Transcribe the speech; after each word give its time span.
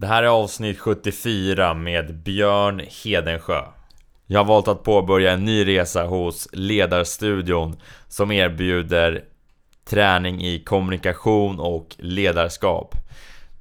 Det 0.00 0.06
här 0.06 0.22
är 0.22 0.26
avsnitt 0.26 0.78
74 0.78 1.74
med 1.74 2.14
Björn 2.14 2.82
Hedensjö. 3.04 3.62
Jag 4.26 4.40
har 4.40 4.44
valt 4.44 4.68
att 4.68 4.82
påbörja 4.82 5.32
en 5.32 5.44
ny 5.44 5.66
resa 5.66 6.04
hos 6.04 6.48
Ledarstudion 6.52 7.76
som 8.08 8.32
erbjuder 8.32 9.24
träning 9.84 10.44
i 10.44 10.58
kommunikation 10.64 11.60
och 11.60 11.96
ledarskap. 11.98 12.94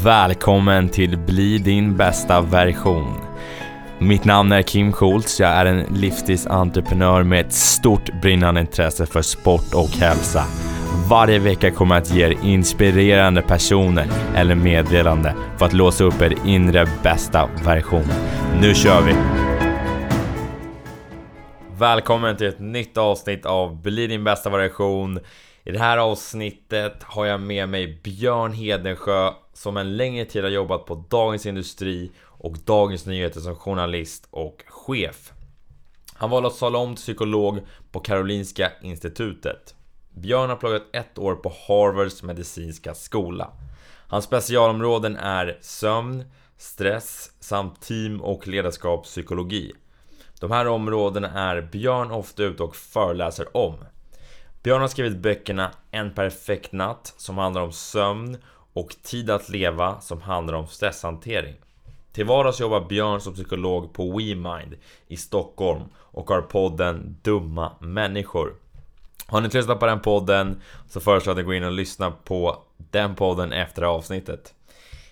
Välkommen 0.03 0.89
till 0.89 1.17
Bli 1.17 1.57
din 1.57 1.97
bästa 1.97 2.41
version 2.41 3.33
mitt 4.03 4.25
namn 4.25 4.51
är 4.51 4.61
Kim 4.61 4.93
Schultz, 4.93 5.39
jag 5.39 5.49
är 5.49 5.65
en 5.65 5.79
livsstilsentreprenör 5.79 7.23
med 7.23 7.45
ett 7.45 7.53
stort 7.53 8.21
brinnande 8.21 8.61
intresse 8.61 9.05
för 9.05 9.21
sport 9.21 9.73
och 9.73 9.89
hälsa. 9.89 10.43
Varje 10.95 11.39
vecka 11.39 11.71
kommer 11.71 11.95
jag 11.95 12.01
att 12.01 12.11
ge 12.11 12.25
er 12.25 12.37
inspirerande 12.43 13.41
personer 13.41 14.07
eller 14.35 14.55
meddelande 14.55 15.35
för 15.57 15.65
att 15.65 15.73
låsa 15.73 16.03
upp 16.03 16.21
er 16.21 16.35
inre 16.45 16.87
bästa 17.03 17.49
version. 17.65 18.05
Nu 18.61 18.73
kör 18.75 19.01
vi! 19.01 19.13
Välkommen 21.77 22.37
till 22.37 22.47
ett 22.47 22.59
nytt 22.59 22.97
avsnitt 22.97 23.45
av 23.45 23.81
Bli 23.81 24.07
din 24.07 24.23
bästa 24.23 24.49
version. 24.49 25.19
I 25.63 25.71
det 25.71 25.79
här 25.79 25.97
avsnittet 25.97 27.03
har 27.03 27.25
jag 27.25 27.41
med 27.41 27.69
mig 27.69 28.01
Björn 28.03 28.53
Hedensjö 28.53 29.31
som 29.53 29.77
en 29.77 29.97
längre 29.97 30.25
tid 30.25 30.43
har 30.43 30.51
jobbat 30.51 30.85
på 30.85 31.05
Dagens 31.09 31.45
Industri 31.45 32.11
och 32.25 32.57
Dagens 32.65 33.05
Nyheter 33.05 33.39
som 33.39 33.55
journalist 33.55 34.27
och 34.31 34.63
chef. 34.67 35.31
Han 36.13 36.29
valde 36.29 36.47
att 36.47 36.55
sadla 36.55 36.79
om 36.79 36.95
till 36.95 37.01
psykolog 37.01 37.59
på 37.91 37.99
Karolinska 37.99 38.71
Institutet. 38.81 39.75
Björn 40.13 40.49
har 40.49 40.57
pluggat 40.57 40.83
ett 40.93 41.17
år 41.17 41.35
på 41.35 41.53
Harvards 41.67 42.23
medicinska 42.23 42.93
skola. 42.93 43.51
Hans 44.07 44.25
specialområden 44.25 45.15
är 45.15 45.57
sömn, 45.61 46.23
stress 46.57 47.31
samt 47.39 47.81
team 47.81 48.21
och 48.21 48.47
ledarskapspsykologi. 48.47 49.73
De 50.39 50.51
här 50.51 50.67
områdena 50.67 51.29
är 51.29 51.61
Björn 51.61 52.11
ofta 52.11 52.43
ute 52.43 52.63
och 52.63 52.75
föreläser 52.75 53.57
om. 53.57 53.75
Björn 54.63 54.81
har 54.81 54.87
skrivit 54.87 55.17
böckerna 55.17 55.71
En 55.91 56.13
perfekt 56.13 56.71
natt 56.71 57.13
som 57.17 57.37
handlar 57.37 57.61
om 57.61 57.71
sömn 57.71 58.37
och 58.73 58.95
Tid 59.03 59.29
att 59.29 59.49
leva 59.49 60.01
som 60.01 60.21
handlar 60.21 60.53
om 60.53 60.67
stresshantering. 60.67 61.55
Till 62.11 62.25
vardags 62.25 62.59
jobbar 62.59 62.81
Björn 62.81 63.21
som 63.21 63.33
psykolog 63.33 63.93
på 63.93 64.17
WeMind 64.17 64.75
i 65.07 65.17
Stockholm 65.17 65.83
och 65.95 66.29
har 66.29 66.41
podden 66.41 67.17
Dumma 67.21 67.71
Människor. 67.79 68.62
Har 69.27 69.41
ni 69.41 69.45
inte 69.45 69.57
lyssnat 69.57 69.79
på 69.79 69.85
den 69.85 70.01
podden 70.01 70.61
så 70.89 70.99
föreslår 70.99 71.31
jag 71.31 71.39
att 71.39 71.45
ni 71.45 71.45
går 71.45 71.55
in 71.55 71.63
och 71.63 71.71
lyssnar 71.71 72.11
på 72.11 72.63
den 72.77 73.15
podden 73.15 73.53
efter 73.53 73.81
det 73.81 73.87
här 73.87 73.95
avsnittet. 73.95 74.53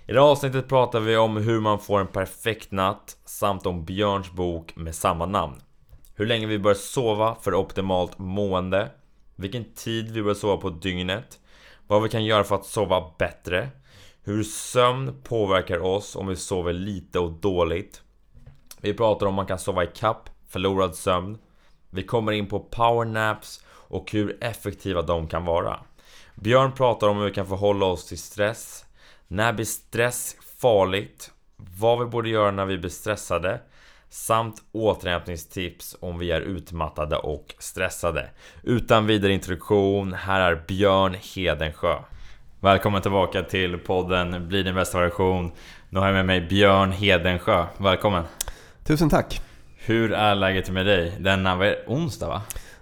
I 0.07 0.13
det 0.13 0.19
här 0.19 0.27
avsnittet 0.27 0.67
pratar 0.67 0.99
vi 0.99 1.17
om 1.17 1.37
hur 1.37 1.59
man 1.59 1.79
får 1.79 1.99
en 1.99 2.07
perfekt 2.07 2.71
natt 2.71 3.17
samt 3.25 3.65
om 3.65 3.85
Björns 3.85 4.31
bok 4.31 4.75
med 4.75 4.95
samma 4.95 5.25
namn. 5.25 5.61
Hur 6.15 6.25
länge 6.25 6.47
vi 6.47 6.59
bör 6.59 6.73
sova 6.73 7.35
för 7.41 7.53
optimalt 7.53 8.17
mående, 8.17 8.89
vilken 9.35 9.73
tid 9.73 10.11
vi 10.11 10.23
bör 10.23 10.33
sova 10.33 10.57
på 10.57 10.69
dygnet, 10.69 11.39
vad 11.87 12.03
vi 12.03 12.09
kan 12.09 12.25
göra 12.25 12.43
för 12.43 12.55
att 12.55 12.65
sova 12.65 13.11
bättre, 13.17 13.69
hur 14.23 14.43
sömn 14.43 15.21
påverkar 15.23 15.79
oss 15.79 16.15
om 16.15 16.27
vi 16.27 16.35
sover 16.35 16.73
lite 16.73 17.19
och 17.19 17.31
dåligt. 17.31 18.01
Vi 18.81 18.93
pratar 18.93 19.25
om 19.25 19.33
man 19.33 19.45
kan 19.45 19.59
sova 19.59 19.83
i 19.83 19.89
kapp 19.95 20.29
förlorad 20.47 20.95
sömn. 20.95 21.37
Vi 21.89 22.03
kommer 22.03 22.31
in 22.31 22.47
på 22.47 22.59
powernaps 22.59 23.65
och 23.91 24.11
hur 24.11 24.43
effektiva 24.43 25.01
de 25.01 25.27
kan 25.27 25.45
vara. 25.45 25.79
Björn 26.35 26.71
pratar 26.71 27.07
om 27.07 27.17
hur 27.17 27.25
vi 27.25 27.31
kan 27.31 27.47
förhålla 27.47 27.85
oss 27.85 28.07
till 28.07 28.17
stress. 28.17 28.85
När 29.27 29.53
blir 29.53 29.65
stress 29.65 30.35
farligt? 30.61 31.31
Vad 31.79 31.99
vi 31.99 32.05
borde 32.05 32.29
göra 32.29 32.51
när 32.51 32.65
vi 32.65 32.77
blir 32.77 32.89
stressade? 32.89 33.59
Samt 34.09 34.55
återhämtningstips 34.71 35.95
om 35.99 36.19
vi 36.19 36.31
är 36.31 36.41
utmattade 36.41 37.15
och 37.17 37.55
stressade. 37.59 38.29
Utan 38.63 39.05
vidare 39.05 39.33
introduktion, 39.33 40.13
här 40.13 40.51
är 40.51 40.63
Björn 40.67 41.15
Hedensjö. 41.35 41.95
Välkommen 42.59 43.01
tillbaka 43.01 43.43
till 43.43 43.77
podden 43.77 44.47
Bli 44.47 44.63
din 44.63 44.75
bästa 44.75 44.99
version. 44.99 45.51
Nu 45.89 45.99
har 45.99 46.05
jag 46.05 46.13
med 46.13 46.25
mig 46.25 46.41
Björn 46.41 46.91
Hedensjö. 46.91 47.65
Välkommen! 47.77 48.23
Tusen 48.83 49.09
tack! 49.09 49.41
Hur 49.75 50.13
är 50.13 50.35
läget 50.35 50.69
med 50.69 50.85
dig? 50.85 51.13
Denna 51.19 51.73
onsdag 51.87 52.27
va? 52.27 52.41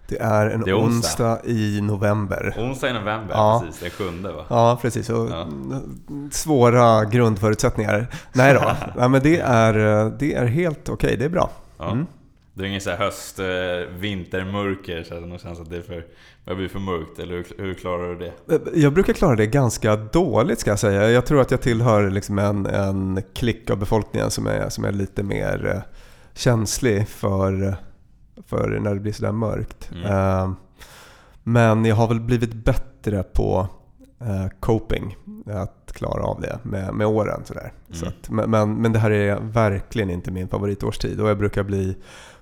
Det 0.09 0.21
är 0.21 0.49
en 0.49 0.61
det 0.61 0.71
är 0.71 0.79
onsdag. 0.79 1.31
onsdag. 1.33 1.49
i 1.49 1.81
november. 1.81 2.55
Onsdag 2.57 2.89
i 2.89 2.93
november, 2.93 3.33
ja. 3.35 3.63
precis. 3.65 3.81
Den 3.81 3.89
sjunde 3.89 4.31
va? 4.31 4.45
Ja, 4.49 4.79
precis. 4.81 5.09
Och 5.09 5.29
ja. 5.29 5.47
Svåra 6.31 7.05
grundförutsättningar. 7.05 8.07
Nej 8.33 8.53
då, 8.53 8.59
Nej, 8.95 9.09
men 9.09 9.21
det 9.21 9.39
är, 9.39 9.73
det 10.19 10.33
är 10.33 10.45
helt 10.45 10.89
okej. 10.89 11.07
Okay. 11.07 11.15
Det 11.15 11.25
är 11.25 11.29
bra. 11.29 11.51
Ja. 11.77 11.91
Mm. 11.91 12.05
Det 12.59 12.65
är 12.65 12.67
ingen 12.67 12.81
så 12.81 12.89
här 12.89 12.97
höst, 12.97 13.39
eh, 13.39 13.45
vintermörker 13.99 15.03
så 15.03 15.15
att 15.15 15.31
det 15.31 15.39
känns 15.39 15.59
att 15.59 15.69
det 15.69 15.77
är 15.77 15.81
för, 15.81 16.05
börjar 16.45 16.57
bli 16.57 16.69
för 16.69 16.79
mörkt, 16.79 17.19
eller 17.19 17.35
hur, 17.35 17.45
hur, 17.57 17.73
klarar 17.73 18.15
du 18.15 18.15
det? 18.15 18.55
Eh, 18.55 18.81
jag 18.81 18.93
brukar 18.93 19.13
klara 19.13 19.35
det 19.35 19.45
ganska 19.45 19.95
dåligt 19.95 20.59
ska 20.59 20.69
jag 20.69 20.79
säga. 20.79 21.09
Jag 21.09 21.25
tror 21.25 21.41
att 21.41 21.51
jag 21.51 21.61
tillhör 21.61 22.09
liksom 22.09 22.39
en, 22.39 22.65
en 22.65 23.21
klick 23.33 23.69
av 23.69 23.77
befolkningen 23.77 24.31
som 24.31 24.47
är, 24.47 24.69
som 24.69 24.85
är 24.85 24.91
lite 24.91 25.23
mer 25.23 25.71
eh, 25.75 25.81
känslig 26.33 27.07
för, 27.07 27.75
för 28.49 28.79
när 28.79 28.93
det 28.93 28.99
blir 28.99 29.13
sådär 29.13 29.31
mörkt. 29.31 29.91
Mm. 30.05 30.55
Men 31.43 31.85
jag 31.85 31.95
har 31.95 32.07
väl 32.07 32.19
blivit 32.19 32.53
bättre 32.53 33.23
på 33.23 33.67
coping 34.59 35.17
att 35.45 35.91
klara 35.93 36.23
av 36.23 36.41
det 36.41 36.59
med, 36.63 36.93
med 36.93 37.07
åren. 37.07 37.41
Sådär. 37.45 37.71
Mm. 37.87 37.99
Så 37.99 38.05
att, 38.05 38.29
men, 38.29 38.49
men, 38.49 38.73
men 38.75 38.93
det 38.93 38.99
här 38.99 39.11
är 39.11 39.39
verkligen 39.39 40.09
inte 40.09 40.31
min 40.31 40.47
favoritårstid 40.47 41.21
och 41.21 41.29
jag 41.29 41.37
brukar 41.37 41.63
bli 41.63 41.95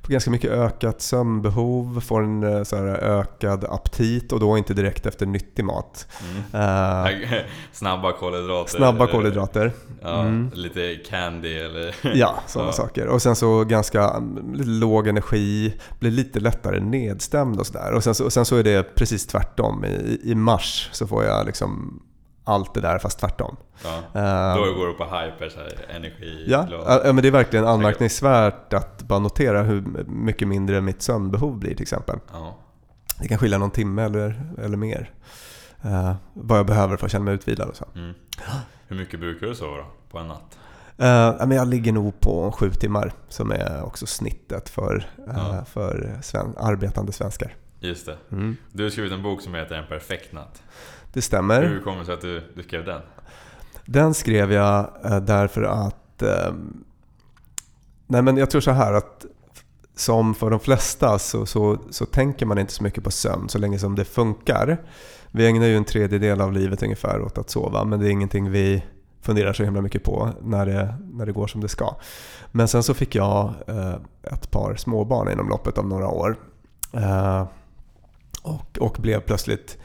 får 0.07 0.11
ganska 0.11 0.31
mycket 0.31 0.51
ökat 0.51 1.01
sömnbehov, 1.01 2.01
får 2.01 2.23
en 2.23 2.43
eh, 2.43 2.63
så 2.63 2.75
här, 2.75 2.85
ökad 2.87 3.65
aptit 3.65 4.31
och 4.31 4.39
då 4.39 4.57
inte 4.57 4.73
direkt 4.73 5.05
efter 5.05 5.25
nyttig 5.25 5.65
mat. 5.65 6.07
Mm. 6.53 7.11
Eh, 7.31 7.39
Snabba 7.71 8.11
kolhydrater. 8.11 8.77
snabba 8.77 9.07
kolhydrater. 9.07 9.71
Ja, 10.01 10.21
Mm. 10.21 10.51
lite 10.53 10.95
candy 11.09 11.53
eller... 11.53 11.95
Ja, 12.17 12.35
sådana 12.47 12.69
Ja. 12.69 12.73
saker. 12.73 13.07
Och 13.07 13.21
sen 13.21 13.35
så 13.35 13.63
ganska 13.63 14.09
mm, 14.09 14.53
lite 14.53 14.69
låg 14.69 15.07
energi, 15.07 15.73
blir 15.99 16.11
lite 16.11 16.39
lättare 16.39 16.79
nedstämd 16.79 17.59
och 17.59 17.67
sådär. 17.67 17.91
Och 17.93 18.03
sen 18.03 18.15
så, 18.15 18.25
och 18.25 18.33
sen 18.33 18.45
så 18.45 18.55
är 18.55 18.63
det 18.63 18.95
precis 18.95 19.27
tvärtom. 19.27 19.85
I, 19.85 20.19
I 20.23 20.35
mars 20.35 20.89
så 20.93 21.07
får 21.07 21.23
jag 21.23 21.45
liksom 21.45 21.99
allt 22.47 22.73
det 22.73 22.81
där 22.81 22.99
fast 22.99 23.19
tvärtom. 23.19 23.57
Ja. 23.83 23.97
Eh, 24.21 24.55
Då 24.57 24.73
går 24.73 24.87
du 24.87 24.93
på 24.93 25.03
hyper, 25.03 25.49
så 25.49 25.59
här, 25.59 25.85
energi, 25.95 26.45
Ja, 26.47 26.67
ja, 26.71 27.01
men 27.13 27.15
det 27.21 27.27
är 27.27 27.31
verkligen 27.31 27.67
anmärkningsvärt 27.67 28.73
att 28.73 29.01
bara 29.01 29.19
notera 29.19 29.61
hur 29.63 29.81
mycket 30.07 30.47
mindre 30.47 30.81
mitt 30.81 31.01
sömnbehov 31.01 31.59
blir 31.59 31.73
till 31.75 31.81
exempel. 31.81 32.19
Ja. 32.33 32.57
Det 33.19 33.27
kan 33.27 33.37
skilja 33.37 33.57
någon 33.57 33.71
timme 33.71 34.03
eller, 34.03 34.41
eller 34.63 34.77
mer. 34.77 35.11
Eh, 35.83 36.15
vad 36.33 36.59
jag 36.59 36.65
behöver 36.65 36.97
för 36.97 37.05
att 37.05 37.11
känna 37.11 37.25
mig 37.25 37.33
utvilad 37.33 37.69
och 37.69 37.75
så. 37.75 37.85
Mm. 37.95 38.13
Hur 38.87 38.95
mycket 38.97 39.19
brukar 39.19 39.47
du 39.47 39.55
sova 39.55 39.77
då, 39.77 39.85
på 40.11 40.17
en 40.17 40.27
natt? 40.27 40.57
Men 41.47 41.51
jag 41.51 41.67
ligger 41.67 41.91
nog 41.91 42.19
på 42.19 42.51
sju 42.51 42.71
timmar 42.71 43.11
som 43.29 43.51
är 43.51 43.83
också 43.83 44.05
snittet 44.05 44.69
för, 44.69 45.09
Ja. 45.27 45.65
för 45.65 46.17
sven- 46.21 46.55
arbetande 46.57 47.11
svenskar. 47.11 47.55
Just 47.79 48.05
det. 48.05 48.17
Mm. 48.31 48.57
Du 48.71 48.83
har 48.83 48.89
skrivit 48.89 49.11
en 49.11 49.23
bok 49.23 49.41
som 49.41 49.53
heter 49.55 49.75
En 49.75 49.87
perfekt 49.87 50.33
natt. 50.33 50.61
Det 51.13 51.21
stämmer. 51.21 51.63
Hur 51.63 51.81
kommer 51.81 51.99
det 51.99 52.05
sig 52.05 52.13
att 52.13 52.21
du, 52.21 52.53
du 52.55 52.63
skrev 52.63 52.85
den? 52.85 53.01
Den 53.85 54.13
skrev 54.13 54.51
jag 54.51 54.89
eh, 55.03 55.19
därför 55.19 55.63
att... 55.63 56.21
Eh, 56.21 56.53
nej 58.07 58.21
men 58.21 58.37
jag 58.37 58.49
tror 58.49 58.61
så 58.61 58.71
här 58.71 58.93
att 58.93 59.25
som 59.95 60.35
för 60.35 60.49
de 60.49 60.59
flesta 60.59 61.19
så, 61.19 61.45
så, 61.45 61.77
så 61.89 62.05
tänker 62.05 62.45
man 62.45 62.57
inte 62.57 62.73
så 62.73 62.83
mycket 62.83 63.03
på 63.03 63.11
sömn 63.11 63.49
så 63.49 63.57
länge 63.57 63.79
som 63.79 63.95
det 63.95 64.05
funkar. 64.05 64.77
Vi 65.31 65.47
ägnar 65.47 65.65
ju 65.65 65.77
en 65.77 65.85
tredjedel 65.85 66.41
av 66.41 66.53
livet 66.53 66.83
ungefär 66.83 67.21
åt 67.21 67.37
att 67.37 67.49
sova 67.49 67.83
men 67.83 67.99
det 67.99 68.07
är 68.07 68.11
ingenting 68.11 68.51
vi 68.51 68.83
funderar 69.21 69.53
så 69.53 69.63
himla 69.63 69.81
mycket 69.81 70.03
på 70.03 70.29
när 70.41 70.65
det, 70.65 70.95
när 71.11 71.25
det 71.25 71.31
går 71.31 71.47
som 71.47 71.61
det 71.61 71.67
ska. 71.67 71.95
Men 72.51 72.67
sen 72.67 72.83
så 72.83 72.93
fick 72.93 73.15
jag 73.15 73.53
eh, 73.67 73.95
ett 74.23 74.51
par 74.51 74.75
småbarn 74.75 75.31
inom 75.31 75.49
loppet 75.49 75.77
av 75.77 75.87
några 75.87 76.07
år. 76.07 76.35
Eh, 76.93 77.47
och, 78.43 78.77
och 78.79 78.97
blev 78.99 79.19
plötsligt 79.19 79.77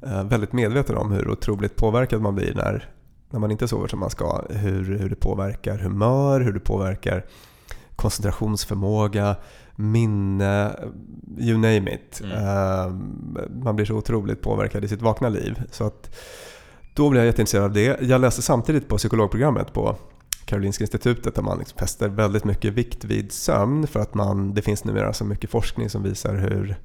väldigt 0.00 0.52
medveten 0.52 0.96
om 0.96 1.12
hur 1.12 1.30
otroligt 1.30 1.76
påverkad 1.76 2.20
man 2.20 2.34
blir 2.34 2.54
när, 2.54 2.88
när 3.30 3.40
man 3.40 3.50
inte 3.50 3.68
sover 3.68 3.88
som 3.88 3.98
man 3.98 4.10
ska. 4.10 4.42
Hur, 4.50 4.98
hur 4.98 5.08
det 5.10 5.16
påverkar 5.16 5.78
humör, 5.78 6.40
hur 6.40 6.52
det 6.52 6.60
påverkar 6.60 7.24
koncentrationsförmåga, 7.96 9.36
minne, 9.76 10.76
you 11.38 11.54
name 11.54 11.94
it. 11.94 12.20
Mm. 12.24 12.36
Eh, 12.36 12.92
man 13.64 13.76
blir 13.76 13.86
så 13.86 13.94
otroligt 13.94 14.42
påverkad 14.42 14.84
i 14.84 14.88
sitt 14.88 15.02
vakna 15.02 15.28
liv. 15.28 15.62
Så 15.70 15.84
att 15.84 16.16
då 16.94 17.10
blev 17.10 17.20
jag 17.20 17.26
jätteintresserad 17.26 17.64
av 17.64 17.72
det. 17.72 18.00
Jag 18.00 18.20
läste 18.20 18.42
samtidigt 18.42 18.88
på 18.88 18.96
psykologprogrammet 18.96 19.72
på 19.72 19.96
Karolinska 20.44 20.84
institutet 20.84 21.34
där 21.34 21.42
man 21.42 21.58
liksom 21.58 21.78
fäster 21.78 22.08
väldigt 22.08 22.44
mycket 22.44 22.72
vikt 22.72 23.04
vid 23.04 23.32
sömn 23.32 23.86
för 23.86 24.00
att 24.00 24.14
man, 24.14 24.54
det 24.54 24.62
finns 24.62 24.84
numera 24.84 25.12
så 25.12 25.24
mycket 25.24 25.50
forskning 25.50 25.90
som 25.90 26.02
visar 26.02 26.34
hur 26.34 26.76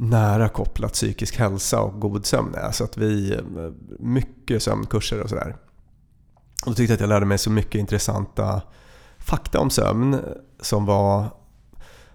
nära 0.00 0.48
kopplat 0.48 0.92
psykisk 0.92 1.38
hälsa 1.38 1.80
och 1.80 2.00
god 2.00 2.26
sömn 2.26 2.54
är. 2.54 2.72
Så 2.72 2.84
att 2.84 2.96
vi, 2.96 3.40
mycket 3.98 4.62
sömnkurser 4.62 5.20
och 5.20 5.28
sådär. 5.28 5.56
Och 6.64 6.70
då 6.70 6.74
tyckte 6.74 6.92
jag 6.92 6.96
att 6.96 7.00
jag 7.00 7.08
lärde 7.08 7.26
mig 7.26 7.38
så 7.38 7.50
mycket 7.50 7.74
intressanta 7.74 8.62
fakta 9.18 9.60
om 9.60 9.70
sömn 9.70 10.18
som 10.60 10.86
var 10.86 11.26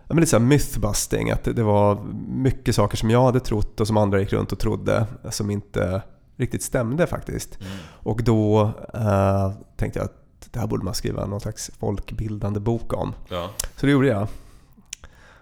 men 0.07 0.17
lite 0.17 0.29
så 0.29 0.39
mythbusting. 0.39 1.31
Att 1.31 1.43
det, 1.43 1.63
var 1.63 2.03
mycket 2.27 2.75
saker 2.75 2.97
som 2.97 3.09
jag 3.09 3.23
hade 3.23 3.39
trott 3.39 3.79
och 3.79 3.87
som 3.87 3.97
andra 3.97 4.19
gick 4.19 4.33
runt 4.33 4.51
och 4.51 4.59
trodde 4.59 5.07
som 5.29 5.51
inte 5.51 6.01
riktigt 6.35 6.63
stämde 6.63 7.07
faktiskt. 7.07 7.59
Mm. 7.61 7.71
Och 7.87 8.23
då 8.23 8.71
eh, 8.93 9.51
tänkte 9.77 9.99
jag 9.99 10.05
att 10.05 10.51
det 10.51 10.59
här 10.59 10.67
borde 10.67 10.83
man 10.83 10.93
skriva 10.93 11.25
någon 11.25 11.39
slags 11.39 11.71
folkbildande 11.79 12.59
bok 12.59 12.93
om. 12.93 13.13
Ja. 13.29 13.49
Så 13.75 13.85
det 13.85 13.91
gjorde 13.91 14.07
jag. 14.07 14.27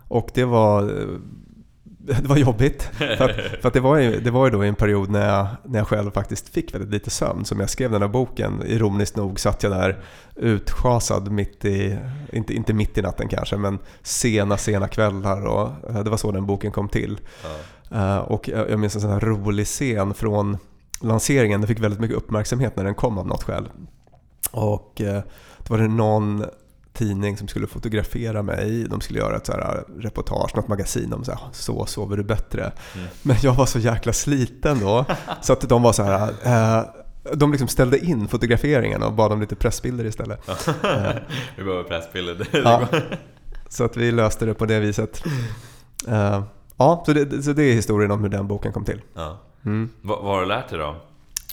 Och 0.07 0.29
det 0.33 0.45
var, 0.45 0.83
det 2.05 2.27
var 2.27 2.37
jobbigt. 2.37 2.83
För 2.97 3.29
att, 3.29 3.35
för 3.61 3.67
att 3.67 3.73
det, 3.73 3.79
var 3.79 3.97
ju, 3.97 4.19
det 4.19 4.31
var 4.31 4.45
ju 4.45 4.51
då 4.51 4.61
en 4.63 4.75
period 4.75 5.09
när 5.09 5.27
jag, 5.37 5.47
när 5.63 5.79
jag 5.79 5.87
själv 5.87 6.11
faktiskt 6.11 6.49
fick 6.49 6.73
väldigt 6.75 6.89
lite 6.91 7.09
sömn. 7.09 7.45
Som 7.45 7.59
jag 7.59 7.69
skrev 7.69 7.91
den 7.91 8.01
här 8.01 8.09
boken. 8.09 8.63
Ironiskt 8.65 9.15
nog 9.15 9.39
satt 9.39 9.63
jag 9.63 9.71
där 9.71 10.03
utschasad 10.35 11.31
mitt 11.31 11.65
i, 11.65 11.97
inte, 12.31 12.53
inte 12.53 12.73
mitt 12.73 12.97
i 12.97 13.01
natten 13.01 13.27
kanske, 13.27 13.57
men 13.57 13.79
sena, 14.01 14.57
sena 14.57 14.87
kvällar. 14.87 15.45
Och 15.45 15.89
eh, 15.89 16.03
det 16.03 16.09
var 16.09 16.17
så 16.17 16.31
den 16.31 16.45
boken 16.45 16.71
kom 16.71 16.89
till. 16.89 17.19
Ja. 17.89 17.97
Eh, 17.97 18.17
Och 18.17 18.49
jag 18.49 18.69
jag 18.69 18.79
minns 18.79 18.95
en 18.95 19.01
sån 19.01 19.11
här 19.11 19.19
rolig 19.19 19.65
scen 19.67 20.13
från 20.13 20.57
lanseringen. 21.01 21.61
Den 21.61 21.67
fick 21.67 21.79
väldigt 21.79 21.99
mycket 21.99 22.17
uppmärksamhet 22.17 22.75
när 22.75 22.83
den 22.83 22.95
kom 22.95 23.17
av 23.17 23.27
något 23.27 23.43
skäl. 23.43 23.69
Och 24.51 25.01
eh, 25.01 25.21
då 25.67 25.73
var 25.73 25.77
det 25.77 25.87
någon 25.87 26.45
tidning 26.93 27.37
som 27.37 27.47
skulle 27.47 27.67
fotografera 27.67 28.41
mig. 28.41 28.83
De 28.83 29.01
skulle 29.01 29.19
göra 29.19 29.35
ett 29.35 29.45
så 29.45 29.51
här 29.51 29.83
reportage, 29.99 30.55
något 30.55 30.67
magasin 30.67 31.13
om 31.13 31.25
så, 31.25 31.31
här, 31.31 31.39
så 31.51 31.85
sover 31.85 32.17
du 32.17 32.23
bättre. 32.23 32.71
Mm. 32.95 33.07
Men 33.21 33.35
jag 33.41 33.53
var 33.53 33.65
så 33.65 33.79
jäkla 33.79 34.13
sliten 34.13 34.79
då 34.79 35.05
så 35.41 35.53
att 35.53 35.69
de 35.69 35.81
var 35.81 35.93
så 35.93 36.03
här 36.03 36.33
eh, 36.43 36.85
de 37.33 37.51
liksom 37.51 37.67
ställde 37.67 37.99
in 37.99 38.27
fotograferingen 38.27 39.03
och 39.03 39.13
bad 39.13 39.31
om 39.31 39.41
lite 39.41 39.55
pressbilder 39.55 40.05
istället. 40.05 40.49
Eh, 40.49 40.55
Vi 41.57 41.63
behöver 41.63 41.83
pressbilder. 41.83 42.47
Ja. 42.51 42.87
Så 43.69 43.83
att 43.83 43.97
vi 43.97 44.11
löste 44.11 44.45
det 44.45 44.53
på 44.53 44.65
det 44.65 44.79
viset. 44.79 45.23
Eh, 46.07 46.43
ja, 46.77 47.03
så 47.05 47.13
det, 47.13 47.43
så 47.43 47.53
det 47.53 47.63
är 47.63 47.73
historien 47.73 48.11
om 48.11 48.21
hur 48.21 48.29
den 48.29 48.47
boken 48.47 48.73
kom 48.73 48.85
till. 48.85 49.01
Ja. 49.13 49.39
Mm. 49.65 49.89
Vad, 50.01 50.23
vad 50.23 50.33
har 50.33 50.41
du 50.41 50.47
lärt 50.47 50.69
dig 50.69 50.79
då? 50.79 50.95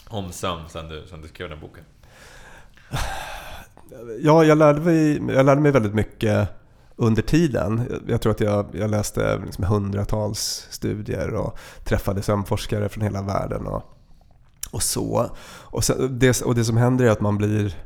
Om 0.09 0.33
sömn 0.33 0.69
sen 0.69 0.89
du, 0.89 1.07
sen 1.11 1.23
du 1.23 1.29
skrev 1.29 1.49
den 1.49 1.61
boken? 1.61 1.85
Ja, 4.23 4.45
jag 4.45 4.59
lärde, 4.59 4.81
mig, 4.81 5.23
jag 5.35 5.47
lärde 5.47 5.61
mig 5.61 5.73
väldigt 5.73 5.95
mycket 5.95 6.49
under 6.97 7.23
tiden. 7.23 8.01
Jag 8.07 8.21
tror 8.21 8.33
att 8.33 8.41
jag, 8.41 8.67
jag 8.73 8.91
läste 8.91 9.39
liksom 9.39 9.65
hundratals 9.65 10.67
studier 10.71 11.35
och 11.35 11.59
träffade 11.85 12.23
sömnforskare 12.23 12.89
från 12.89 13.05
hela 13.05 13.23
världen 13.23 13.67
och, 13.67 13.83
och 14.71 14.83
så. 14.83 15.31
Och, 15.61 15.85
sen, 15.85 16.19
det, 16.19 16.43
och 16.43 16.55
det 16.55 16.65
som 16.65 16.77
händer 16.77 17.05
är 17.05 17.11
att 17.11 17.21
man 17.21 17.39
blir, 17.39 17.77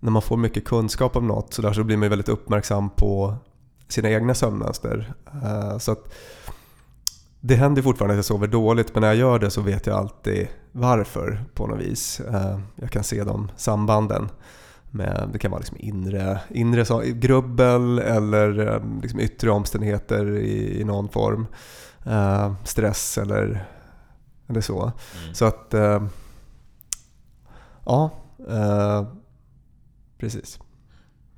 när 0.00 0.10
man 0.10 0.22
får 0.22 0.36
mycket 0.36 0.64
kunskap 0.64 1.16
om 1.16 1.26
något 1.26 1.54
så, 1.54 1.62
där 1.62 1.72
så 1.72 1.84
blir 1.84 1.96
man 1.96 2.08
väldigt 2.08 2.28
uppmärksam 2.28 2.90
på 2.90 3.36
sina 3.88 4.10
egna 4.10 4.34
sömnmönster. 4.34 5.14
Eh, 5.44 5.78
så 5.78 5.92
att 5.92 6.14
det 7.40 7.54
händer 7.54 7.82
fortfarande 7.82 8.12
att 8.12 8.18
jag 8.18 8.24
sover 8.24 8.46
dåligt 8.46 8.94
men 8.94 9.00
när 9.00 9.08
jag 9.08 9.16
gör 9.16 9.38
det 9.38 9.50
så 9.50 9.60
vet 9.60 9.86
jag 9.86 9.96
alltid 9.96 10.48
varför 10.72 11.44
på 11.54 11.66
något 11.66 11.80
vis. 11.80 12.20
Eh, 12.20 12.58
jag 12.76 12.90
kan 12.90 13.04
se 13.04 13.24
de 13.24 13.50
sambanden. 13.56 14.28
Med, 14.90 15.28
det 15.32 15.38
kan 15.38 15.50
vara 15.50 15.58
liksom 15.58 15.76
inre, 15.80 16.40
inre 16.50 16.84
sa- 16.84 17.02
grubbel 17.04 17.98
eller 17.98 18.58
eh, 18.74 18.82
liksom 19.02 19.20
yttre 19.20 19.50
omständigheter 19.50 20.38
i, 20.38 20.80
i 20.80 20.84
någon 20.84 21.08
form. 21.08 21.46
Eh, 22.06 22.54
stress 22.64 23.18
eller, 23.18 23.64
eller 24.48 24.60
så. 24.60 24.82
Mm. 24.82 25.34
Så 25.34 25.44
att... 25.44 25.74
Eh, 25.74 26.02
ja, 27.84 28.10
eh, 28.48 29.06
precis. 30.18 30.58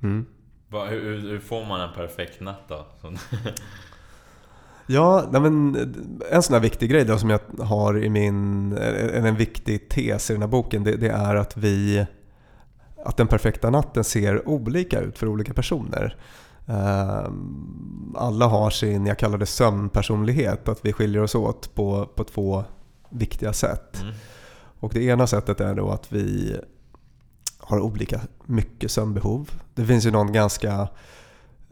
Mm. 0.03 0.25
Vad- 0.69 0.87
hur, 0.89 1.19
hur- 1.21 1.39
får 1.39 1.65
man 1.65 1.81
en 1.81 1.93
perfekt 1.95 2.41
natt 2.41 2.61
då? 2.67 2.85
Ja, 4.87 5.25
nej 5.31 5.41
men 5.41 5.75
en 6.31 6.43
sån 6.43 6.53
här 6.53 6.61
viktig 6.61 6.89
grej 6.89 7.05
då 7.05 7.17
som 7.17 7.29
jag 7.29 7.39
har 7.59 8.03
i 8.03 8.09
min, 8.09 8.71
en, 8.77 9.25
en 9.25 9.35
viktig 9.35 9.89
tes 9.89 10.29
i 10.29 10.33
den 10.33 10.41
här 10.41 10.49
boken, 10.49 10.83
det, 10.83 10.95
det 10.97 11.09
är 11.09 11.35
att 11.35 11.57
vi, 11.57 12.05
att 13.05 13.17
den 13.17 13.27
perfekta 13.27 13.69
natten 13.69 14.03
ser 14.03 14.47
olika 14.47 14.99
ut 14.99 15.17
för 15.17 15.27
olika 15.27 15.53
personer. 15.53 16.15
Ehm, 16.67 18.15
Alla 18.17 18.47
har 18.47 18.69
sin, 18.69 19.05
jag 19.05 19.19
kallar 19.19 19.37
det 19.37 19.45
sömnpersonlighet, 19.45 20.67
att 20.69 20.85
vi 20.85 20.93
skiljer 20.93 21.21
oss 21.21 21.35
åt 21.35 21.75
på, 21.75 22.05
på 22.15 22.23
två 22.23 22.63
viktiga 23.09 23.53
sätt. 23.53 24.01
Mm. 24.01 24.13
Och 24.79 24.93
det 24.93 25.03
ena 25.03 25.27
sättet 25.27 25.59
är 25.61 25.75
då 25.75 25.89
att 25.89 26.11
vi 26.11 26.57
har 27.57 27.79
olika 27.79 28.21
mycket 28.45 28.91
sömnbehov. 28.91 29.49
Det 29.75 29.85
finns 29.85 30.05
ju 30.05 30.11
någon 30.11 30.33
ganska 30.33 30.87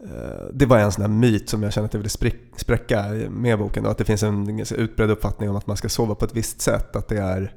eh, 0.00 0.44
det 0.52 0.66
var 0.66 0.78
en 0.78 0.92
sån 0.92 1.02
här 1.02 1.08
myt 1.08 1.48
som 1.48 1.62
jag 1.62 1.72
känner 1.72 1.86
att 1.86 1.94
jag 1.94 1.98
ville 1.98 2.08
spräck- 2.08 2.56
spräcka 2.56 3.04
med 3.30 3.58
boken. 3.58 3.84
Då, 3.84 3.90
att 3.90 3.98
det 3.98 4.04
finns 4.04 4.22
en 4.22 4.60
utbredd 4.76 5.10
uppfattning 5.10 5.50
om 5.50 5.56
att 5.56 5.66
man 5.66 5.76
ska 5.76 5.88
sova 5.88 6.14
på 6.14 6.24
ett 6.24 6.36
visst 6.36 6.60
sätt. 6.60 6.96
Att 6.96 7.08
det 7.08 7.18
är 7.18 7.54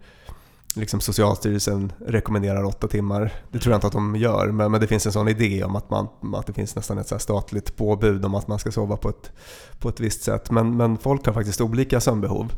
liksom 0.75 0.99
Socialstyrelsen 0.99 1.93
rekommenderar 2.07 2.63
åtta 2.63 2.87
timmar. 2.87 3.33
Det 3.51 3.59
tror 3.59 3.71
jag 3.71 3.77
inte 3.77 3.87
att 3.87 3.93
de 3.93 4.15
gör, 4.15 4.51
men, 4.51 4.71
men 4.71 4.81
det 4.81 4.87
finns 4.87 5.05
en 5.05 5.11
sån 5.11 5.27
idé 5.27 5.63
om 5.63 5.75
att, 5.75 5.89
man, 5.89 6.07
att 6.35 6.47
det 6.47 6.53
finns 6.53 6.75
nästan 6.75 6.97
ett 6.97 7.07
så 7.07 7.19
statligt 7.19 7.75
påbud 7.75 8.25
om 8.25 8.35
att 8.35 8.47
man 8.47 8.59
ska 8.59 8.71
sova 8.71 8.97
på 8.97 9.09
ett, 9.09 9.31
på 9.79 9.89
ett 9.89 9.99
visst 9.99 10.23
sätt. 10.23 10.51
Men, 10.51 10.77
men 10.77 10.97
folk 10.97 11.25
har 11.25 11.33
faktiskt 11.33 11.61
olika 11.61 11.99
sömnbehov. 11.99 12.53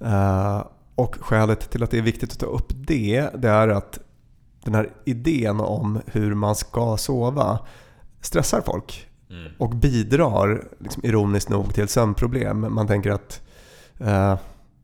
Eh, 0.00 0.62
Och 0.94 1.16
skälet 1.20 1.70
till 1.70 1.82
att 1.82 1.90
det 1.90 1.98
är 1.98 2.02
viktigt 2.02 2.32
att 2.32 2.38
ta 2.38 2.46
upp 2.46 2.72
det, 2.74 3.30
det 3.34 3.48
är 3.48 3.68
att 3.68 3.98
den 4.64 4.74
här 4.74 4.90
idén 5.04 5.60
om 5.60 6.00
hur 6.06 6.34
man 6.34 6.54
ska 6.54 6.96
sova 6.96 7.58
stressar 8.20 8.60
folk. 8.60 9.08
Mm. 9.30 9.52
Och 9.58 9.70
bidrar, 9.70 10.64
liksom, 10.78 11.04
ironiskt 11.04 11.48
nog, 11.48 11.74
till 11.74 11.88
sömnproblem. 11.88 12.74
Man 12.74 12.86
tänker 12.86 13.10
att 13.10 13.40
eh, 13.98 14.36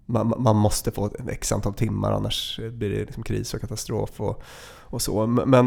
man, 0.08 0.34
man 0.38 0.56
måste 0.56 0.90
få 0.90 1.06
ett 1.06 1.28
x 1.28 1.52
antal 1.52 1.74
timmar 1.74 2.12
annars 2.12 2.60
blir 2.72 2.90
det 2.90 3.04
liksom 3.04 3.22
kris 3.22 3.54
och 3.54 3.60
katastrof 3.60 4.20
och, 4.20 4.42
och 4.80 5.02
så. 5.02 5.26
Men 5.26 5.66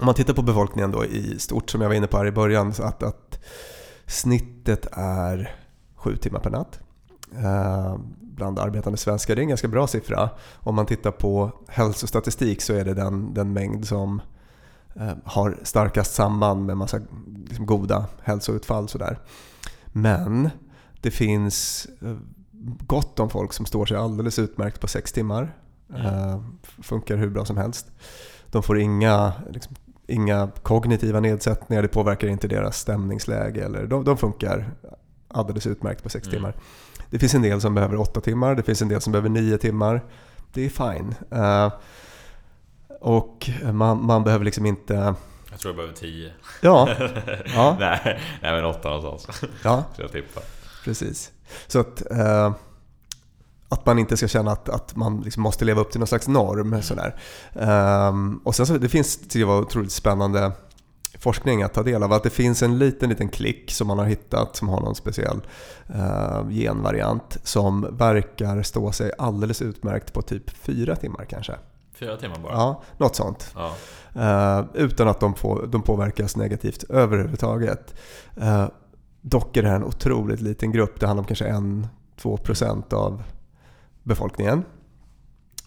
om 0.00 0.06
man 0.06 0.14
tittar 0.14 0.34
på 0.34 0.42
befolkningen 0.42 0.90
då 0.90 1.04
i 1.04 1.38
stort 1.38 1.70
som 1.70 1.80
jag 1.80 1.88
var 1.88 1.94
inne 1.94 2.06
på 2.06 2.16
här 2.16 2.26
i 2.26 2.32
början 2.32 2.74
så 2.74 2.82
att, 2.82 3.02
att 3.02 3.44
snittet 4.06 4.86
är 4.92 5.56
sju 5.94 6.16
timmar 6.16 6.40
per 6.40 6.50
natt. 6.50 6.80
Eh, 7.38 7.96
bland 8.20 8.58
arbetande 8.58 8.96
svenskar. 8.96 9.34
Det 9.34 9.40
är 9.40 9.42
en 9.42 9.48
ganska 9.48 9.68
bra 9.68 9.86
siffra. 9.86 10.30
Om 10.54 10.74
man 10.74 10.86
tittar 10.86 11.10
på 11.10 11.52
hälsostatistik 11.68 12.62
så 12.62 12.72
är 12.74 12.84
det 12.84 12.94
den, 12.94 13.34
den 13.34 13.52
mängd 13.52 13.86
som 13.86 14.20
eh, 14.94 15.12
har 15.24 15.58
starkast 15.62 16.14
samband 16.14 16.66
med 16.66 16.76
massa 16.76 17.00
liksom, 17.46 17.66
goda 17.66 18.06
hälsoutfall. 18.22 18.88
Sådär. 18.88 19.18
Men 19.86 20.50
det 21.00 21.10
finns 21.10 21.86
eh, 22.02 22.16
gott 22.86 23.20
om 23.20 23.30
folk 23.30 23.52
som 23.52 23.66
står 23.66 23.86
sig 23.86 23.96
alldeles 23.96 24.38
utmärkt 24.38 24.80
på 24.80 24.88
sex 24.88 25.12
timmar. 25.12 25.54
Eh, 25.96 26.40
funkar 26.82 27.16
hur 27.16 27.30
bra 27.30 27.44
som 27.44 27.56
helst. 27.56 27.86
De 28.46 28.62
får 28.62 28.78
inga, 28.78 29.32
liksom, 29.50 29.74
inga 30.06 30.48
kognitiva 30.62 31.20
nedsättningar, 31.20 31.82
det 31.82 31.88
påverkar 31.88 32.28
inte 32.28 32.48
deras 32.48 32.78
stämningsläge. 32.78 33.64
Eller, 33.64 33.86
de, 33.86 34.04
de 34.04 34.16
funkar 34.16 34.70
alldeles 35.28 35.66
utmärkt 35.66 36.02
på 36.02 36.08
sex 36.08 36.26
Mm. 36.26 36.36
timmar. 36.36 36.54
Det 37.10 37.18
finns 37.18 37.34
en 37.34 37.42
del 37.42 37.60
som 37.60 37.74
behöver 37.74 37.96
åtta 38.00 38.20
timmar, 38.20 38.54
det 38.54 38.62
finns 38.62 38.82
en 38.82 38.88
del 38.88 39.00
som 39.00 39.12
behöver 39.12 39.28
nio 39.28 39.58
timmar. 39.58 40.04
Det 40.52 40.64
är 40.64 40.68
fine. 40.68 41.14
Eh, 41.30 41.72
och 43.00 43.50
man, 43.72 44.06
man 44.06 44.24
behöver 44.24 44.44
liksom 44.44 44.66
inte... 44.66 45.14
Jag 45.50 45.60
tror 45.60 45.70
jag 45.70 45.76
behöver 45.76 45.94
10. 45.94 46.32
Ja, 46.60 46.88
ja, 47.54 47.76
nej, 47.80 48.20
nej 48.42 48.52
men 48.52 48.64
8 48.64 48.88
någonstans. 48.90 49.40
ja 49.64 49.84
jag 49.96 50.12
tippa. 50.12 50.40
precis. 50.84 51.32
Så 51.66 51.80
att, 51.80 52.10
eh, 52.10 52.52
att 53.68 53.86
man 53.86 53.98
inte 53.98 54.16
ska 54.16 54.28
känna 54.28 54.52
att, 54.52 54.68
att 54.68 54.96
man 54.96 55.20
liksom 55.20 55.42
måste 55.42 55.64
leva 55.64 55.80
upp 55.80 55.90
till 55.90 56.00
någon 56.00 56.06
slags 56.06 56.28
norm. 56.28 56.82
Sådär. 56.82 57.20
Ehm, 57.52 58.40
och 58.44 58.54
sen 58.54 58.66
så, 58.66 58.78
det 58.78 58.88
finns, 58.88 59.18
jag 59.34 59.46
var 59.46 59.60
otroligt 59.60 59.92
spännande 59.92 60.52
forskning 61.18 61.62
att 61.62 61.74
ta 61.74 61.82
del 61.82 62.02
av. 62.02 62.12
Att 62.12 62.22
det 62.22 62.30
finns 62.30 62.62
en 62.62 62.78
liten, 62.78 63.08
liten 63.08 63.28
klick 63.28 63.70
som 63.70 63.86
man 63.86 63.98
har 63.98 64.06
hittat 64.06 64.56
som 64.56 64.68
har 64.68 64.80
någon 64.80 64.94
speciell 64.94 65.40
eh, 65.94 66.48
genvariant 66.48 67.36
som 67.42 67.96
verkar 67.96 68.62
stå 68.62 68.92
sig 68.92 69.12
alldeles 69.18 69.62
utmärkt 69.62 70.12
på 70.12 70.22
typ 70.22 70.50
fyra 70.50 70.96
timmar 70.96 71.24
kanske. 71.24 71.52
Fyra 71.94 72.16
timmar 72.16 72.38
bara? 72.38 72.52
Ja, 72.52 72.82
något 72.98 73.16
sånt. 73.16 73.54
Ja. 73.54 73.74
Eh, 74.14 74.64
utan 74.74 75.08
att 75.08 75.20
de, 75.20 75.34
får, 75.34 75.66
de 75.66 75.82
påverkas 75.82 76.36
negativt 76.36 76.84
överhuvudtaget. 76.88 77.94
Eh, 78.36 78.66
dock 79.26 79.56
är 79.56 79.62
det 79.62 79.68
här 79.68 79.76
en 79.76 79.84
otroligt 79.84 80.40
liten 80.40 80.72
grupp. 80.72 81.00
Det 81.00 81.06
handlar 81.06 81.22
om 81.22 81.26
kanske 81.26 81.52
1-2% 82.18 82.94
av 82.94 83.22
befolkningen. 84.02 84.64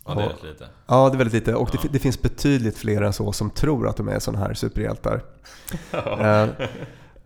ja, 0.06 0.14
det 0.16 0.22
är 0.24 0.30
rätt 0.30 0.44
lite. 0.44 0.68
Ja, 0.88 1.10
det 1.10 1.16
är 1.16 1.18
väldigt 1.18 1.34
lite. 1.34 1.56
Och 1.56 1.70
Ja. 1.74 1.80
det, 1.84 1.88
det 1.92 2.00
finns 2.00 2.22
betydligt 2.22 2.78
fler 2.78 3.02
än 3.02 3.14
så 3.14 3.32
som 3.32 3.50
tror 3.50 3.88
att 3.88 3.98
de 3.98 4.08
är 4.08 4.20
sådana 4.20 4.46
här 4.46 4.54
superhjältar. 4.54 5.22
Eh, 6.20 6.48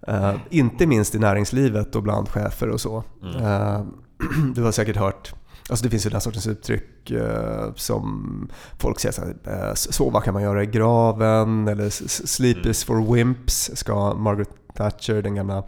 eh, 0.07 0.35
inte 0.49 0.85
minst 0.87 1.15
i 1.15 1.19
näringslivet 1.19 1.95
och 1.95 2.03
bland 2.03 2.29
chefer 2.29 2.69
och 2.69 2.81
så. 2.81 3.03
Mm. 3.23 3.35
Eh, 3.45 3.81
du 4.55 4.63
har 4.63 4.71
säkert 4.71 4.95
hört 4.97 5.33
Alltså 5.69 5.83
det 5.83 5.89
finns 5.89 6.05
ju 6.05 6.09
den 6.09 6.21
sortens 6.21 6.47
uttryck 6.47 7.11
eh, 7.11 7.73
som 7.75 8.49
folk 8.79 8.99
säger 8.99 9.13
så 9.13 9.21
här, 9.21 9.67
eh, 9.69 9.73
sova 9.73 10.21
kan 10.21 10.33
man 10.33 10.43
göra 10.43 10.63
i 10.63 10.65
graven 10.65 11.67
eller 11.67 11.89
sleep 12.27 12.57
Mm. 12.57 12.71
is 12.71 12.83
for 12.83 13.13
wimps 13.13 13.71
ska 13.73 14.13
Margaret 14.13 14.60
Thatcher, 14.75 15.21
den 15.21 15.35
gamla 15.35 15.63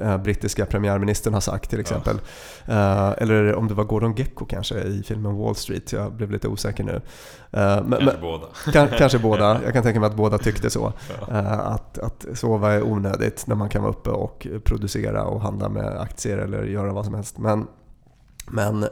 eh, 0.00 0.16
brittiska 0.16 0.66
premiärministern, 0.66 1.34
ha 1.34 1.40
sagt 1.40 1.70
till 1.70 1.80
exempel. 1.80 2.20
Eh, 2.66 3.08
eller 3.18 3.54
om 3.54 3.68
det 3.68 3.74
var 3.74 3.84
Gordon 3.84 4.14
Gekko 4.14 4.44
kanske 4.44 4.80
i 4.80 5.02
filmen 5.02 5.36
Wall 5.36 5.54
Street, 5.54 5.92
jag 5.92 6.12
blev 6.12 6.30
lite 6.30 6.48
osäker 6.48 6.84
nu. 6.84 7.00
Eh, 7.50 7.82
men, 7.84 7.90
Kanske 7.90 8.04
men, 8.04 8.20
båda. 8.20 8.46
kan, 8.72 8.88
kanske 8.88 9.18
båda, 9.28 9.60
jag 9.64 9.72
kan 9.72 9.82
tänka 9.82 10.00
mig 10.00 10.06
att 10.06 10.16
båda 10.16 10.38
tyckte 10.38 10.70
så. 10.70 10.92
Ja. 11.28 11.36
Att, 11.50 11.98
att 11.98 12.26
sova 12.34 12.72
är 12.72 12.82
onödigt 12.82 13.46
när 13.46 13.54
man 13.54 13.68
kan 13.68 13.82
vara 13.82 13.92
uppe 13.92 14.10
och 14.10 14.46
producera 14.64 15.24
och 15.24 15.40
handla 15.40 15.68
med 15.68 16.00
aktier 16.00 16.38
eller 16.38 16.62
göra 16.62 16.92
vad 16.92 17.04
som 17.04 17.14
helst. 17.14 17.38
Men, 17.38 17.66
men 18.46 18.86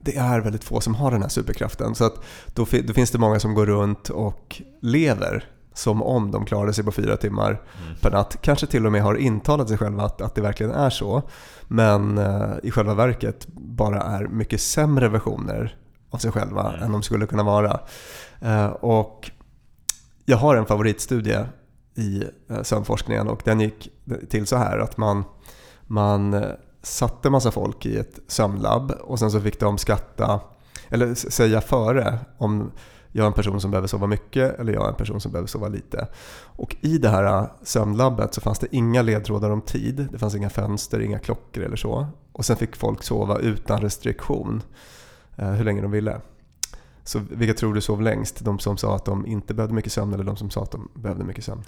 det 0.00 0.16
är 0.16 0.40
väldigt 0.40 0.64
få 0.64 0.80
som 0.80 0.94
har 0.94 1.10
den 1.10 1.22
här 1.22 1.28
superkraften. 1.28 1.94
Så 1.94 2.04
att 2.04 2.14
då, 2.54 2.66
då 2.84 2.92
finns 2.92 3.10
det 3.10 3.18
många 3.18 3.40
som 3.40 3.54
går 3.54 3.66
runt 3.66 4.08
och 4.08 4.62
lever 4.80 5.44
som 5.76 6.02
om 6.02 6.30
de 6.30 6.44
klarade 6.44 6.72
sig 6.72 6.84
på 6.84 6.92
fyra 6.92 7.16
timmar 7.16 7.50
Mm. 7.50 7.96
per 8.00 8.10
natt. 8.10 8.36
Kanske 8.40 8.66
till 8.66 8.86
och 8.86 8.92
med 8.92 9.02
har 9.02 9.14
intalat 9.14 9.68
sig 9.68 9.78
själva 9.78 10.02
att, 10.02 10.20
att 10.20 10.34
det 10.34 10.40
verkligen 10.40 10.72
är 10.72 10.90
så. 10.90 11.22
Men 11.68 12.18
eh, 12.18 12.50
i 12.62 12.70
själva 12.70 12.94
verket 12.94 13.46
bara 13.56 14.00
är 14.02 14.26
mycket 14.28 14.60
sämre 14.60 15.08
versioner 15.08 15.76
av 16.10 16.18
sig 16.18 16.32
själva 16.32 16.68
Mm. 16.72 16.82
än 16.82 16.92
de 16.92 17.02
skulle 17.02 17.26
kunna 17.26 17.42
vara. 17.42 17.80
Eh, 18.40 18.66
och 18.66 19.30
jag 20.24 20.36
har 20.36 20.56
en 20.56 20.66
favoritstudie 20.66 21.44
i 21.94 22.24
eh, 22.50 22.62
sömnforskningen 22.62 23.28
och 23.28 23.40
den 23.44 23.60
gick 23.60 23.88
till 24.30 24.46
så 24.46 24.56
här 24.56 24.78
att 24.78 24.96
man, 24.96 25.24
man 25.86 26.34
eh, 26.34 26.42
satte 26.82 27.30
massa 27.30 27.50
folk 27.50 27.86
i 27.86 27.96
ett 27.98 28.18
sömnlabb 28.28 28.90
och 28.90 29.18
sen 29.18 29.30
så 29.30 29.40
fick 29.40 29.60
de 29.60 29.78
skatta, 29.78 30.40
eller 30.88 31.14
säga 31.14 31.60
före 31.60 32.18
om 32.38 32.70
jag 33.16 33.22
är 33.22 33.26
en 33.26 33.32
person 33.32 33.60
som 33.60 33.70
behöver 33.70 33.88
sova 33.88 34.06
mycket 34.06 34.58
eller 34.58 34.72
jag 34.72 34.84
är 34.84 34.88
en 34.88 34.94
person 34.94 35.20
som 35.20 35.32
behöver 35.32 35.48
sova 35.48 35.68
lite. 35.68 36.08
Och 36.42 36.76
i 36.80 36.98
det 36.98 37.08
här 37.08 37.24
äh, 37.24 37.46
sömnlabbet 37.62 38.34
så 38.34 38.40
fanns 38.40 38.58
det 38.58 38.66
inga 38.70 39.02
ledtrådar 39.02 39.50
om 39.50 39.60
tid, 39.60 40.08
det 40.12 40.18
fanns 40.18 40.34
inga 40.34 40.50
fönster, 40.50 41.00
inga 41.00 41.18
klockor 41.18 41.62
eller 41.62 41.76
så. 41.76 42.06
Och 42.32 42.44
sen 42.44 42.56
fick 42.56 42.76
folk 42.76 43.02
sova 43.02 43.38
utan 43.38 43.80
restriktion 43.80 44.62
äh, 45.36 45.50
hur 45.50 45.64
länge 45.64 45.82
de 45.82 45.90
ville. 45.90 46.20
Så 47.04 47.20
vilka 47.30 47.54
tror 47.54 47.74
du 47.74 47.80
sov 47.80 48.02
längst? 48.02 48.44
De 48.44 48.58
som 48.58 48.76
sa 48.76 48.96
att 48.96 49.04
de 49.04 49.26
inte 49.26 49.54
behövde 49.54 49.74
mycket 49.74 49.92
sömn 49.92 50.14
eller 50.14 50.24
de 50.24 50.36
som 50.36 50.50
sa 50.50 50.62
att 50.62 50.70
de 50.70 50.88
behövde 50.94 51.24
mycket 51.24 51.44
sömn? 51.44 51.64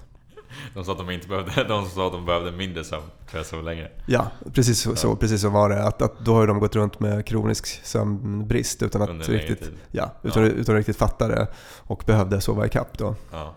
De 0.73 0.83
sa 0.85 0.91
att 0.91 0.97
de 0.97 1.09
inte 1.09 1.27
behövde, 1.27 1.63
de 1.67 1.85
sa 1.85 2.05
att 2.07 2.13
de 2.13 2.25
behövde 2.25 2.51
mindre 2.51 2.83
sömn. 2.83 3.03
Tror 3.29 3.39
jag 3.39 3.45
sov 3.45 3.63
längre. 3.63 3.91
Ja, 4.05 4.31
precis 4.53 4.79
så, 4.79 4.95
så, 4.95 5.15
precis 5.15 5.41
så 5.41 5.49
var 5.49 5.69
det. 5.69 5.83
Att, 5.83 6.01
att 6.01 6.19
då 6.25 6.33
har 6.33 6.47
de 6.47 6.59
gått 6.59 6.75
runt 6.75 6.99
med 6.99 7.25
kronisk 7.25 7.67
sömnbrist 7.85 8.83
utan 8.83 9.01
att, 9.01 9.09
Under 9.09 9.25
riktigt, 9.25 9.59
tid. 9.59 9.77
ja, 9.91 10.11
utan, 10.23 10.43
Ja. 10.43 10.49
utan 10.49 10.75
att 10.75 10.79
riktigt 10.79 10.97
fatta 10.97 11.27
det 11.27 11.47
och 11.79 12.03
behövde 12.05 12.41
sova 12.41 12.65
ikapp 12.65 12.97
då. 12.97 13.15
Ja. 13.31 13.55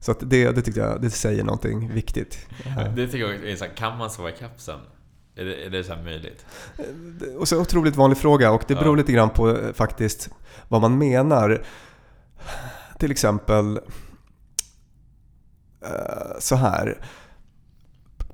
Så 0.00 0.12
att 0.12 0.18
det, 0.20 0.50
det 0.50 0.62
tyckte 0.62 0.80
jag 0.80 1.02
det 1.02 1.10
säger 1.10 1.44
någonting 1.44 1.92
viktigt. 1.94 2.46
Det 2.96 3.06
tycker 3.06 3.18
jag 3.26 3.44
är 3.50 3.56
så 3.56 3.64
här, 3.64 3.74
kan 3.76 3.98
man 3.98 4.10
sova 4.10 4.30
ikapp 4.30 4.60
sömn? 4.60 4.80
Är 5.34 5.44
det, 5.44 5.66
är 5.66 5.70
det 5.70 5.84
så 5.84 5.94
här 5.94 6.02
möjligt? 6.02 6.46
Och 7.38 7.48
så 7.48 7.60
otroligt 7.60 7.96
vanlig 7.96 8.18
fråga 8.18 8.50
och 8.52 8.62
det 8.68 8.74
beror 8.74 8.96
Ja. 8.96 9.00
lite 9.00 9.12
grann 9.12 9.30
på 9.30 9.48
eh, 9.50 9.72
faktiskt 9.72 10.28
vad 10.68 10.80
man 10.80 10.98
menar. 10.98 11.62
Till 12.98 13.10
exempel 13.10 13.80
så 16.38 16.56
här. 16.56 16.98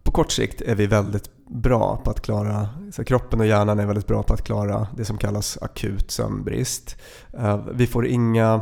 På 0.03 0.12
kort 0.12 0.31
sikt 0.33 0.61
är 0.61 0.75
vi 0.75 0.87
väldigt 0.87 1.31
bra 1.49 2.00
på 2.05 2.11
att 2.11 2.21
klara, 2.21 2.69
så 2.93 3.05
kroppen 3.05 3.41
och 3.41 3.47
hjärnan 3.47 3.79
är 3.79 3.87
väldigt 3.87 4.07
bra 4.07 4.23
på 4.23 4.35
att 4.35 4.43
klara 4.45 4.87
det 4.97 5.05
som 5.05 5.19
kallas 5.19 5.59
akut 5.62 6.11
sömnbrist. 6.11 6.97
Eh, 7.38 7.61
Vi 7.73 7.87
får 7.87 8.07
inga 8.07 8.61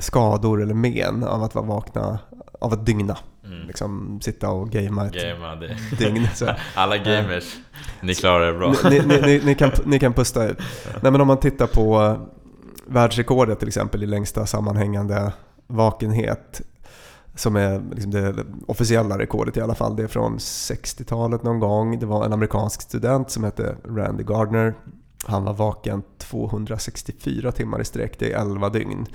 skador 0.00 0.62
eller 0.62 0.74
men 0.74 1.24
av 1.24 1.42
att 1.42 1.54
vara 1.54 1.66
vakna, 1.66 2.18
av 2.60 2.72
att 2.72 2.86
dygna. 2.86 3.16
Mm. 3.44 3.66
Liksom 3.66 4.20
sitta 4.22 4.50
och 4.50 4.70
gamea 4.70 5.06
ett 5.06 5.12
Gamea, 5.14 5.54
det. 5.56 5.76
dygn. 5.98 6.28
Så. 6.34 6.46
Alla 6.74 6.96
gamers, 6.98 7.56
ni 8.00 8.14
klarar 8.14 8.52
det 8.52 8.58
bra. 8.58 8.74
Ni, 8.90 9.00
ni, 9.00 9.20
ni, 9.20 9.40
ni, 9.44 9.54
kan, 9.54 9.70
ni 9.84 9.98
kan 9.98 10.12
pusta 10.12 10.48
ut. 10.48 10.58
Nej, 11.02 11.12
men 11.12 11.20
om 11.20 11.26
man 11.26 11.40
tittar 11.40 11.66
på 11.66 12.02
eh, 12.02 12.18
världsrekordet 12.86 13.58
till 13.58 13.68
exempel 13.68 14.02
i 14.02 14.06
längsta 14.06 14.46
sammanhängande 14.46 15.32
vakenhet 15.66 16.60
som 17.38 17.56
är 17.56 17.82
liksom 17.92 18.10
det 18.10 18.34
officiella 18.66 19.18
rekordet 19.18 19.56
i 19.56 19.60
alla 19.60 19.74
fall. 19.74 19.96
Det 19.96 20.02
är 20.02 20.08
från 20.08 20.38
60-talet 20.38 21.42
någon 21.42 21.60
gång. 21.60 21.98
Det 21.98 22.06
var 22.06 22.24
en 22.24 22.32
amerikansk 22.32 22.82
student 22.82 23.30
som 23.30 23.44
hette 23.44 23.76
Randy 23.84 24.24
Gardner. 24.24 24.74
Han 25.24 25.44
var 25.44 25.52
vaken 25.52 26.02
264 26.18 27.52
timmar 27.52 27.80
i 27.80 27.84
sträck. 27.84 28.18
Det 28.18 28.32
är 28.32 28.40
11 28.40 28.68
dygn. 28.68 29.06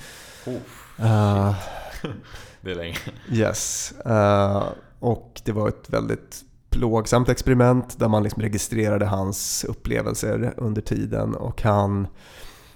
Oh, 0.45 0.57
Eh, 0.99 1.55
det 2.61 2.71
är 2.71 2.75
länge. 2.75 2.97
Yes. 3.31 3.93
Eh, 4.05 4.63
och 4.99 5.41
det 5.45 5.51
var 5.51 5.67
ett 5.67 5.89
väldigt 5.89 6.41
plågsamt 6.69 7.29
experiment 7.29 7.99
där 7.99 8.07
man 8.07 8.23
liksom 8.23 8.41
registrerade 8.41 9.05
hans 9.05 9.63
upplevelser 9.63 10.53
under 10.57 10.81
tiden 10.81 11.35
och 11.35 11.61
han 11.61 12.07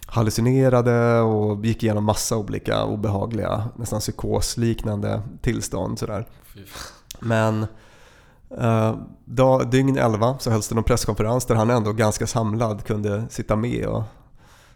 hallucinerade 0.07 1.19
och 1.19 1.65
gick 1.65 1.83
igenom 1.83 2.03
massa 2.03 2.37
olika 2.37 2.83
obehagliga, 2.83 3.63
nästan 3.75 3.99
psykosliknande 3.99 5.21
tillstånd. 5.41 5.99
Sådär. 5.99 6.27
Men 7.19 7.65
Uh, 8.51 8.97
dag, 9.25 9.69
dygn 9.69 9.97
11 9.97 10.37
så 10.39 10.51
hölls 10.51 10.67
det 10.67 10.75
någon 10.75 10.83
presskonferens 10.83 11.45
där 11.45 11.55
han 11.55 11.69
ändå 11.69 11.93
ganska 11.93 12.27
samlad 12.27 12.83
kunde 12.83 13.23
sitta 13.29 13.55
med 13.55 13.85
och 13.85 14.03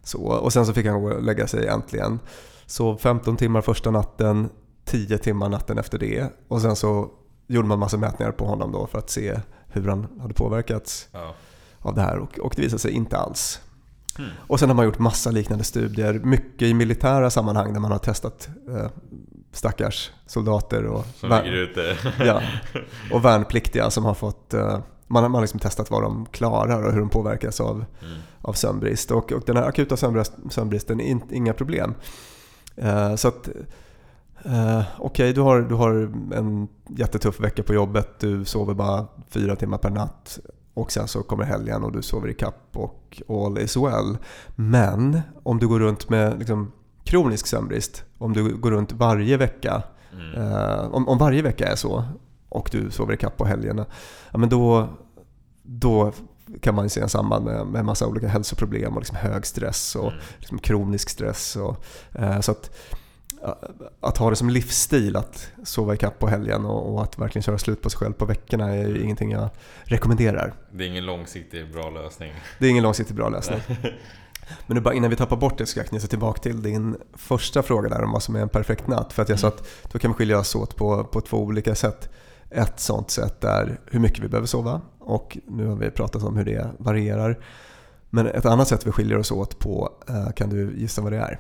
så. 0.04 0.22
Och 0.22 0.54
sen 0.54 0.66
så 0.66 0.74
fick 0.74 0.86
han 0.86 1.02
gå 1.02 1.12
och 1.12 1.24
lägga 1.24 1.48
sig 1.48 1.68
äntligen. 1.68 2.20
Sov 2.66 2.98
15 2.98 3.38
timmar 3.38 3.62
första 3.62 3.92
natten, 3.92 4.50
10 4.86 5.18
timmar 5.18 5.50
natten 5.50 5.78
efter 5.78 6.00
det. 6.00 6.34
Och 6.48 6.62
sen 6.62 6.76
så 6.76 7.10
gjorde 7.48 7.68
man 7.68 7.80
massa 7.80 7.98
mätningar 7.98 8.32
på 8.32 8.46
honom 8.46 8.72
då 8.72 8.88
för 8.88 9.00
att 9.00 9.10
se 9.10 9.40
hur 9.68 9.88
han 9.88 10.08
hade 10.22 10.34
påverkats 10.34 11.08
ja. 11.12 11.34
av 11.80 11.96
det 11.96 12.02
här. 12.02 12.18
Och, 12.18 12.40
och 12.40 12.54
det 12.56 12.62
visade 12.62 12.80
sig 12.80 12.92
inte 12.92 13.18
alls. 13.18 13.60
Mm. 14.20 14.32
Och 14.48 14.60
sen 14.60 14.70
har 14.70 14.76
man 14.76 14.86
gjort 14.86 15.00
massa 15.00 15.32
liknande 15.32 15.64
studier, 15.64 16.14
mycket 16.14 16.68
i 16.68 16.74
militära 16.74 17.30
sammanhang 17.30 17.74
där 17.74 17.80
man 17.80 17.92
har 17.92 18.00
testat 18.00 18.50
eh, 18.70 18.90
stackars 19.52 20.12
soldater 20.26 20.86
och, 20.86 21.06
ute. 21.46 21.98
ja, 22.20 22.42
och 23.12 23.26
värnpliktiga 23.26 23.90
som 23.90 24.06
har 24.06 24.14
fått 24.14 24.54
eh, 24.54 24.80
man 25.12 25.24
har 25.24 25.30
man 25.30 25.42
liksom 25.42 25.60
testat 25.60 25.92
vad 25.92 26.04
de 26.04 26.26
klarar 26.26 26.84
och 26.84 26.92
hur 26.92 27.00
de 27.00 27.10
påverkas 27.10 27.62
av, 27.62 27.76
mm. 27.76 28.20
av 28.42 28.54
sömnbrist. 28.54 29.12
Och, 29.12 29.32
och 29.32 29.44
den 29.46 29.58
här 29.58 29.64
akuta 29.64 29.98
sömnbristen 30.50 31.02
är 31.02 31.06
in, 31.06 31.22
inga 31.32 31.54
problem. 31.54 31.94
Uh, 32.84 33.16
så 33.16 33.28
att, 33.28 33.50
uh, 34.46 34.82
Okej, 34.82 34.86
okay, 35.00 35.34
du, 35.34 35.42
har, 35.42 35.62
du 35.62 35.76
har 35.76 35.92
en 36.36 36.68
jättetuff 36.90 37.40
vecka 37.40 37.64
på 37.64 37.74
jobbet. 37.74 38.20
Du 38.20 38.46
sover 38.46 38.74
bara 38.74 39.08
fyra 39.30 39.56
timmar 39.56 39.78
per 39.78 39.90
natt. 39.90 40.40
Och 40.74 40.92
sen 40.92 41.08
så 41.08 41.24
kommer 41.24 41.44
helgen 41.44 41.84
och 41.84 41.92
du 41.92 42.02
sover 42.02 42.28
i 42.28 42.34
kapp 42.34 42.70
och 42.74 43.22
all 43.30 43.58
is 43.58 43.78
well. 43.78 44.18
Men 44.56 45.22
om 45.44 45.60
du 45.60 45.68
går 45.68 45.80
runt 45.80 46.10
med 46.10 46.40
liksom, 46.40 46.72
kronisk 47.04 47.48
sömnbrist, 47.48 48.04
om 48.18 48.34
du 48.34 48.56
går 48.56 48.72
runt 48.72 48.92
varje 48.92 49.38
vecka, 49.38 49.84
mm. 50.14 50.42
uh, 50.42 50.94
om, 50.94 51.08
om 51.08 51.18
varje 51.18 51.42
vecka 51.42 51.68
är 51.68 51.76
så 51.76 52.04
och 52.50 52.70
du 52.72 52.92
sover 52.92 53.14
i 53.14 53.18
kapp 53.18 53.38
på 53.38 53.46
helgerna, 53.46 53.86
ja, 54.32 54.38
men 54.38 54.50
då, 54.50 54.90
då 55.64 56.12
kan 56.62 56.76
man 56.76 56.90
se 56.90 57.02
en 57.02 57.10
samband 57.10 57.46
med, 57.46 57.68
med 57.68 57.86
massa 57.86 58.08
olika 58.08 58.28
hälsoproblem 58.28 58.94
och 58.94 59.00
liksom 59.00 59.18
hög 59.18 59.46
stress 59.46 59.96
och 59.96 60.12
mm. 60.12 60.24
liksom 60.40 60.60
kronisk 60.60 61.10
stress. 61.10 61.56
Och, 61.56 61.86
eh, 62.12 62.40
så 62.40 62.52
att, 62.52 62.72
att 64.00 64.18
ha 64.18 64.30
det 64.30 64.36
som 64.36 64.50
livsstil 64.50 65.16
att 65.16 65.52
sova 65.64 65.94
i 65.94 65.98
kapp 65.98 66.20
på 66.20 66.28
helgen 66.28 66.66
och, 66.66 66.94
och, 66.94 67.04
att 67.04 67.20
verkligen 67.20 67.44
köra 67.44 67.58
slut 67.58 67.82
på 67.82 67.90
sig 67.90 67.98
själv 67.98 68.14
på 68.14 68.26
veckorna 68.26 68.70
är 68.70 68.88
ju 68.88 69.04
ingenting 69.04 69.32
jag 69.32 69.50
rekommenderar. 69.84 70.54
Det 70.72 70.84
är 70.84 70.88
ingen 70.88 71.06
långsiktig 71.06 71.72
bra 71.72 71.90
lösning. 71.90 72.34
Det 72.60 72.66
är 72.66 72.70
ingen 72.70 72.84
långsiktigt 72.84 73.16
bra 73.16 73.30
lösning. 73.30 73.60
Men 74.68 74.76
nu 74.76 74.82
bara 74.82 74.94
innan 74.94 75.10
vi 75.10 75.16
tappar 75.16 75.38
bort 75.38 75.58
det 75.58 75.66
så 75.66 75.72
ska 75.72 75.80
jag 75.80 75.88
knyta 75.88 76.08
tillbaka 76.08 76.42
till 76.42 76.62
din 76.62 76.98
första 77.14 77.64
fråga 77.64 77.90
där 77.90 78.04
om 78.04 78.12
vad 78.12 78.24
som 78.24 78.36
är 78.36 78.40
en 78.40 78.50
perfekt 78.50 78.88
natt. 78.88 79.14
För 79.14 79.22
att 79.22 79.30
jag 79.30 79.40
mm. 79.40 79.42
sa 79.42 79.48
att 79.48 79.92
då 79.92 80.00
kan 80.00 80.12
vi 80.12 80.16
skilja 80.16 80.40
oss 80.40 80.56
åt 80.56 80.76
på, 80.76 81.04
på 81.04 81.22
två 81.22 81.38
olika 81.38 81.76
sätt. 81.76 82.10
Ett 82.50 82.80
sånt 82.80 83.12
sätt 83.12 83.44
är 83.44 83.80
hur 83.86 84.00
mycket 84.00 84.24
vi 84.24 84.28
behöver 84.28 84.48
sova 84.48 84.82
och 85.00 85.38
nu 85.48 85.68
har 85.68 85.76
vi 85.76 85.92
pratat 85.92 86.24
om 86.24 86.38
hur 86.38 86.46
det 86.46 86.68
varierar. 86.78 87.40
Men 88.10 88.28
ett 88.28 88.46
annat 88.46 88.68
sätt 88.68 88.88
vi 88.88 88.92
skiljer 88.92 89.18
oss 89.18 89.32
åt 89.32 89.60
på, 89.60 89.90
eh, 90.10 90.32
kan 90.32 90.50
du 90.50 90.74
gissa 90.78 91.02
vad 91.02 91.12
det 91.12 91.18
är? 91.18 91.40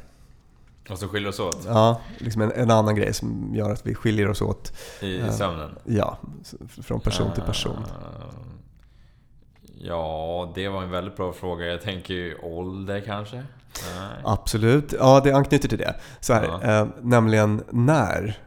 Vad 0.92 1.00
som 1.00 1.10
skiljer 1.10 1.30
oss 1.30 1.40
åt? 1.40 1.66
Ja, 1.66 2.02
liksom 2.18 2.42
en, 2.42 2.52
en, 2.52 2.72
annan 2.72 2.96
grej 2.96 3.14
som 3.14 3.56
gör 3.56 3.72
att 3.72 3.86
vi 3.86 3.96
skiljer 3.96 4.30
oss 4.30 4.42
åt. 4.42 4.74
I, 5.02 5.20
eh, 5.20 5.32
sömnen? 5.32 5.78
Ja, 5.84 6.18
från 6.84 7.00
person 7.00 7.34
till 7.34 7.44
person. 7.44 7.84
Ja, 9.78 10.52
det 10.56 10.70
var 10.70 10.84
en 10.84 10.92
väldigt 10.92 11.16
bra 11.16 11.34
fråga. 11.34 11.66
Jag 11.66 11.82
tänker 11.82 12.14
ju 12.14 12.38
ålder 12.38 13.02
kanske? 13.06 13.36
Nej. 13.36 14.22
Absolut, 14.24 14.94
ja 15.00 15.22
det 15.24 15.32
anknyter 15.32 15.70
till 15.70 15.78
det. 15.78 15.96
Så 16.20 16.34
här, 16.34 16.44
ja. 16.44 16.82
eh, 16.82 16.88
nämligen 17.02 17.64
när 17.70 18.40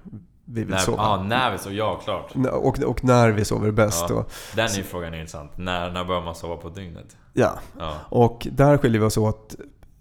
vi 0.45 0.61
vill 0.61 0.71
när, 0.71 0.79
sova. 0.79 1.03
Ja, 1.03 1.23
när 1.23 1.53
vi 1.53 1.59
sover. 1.59 1.77
Ja, 1.77 2.01
klart. 2.05 2.33
Och, 2.53 2.79
och 2.79 3.05
när 3.05 3.31
vi 3.31 3.45
sover 3.45 3.71
bäst. 3.71 4.05
Ja, 4.09 4.27
den 4.55 4.65
är 4.65 4.83
frågan 4.83 5.15
intressant. 5.15 5.57
När, 5.57 5.91
när 5.91 6.05
börjar 6.05 6.23
man 6.23 6.35
sova 6.35 6.57
på 6.57 6.69
dygnet? 6.69 7.17
Ja. 7.33 7.59
ja. 7.79 7.95
och 8.09 8.47
där 8.51 8.79
skiljer 8.79 9.01
vi 9.01 9.07
oss 9.07 9.17
åt 9.17 9.55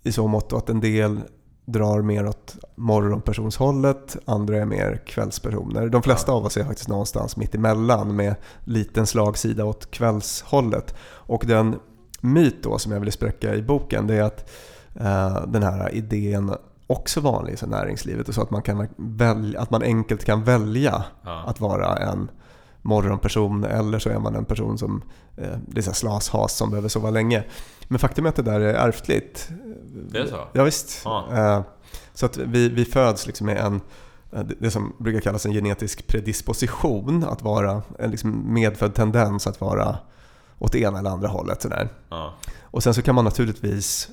i 0.04 0.12
så 0.12 0.28
mått 0.28 0.54
att 0.54 0.70
en 0.70 0.80
del 0.80 1.20
drar 1.65 2.01
mer 2.01 2.27
åt 2.27 2.55
morgonpersonshållet, 2.75 4.17
andra 4.25 4.58
är 4.58 4.65
mer 4.65 5.01
kvällspersoner. 5.05 5.88
De 5.89 6.03
flesta 6.03 6.32
av 6.32 6.46
oss 6.46 6.58
är 6.58 6.63
faktiskt 6.63 6.89
någonstans 6.89 7.38
mitt 7.38 7.55
emellan 7.55 8.15
med 8.15 8.36
liten 8.63 9.08
slagsida 9.08 9.65
åt 9.65 9.91
kvällshållet. 9.91 10.96
Och 11.03 11.43
den 11.48 11.75
myt 12.22 12.63
då 12.63 12.77
som 12.77 12.91
jag 12.91 13.00
vill 13.00 13.12
spräcka 13.12 13.55
i 13.55 13.62
boken 13.62 14.08
det 14.08 14.15
är 14.15 14.24
att 14.24 14.50
eh, 14.96 15.46
den 15.48 15.63
här 15.63 15.96
idén 15.96 16.55
också 16.88 17.22
vanlig 17.22 17.63
i 17.63 17.65
näringslivet 17.65 18.29
och 18.29 18.36
så 18.36 18.41
att 18.41 18.51
man, 18.51 18.62
kan 18.62 18.88
välja, 18.96 19.62
att 19.62 19.72
man 19.72 19.84
enkelt 19.84 20.25
kan 20.25 20.43
välja 20.43 21.04
ja. 21.23 21.43
att 21.47 21.62
vara 21.62 21.97
en 21.97 22.30
morgonperson 22.84 23.63
eller 23.63 24.00
så 24.00 24.10
är 24.10 24.19
man 24.19 24.36
en 24.36 24.46
person 24.46 24.78
som 24.78 25.04
eh, 25.38 25.58
det 25.67 25.80
är 25.80 25.82
så 25.82 25.93
slashas 25.93 26.58
som 26.58 26.69
behöver 26.69 26.89
sova 26.89 27.10
länge. 27.10 27.43
Men 27.88 28.00
faktum 28.00 28.26
är 28.26 28.30
att 28.30 28.36
det 28.36 28.41
där 28.41 28.60
är 28.60 28.88
ärftligt. 28.88 29.50
Det 30.10 30.17
är 30.17 30.26
så? 30.26 30.48
Ja, 30.54 30.63
visst. 30.63 31.02
Ja. 31.06 31.28
Eh, 31.34 31.62
så 32.13 32.26
att 32.26 32.38
vi, 32.38 32.69
vi 32.69 32.86
föds 32.86 33.28
liksom 33.28 33.46
med 33.46 33.58
en 33.58 33.82
eh, 34.32 34.43
det 34.60 34.72
som 34.72 34.93
brukar 35.00 35.19
kallas 35.19 35.46
en 35.46 35.54
genetisk 35.54 36.08
predisposition, 36.08 37.24
att 37.24 37.41
vara 37.41 37.82
en 38.00 38.12
liksom 38.12 38.54
medfödd 38.54 38.96
tendens 38.96 39.48
att 39.48 39.62
vara 39.62 39.98
åt 40.60 40.76
ena 40.76 41.00
eller 41.00 41.10
andra 41.10 41.28
hållet. 41.28 41.62
Sådär. 41.62 41.89
Ja. 42.10 42.34
Och 42.62 42.84
sen 42.84 42.93
så 42.93 43.02
kan 43.02 43.15
man 43.15 43.26
naturligtvis 43.26 44.10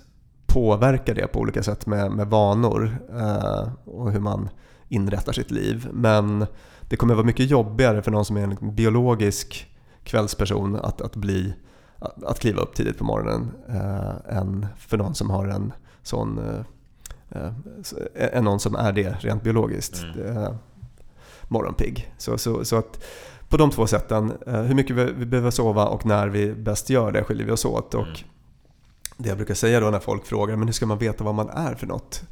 påverka 0.47 1.15
det 1.15 1.27
på 1.27 1.41
olika 1.41 1.63
sätt 1.63 1.87
med, 1.87 2.11
med 2.11 2.27
vanor 2.27 2.99
eh, 3.19 3.69
och 3.85 4.13
hur 4.13 4.21
man 4.21 4.49
inrättar 4.89 5.33
sitt 5.33 5.51
liv. 5.51 5.89
Men 5.93 6.47
det 6.91 6.97
kommer 6.97 7.15
vara 7.15 7.27
mycket 7.27 7.51
jobbigare 7.51 8.03
för 8.03 8.11
någon 8.11 8.25
som 8.25 8.37
är 8.37 8.43
en 8.43 8.75
biologisk 8.75 9.69
kvällsperson 10.05 10.77
att, 10.77 11.01
att, 11.01 11.17
bli, 11.17 11.55
att, 11.99 12.25
att 12.25 12.39
kliva 12.39 12.63
upp 12.63 12.75
tidigt 12.75 12.99
på 12.99 13.05
morgonen 13.05 13.51
eh, 13.69 14.37
än 14.37 14.67
för 14.79 14.99
någon 14.99 15.15
som 15.15 15.31
har 15.31 15.47
en 15.47 15.73
sån 16.03 16.39
eh, 16.39 16.61
eh 17.31 18.37
än 18.37 18.45
någon 18.45 18.61
som 18.61 18.75
är 18.75 18.93
det 18.93 19.17
rent 19.21 19.43
biologiskt. 19.43 20.03
Mm. 20.03 20.37
Eh, 20.37 20.55
morgonpigg. 21.49 22.15
Så, 22.19 22.39
så, 22.39 22.65
så 22.65 22.77
att 22.77 23.05
på 23.49 23.57
de 23.57 23.71
två 23.71 23.87
sätten, 23.87 24.33
eh, 24.47 24.63
hur 24.63 24.75
mycket 24.75 24.97
vi 24.97 25.27
behöver 25.27 25.51
sova 25.51 25.87
och 25.87 26.07
när 26.07 26.29
vi 26.29 26.55
bäst 26.55 26.91
gör 26.91 27.13
det 27.13 27.25
skiljer 27.25 27.47
vi 27.47 27.53
oss 27.53 27.65
åt. 27.65 27.95
Och 27.95 28.07
mm 28.07 28.17
det 29.23 29.29
jag 29.29 29.37
brukar 29.37 29.55
säga 29.55 29.81
då 29.81 29.91
när 29.91 30.01
folk 30.01 30.27
frågar 30.27 30.57
men 30.57 30.69
hur 30.69 30.73
ska 30.73 30.87
man 30.87 30.99
veta 30.99 31.25
vad 31.25 31.35
man 31.35 31.49
är 31.51 31.75
för 31.75 31.87
något? 31.87 32.23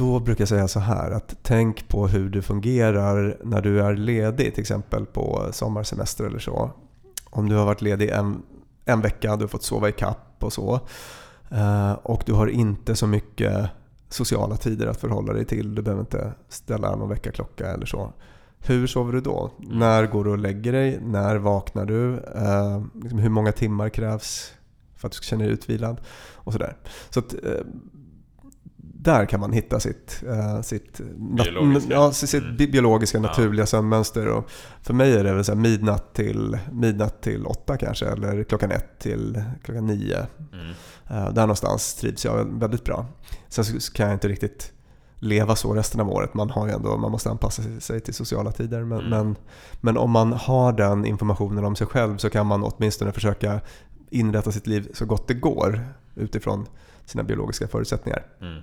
Då 0.00 0.20
brukar 0.20 0.42
jag 0.42 0.48
säga 0.48 0.68
så 0.68 0.80
här 0.80 1.10
att 1.10 1.36
tänk 1.42 1.88
på 1.88 2.06
hur 2.06 2.30
du 2.30 2.42
fungerar 2.42 3.36
när 3.44 3.62
du 3.62 3.80
är 3.80 3.96
ledig, 3.96 4.54
till 4.54 4.60
exempel 4.60 5.06
på 5.06 5.48
sommarsemester 5.52 6.24
eller 6.24 6.38
så. 6.38 6.70
Om 7.30 7.48
du 7.48 7.54
har 7.54 7.66
varit 7.66 7.82
ledig 7.82 8.10
en, 8.10 8.42
en 8.84 9.00
vecka, 9.00 9.36
du 9.36 9.42
har 9.42 9.48
fått 9.48 9.62
sova 9.62 9.88
i 9.88 9.92
kapp 9.92 10.36
och 10.38 10.52
så. 10.52 10.80
Eh, 11.50 11.92
och 11.92 12.22
du 12.26 12.32
har 12.32 12.46
inte 12.46 12.96
så 12.96 13.06
mycket 13.06 13.70
sociala 14.08 14.56
tider 14.56 14.86
att 14.86 15.00
förhålla 15.00 15.32
dig 15.32 15.44
till. 15.44 15.74
Du 15.74 15.82
behöver 15.82 16.02
inte 16.02 16.32
ställa 16.48 16.96
någon 16.96 17.08
väckarklocka 17.08 17.66
eller 17.66 17.86
så. 17.86 18.12
Hur 18.58 18.86
sover 18.86 19.12
du 19.12 19.20
då? 19.20 19.50
Mm. 19.58 19.78
När 19.78 20.06
går 20.06 20.24
du 20.24 20.30
och 20.30 20.38
lägger 20.38 20.72
dig? 20.72 21.00
När 21.02 21.36
vaknar 21.36 21.84
du? 21.84 22.14
Eh, 22.14 22.82
liksom 23.02 23.18
hur 23.18 23.30
många 23.30 23.52
timmar 23.52 23.88
krävs 23.88 24.52
för 24.96 25.08
att 25.08 25.12
du 25.12 25.16
ska 25.16 25.24
känna 25.24 25.44
dig 25.44 25.52
utvilad. 25.52 26.00
Och 26.34 26.52
sådär. 26.52 26.76
Så 27.10 27.20
att, 27.20 27.34
eh, 27.34 27.60
där 29.02 29.26
kan 29.26 29.40
man 29.40 29.52
hitta 29.52 29.80
sitt, 29.80 30.24
uh, 30.26 30.62
sitt, 30.62 31.00
biologiska, 31.36 31.92
ja, 31.92 32.12
sitt 32.12 32.42
mm. 32.42 32.56
biologiska 32.56 33.20
naturliga 33.20 33.62
ja. 33.62 33.66
sömnmönster. 33.66 34.28
Och 34.28 34.50
för 34.82 34.94
mig 34.94 35.12
är 35.12 35.24
det 35.24 35.34
väl 35.34 35.44
så 35.44 35.54
midnatt, 35.54 36.14
till, 36.14 36.58
midnatt 36.72 37.22
till 37.22 37.46
åtta 37.46 37.76
kanske, 37.76 38.06
eller 38.06 38.44
klockan 38.44 38.70
ett 38.70 38.98
till 38.98 39.42
klockan 39.62 39.86
nio. 39.86 40.26
Mm. 40.52 40.66
Uh, 41.10 41.34
där 41.34 41.42
någonstans 41.42 41.94
trivs 41.94 42.24
jag 42.24 42.60
väldigt 42.60 42.84
bra. 42.84 43.06
Sen 43.48 43.64
så 43.64 43.92
kan 43.92 44.06
jag 44.06 44.14
inte 44.14 44.28
riktigt 44.28 44.72
leva 45.18 45.56
så 45.56 45.74
resten 45.74 46.00
av 46.00 46.10
året. 46.10 46.34
Man, 46.34 46.50
har 46.50 46.68
ändå, 46.68 46.96
man 46.96 47.10
måste 47.10 47.30
anpassa 47.30 47.62
sig 47.80 48.00
till 48.00 48.14
sociala 48.14 48.52
tider. 48.52 48.84
Men, 48.84 48.98
mm. 48.98 49.10
men, 49.10 49.36
men, 49.80 49.96
om 49.96 50.10
man 50.10 50.32
har 50.32 50.72
den 50.72 51.04
informationen 51.04 51.64
om 51.64 51.76
sig 51.76 51.86
själv 51.86 52.16
så 52.16 52.30
kan 52.30 52.46
man 52.46 52.64
åtminstone 52.64 53.12
försöka 53.12 53.60
inrätta 54.10 54.52
sitt 54.52 54.66
liv 54.66 54.90
så 54.94 55.06
gott 55.06 55.28
det 55.28 55.34
går 55.34 55.84
utifrån 56.14 56.66
sina 57.04 57.22
biologiska 57.22 57.68
förutsättningar. 57.68 58.26
Mm. 58.40 58.62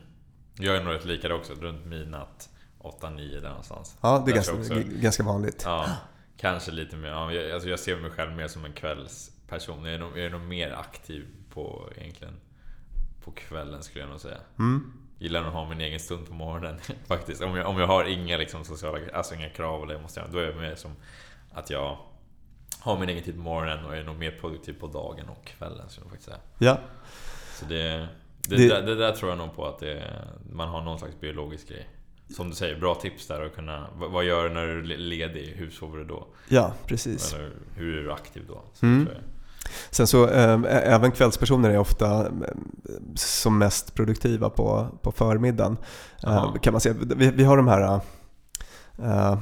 Jag 0.60 0.76
är 0.76 0.84
nog 0.84 0.94
rätt 0.94 1.06
lika 1.06 1.36
också, 1.36 1.54
runt 1.54 1.86
midnatt, 1.86 2.50
8-9 2.80 3.42
där 3.42 3.50
någonstans. 3.50 3.98
Ja, 4.02 4.24
det 4.26 4.32
är 4.32 4.36
ganska, 4.36 4.54
också, 4.54 4.74
ganska 4.76 5.24
vanligt. 5.24 5.62
Ja, 5.66 5.98
kanske 6.38 6.72
lite 6.72 6.96
mer. 6.96 7.10
Ja, 7.10 7.32
jag, 7.32 7.52
alltså 7.52 7.70
jag 7.70 7.80
ser 7.80 7.98
mig 7.98 8.12
själv 8.12 8.32
mer 8.32 8.48
som 8.48 8.66
en 8.66 8.74
kvällsperson. 8.74 9.86
Jag 9.86 9.94
är 9.94 10.00
nog, 10.00 10.18
jag 10.18 10.26
är 10.26 10.30
nog 10.30 10.42
mer 10.42 10.72
aktiv 10.72 11.28
på, 11.54 11.90
egentligen, 11.96 12.34
på 13.24 13.32
kvällen 13.32 13.84
skulle 13.84 14.04
jag 14.04 14.10
nog 14.10 14.20
säga. 14.20 14.38
Mm. 14.60 14.94
Gillar 15.20 15.44
att 15.44 15.54
ha 15.54 15.70
min 15.70 15.82
egen 15.82 16.00
stund 16.00 16.28
på 16.28 16.34
morgonen 16.34 16.80
faktiskt. 17.08 17.42
Om 17.42 17.56
jag, 17.56 17.68
om 17.68 17.80
jag 17.80 17.88
har 17.88 18.06
inga 18.06 18.38
liksom, 18.38 18.66
sociala, 18.66 19.00
alltså 19.14 19.36
inga 19.36 19.50
krav 19.50 19.84
eller 19.84 19.94
jag 19.94 20.02
måste 20.02 20.20
göra, 20.20 20.32
då 20.32 20.38
är 20.40 20.46
jag 20.46 20.56
mer 20.56 20.76
som 20.76 20.92
att 21.52 21.70
jag 21.70 21.98
har 22.80 23.00
min 23.00 23.10
egen 23.10 23.24
tid 23.24 23.36
på 23.36 23.42
morgonen 23.42 23.86
och 23.86 23.96
är 23.96 24.04
nog 24.04 24.16
mer 24.16 24.32
produktiv 24.32 24.80
på 24.80 24.88
dagen 24.88 25.30
och 25.30 25.46
kvällen 25.46 25.90
skulle 25.90 26.06
jag 26.06 26.12
faktiskt 26.12 26.30
säga. 26.30 26.40
Ja. 26.58 26.80
Så 27.54 27.66
det, 27.66 28.08
det, 28.50 28.56
det, 28.58 28.68
där, 28.68 28.82
det 28.82 28.96
där 28.96 29.12
tror 29.12 29.30
jag 29.32 29.38
nog 29.38 29.56
på 29.56 29.66
att 29.66 29.80
det, 29.80 30.04
man 30.52 30.68
har 30.70 30.82
någon 30.82 31.00
slags 31.00 31.20
biologisk 31.20 31.70
grej. 31.70 31.88
som 32.36 32.50
du 32.50 32.56
säger, 32.56 32.80
bra 32.80 32.96
tips 32.96 33.28
där 33.28 33.46
att 33.46 33.56
kunna... 33.56 33.88
vad- 33.96 34.26
gör 34.26 34.44
du 34.44 34.50
när 34.54 34.68
du 34.68 34.80
är 34.94 34.98
ledig? 34.98 35.54
Hur 35.56 35.70
sover 35.70 35.98
du 35.98 36.06
då? 36.06 36.28
Ja, 36.50 36.74
precis. 36.86 37.34
Eller 37.34 37.52
hur 37.76 37.98
är 37.98 38.04
du 38.04 38.12
aktiv 38.12 38.44
då? 38.48 38.62
Så 38.74 38.86
Mm. 38.86 39.08
Sen 39.90 40.08
så 40.08 40.28
eh, 40.30 40.60
även 40.70 41.12
kvällspersoner 41.12 41.70
är 41.70 41.78
ofta 41.78 42.26
eh, 42.28 42.32
som 43.16 43.58
mest 43.58 43.96
produktiva 43.96 44.50
på, 44.50 44.88
på 45.02 45.12
förmiddagen. 45.12 45.78
Eh, 46.24 46.54
kan 46.62 46.74
man 46.74 46.82
säga. 46.82 46.96
Vi, 47.16 47.32
vi 47.32 47.44
har 47.44 47.58
de 47.58 47.68
här 47.68 48.00
eh, 49.00 49.38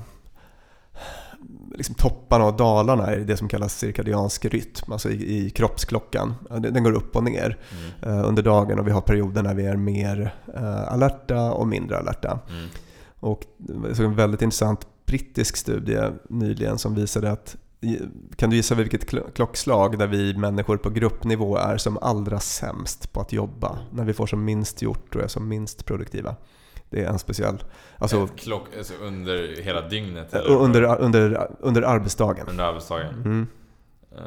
liksom 1.75 1.95
topparna 1.95 2.45
och 2.45 2.57
dalarna 2.57 3.15
i 3.15 3.23
det 3.23 3.37
som 3.37 3.47
kallas 3.47 3.77
cirkadiansk 3.79 4.45
rytm, 4.45 4.91
alltså 4.91 5.09
i, 5.09 5.45
i 5.45 5.49
kroppsklockan. 5.49 6.33
Den 6.59 6.83
går 6.83 6.91
upp 6.91 7.15
och 7.15 7.23
ner 7.23 7.57
Mm. 8.01 8.19
eh, 8.19 8.27
under 8.29 8.43
dagen 8.43 8.79
och 8.79 8.87
vi 8.87 8.91
har 8.91 9.01
perioder 9.01 9.43
när 9.43 9.53
vi 9.53 9.65
är 9.65 9.75
mer 9.75 10.35
eh, 10.55 10.93
alerta 10.93 11.51
och 11.51 11.67
mindre 11.67 11.97
alerta. 11.97 12.39
Mm. 12.49 12.67
Och 13.19 13.43
såg 13.93 14.05
en 14.05 14.15
väldigt 14.15 14.41
intressant 14.41 14.87
brittisk 15.05 15.57
studie 15.57 16.01
nyligen 16.29 16.77
som 16.77 16.95
visade 16.95 17.31
att 17.31 17.55
kan 18.35 18.49
du 18.49 18.55
gissa 18.55 18.75
vilket 18.75 19.11
kl- 19.11 19.31
klockslag 19.35 19.99
där 19.99 20.07
vi 20.07 20.37
människor 20.37 20.77
på 20.77 20.89
gruppnivå 20.89 21.57
är 21.57 21.77
som 21.77 21.97
allra 22.01 22.39
sämst 22.39 23.13
på 23.13 23.21
att 23.21 23.33
jobba? 23.33 23.77
När 23.91 24.03
vi 24.05 24.13
får 24.13 24.27
som 24.27 24.45
minst 24.45 24.81
gjort 24.81 25.15
och 25.15 25.21
är 25.21 25.27
som 25.27 25.47
minst 25.47 25.85
produktiva. 25.85 26.35
Det 26.95 27.03
är 27.03 27.09
en 27.09 27.19
speciell, 27.19 27.63
alltså 27.97 28.23
Ett 28.23 28.35
klock, 28.39 28.67
alltså 28.77 28.93
under 29.01 29.61
hela 29.61 29.81
dygnet? 29.81 30.33
eh, 30.33 30.39
eller? 30.39 30.55
under, 30.55 30.83
under, 31.01 31.47
under 31.59 31.81
arbetsdagen. 31.81 32.47
Under 32.47 32.63
arbetsdagen? 32.63 33.13
Mm, 33.15 33.47
Eh, 34.11 34.21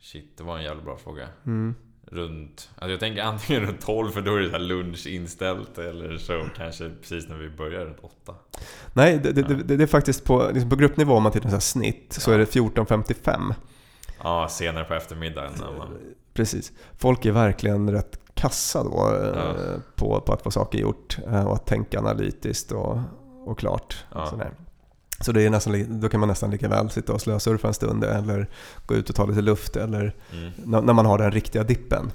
shit, 0.00 0.38
det 0.38 0.44
var 0.44 0.56
en 0.58 0.64
jävla 0.64 0.82
bra 0.82 0.96
fråga. 0.96 1.28
mm. 1.46 1.74
Runt... 2.10 2.70
Alltså 2.74 2.90
jag 2.90 3.00
tänker 3.00 3.22
antingen 3.22 3.62
runt 3.66 3.80
12 3.80 4.10
för 4.10 4.20
då 4.22 4.34
är 4.34 4.40
det 4.40 4.46
så 4.46 4.52
här 4.52 4.58
lunch 4.58 5.06
inställt 5.06 5.78
eller 5.78 6.16
så 6.18 6.46
kanske 6.56 6.90
precis 7.00 7.28
när 7.28 7.36
vi 7.36 7.50
börjar 7.50 7.84
runt 7.84 7.98
8. 8.00 8.34
Nej, 8.92 9.18
det, 9.22 9.32
det, 9.32 9.42
det, 9.42 9.76
det 9.76 9.82
är 9.82 9.86
faktiskt 9.86 10.24
på, 10.24 10.50
liksom 10.54 10.70
på 10.70 10.76
gruppnivå 10.76 11.14
om 11.14 11.22
man 11.22 11.32
tittar 11.32 11.50
på 11.50 11.60
snitt 11.60 12.12
så 12.12 12.30
Ja. 12.30 12.34
är 12.34 12.38
det 12.38 12.44
14.55. 12.54 13.54
Ja, 14.22 14.48
senare 14.50 14.84
på 14.84 14.94
eftermiddagen 14.94 15.52
när 15.60 15.78
man... 15.78 15.88
Precis. 16.34 16.72
Folk 16.98 17.24
är 17.24 17.32
verkligen 17.32 17.90
rätt 17.90 18.20
kassa 18.36 18.84
då 18.84 19.14
eh, 19.14 19.38
Ja. 19.38 19.54
på, 19.96 20.20
på 20.20 20.32
att 20.32 20.42
få 20.42 20.50
saker 20.50 20.78
gjort 20.78 21.18
eh, 21.26 21.44
och 21.46 21.54
att 21.54 21.66
tänka 21.66 21.98
analytiskt 21.98 22.72
och, 22.72 22.98
och 23.46 23.58
klart. 23.58 24.04
Ja. 24.14 24.26
Sådär. 24.26 24.50
Så 25.20 25.32
det 25.32 25.42
är 25.42 25.50
nästan, 25.50 26.00
då 26.00 26.08
kan 26.08 26.20
man 26.20 26.28
nästan 26.28 26.50
lika 26.50 26.68
väl 26.68 26.90
sitta 26.90 27.12
och 27.12 27.20
slösurfa 27.20 27.68
en 27.68 27.74
stund 27.74 28.04
eller 28.04 28.50
gå 28.86 28.94
ut 28.94 29.08
och 29.10 29.16
ta 29.16 29.26
lite 29.26 29.40
luft 29.42 29.76
eller 29.76 30.14
Mm, 30.32 30.52
när 30.64 30.82
när 30.82 30.92
man 30.92 31.06
har 31.06 31.18
den 31.18 31.30
riktiga 31.32 31.62
dippen. 31.64 32.10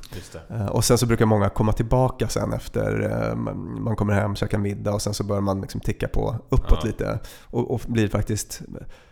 Eh, 0.50 0.66
Och 0.66 0.86
sen 0.86 0.98
så 0.98 1.06
brukar 1.06 1.26
många 1.26 1.50
komma 1.50 1.74
tillbaka 1.74 2.28
sen 2.28 2.54
efter 2.54 3.02
eh, 3.30 3.36
man 3.80 3.96
kommer 3.96 4.14
hem, 4.14 4.36
käkar 4.36 4.58
middag 4.58 4.94
och 4.94 5.02
sen 5.02 5.14
så 5.14 5.24
börjar 5.24 5.42
man 5.42 5.62
liksom 5.62 5.82
ticka 5.82 6.08
på 6.08 6.36
uppåt 6.50 6.80
Ja. 6.82 6.88
lite 6.88 7.20
och, 7.44 7.72
och 7.72 7.82
blir 7.88 8.08
faktiskt 8.08 8.62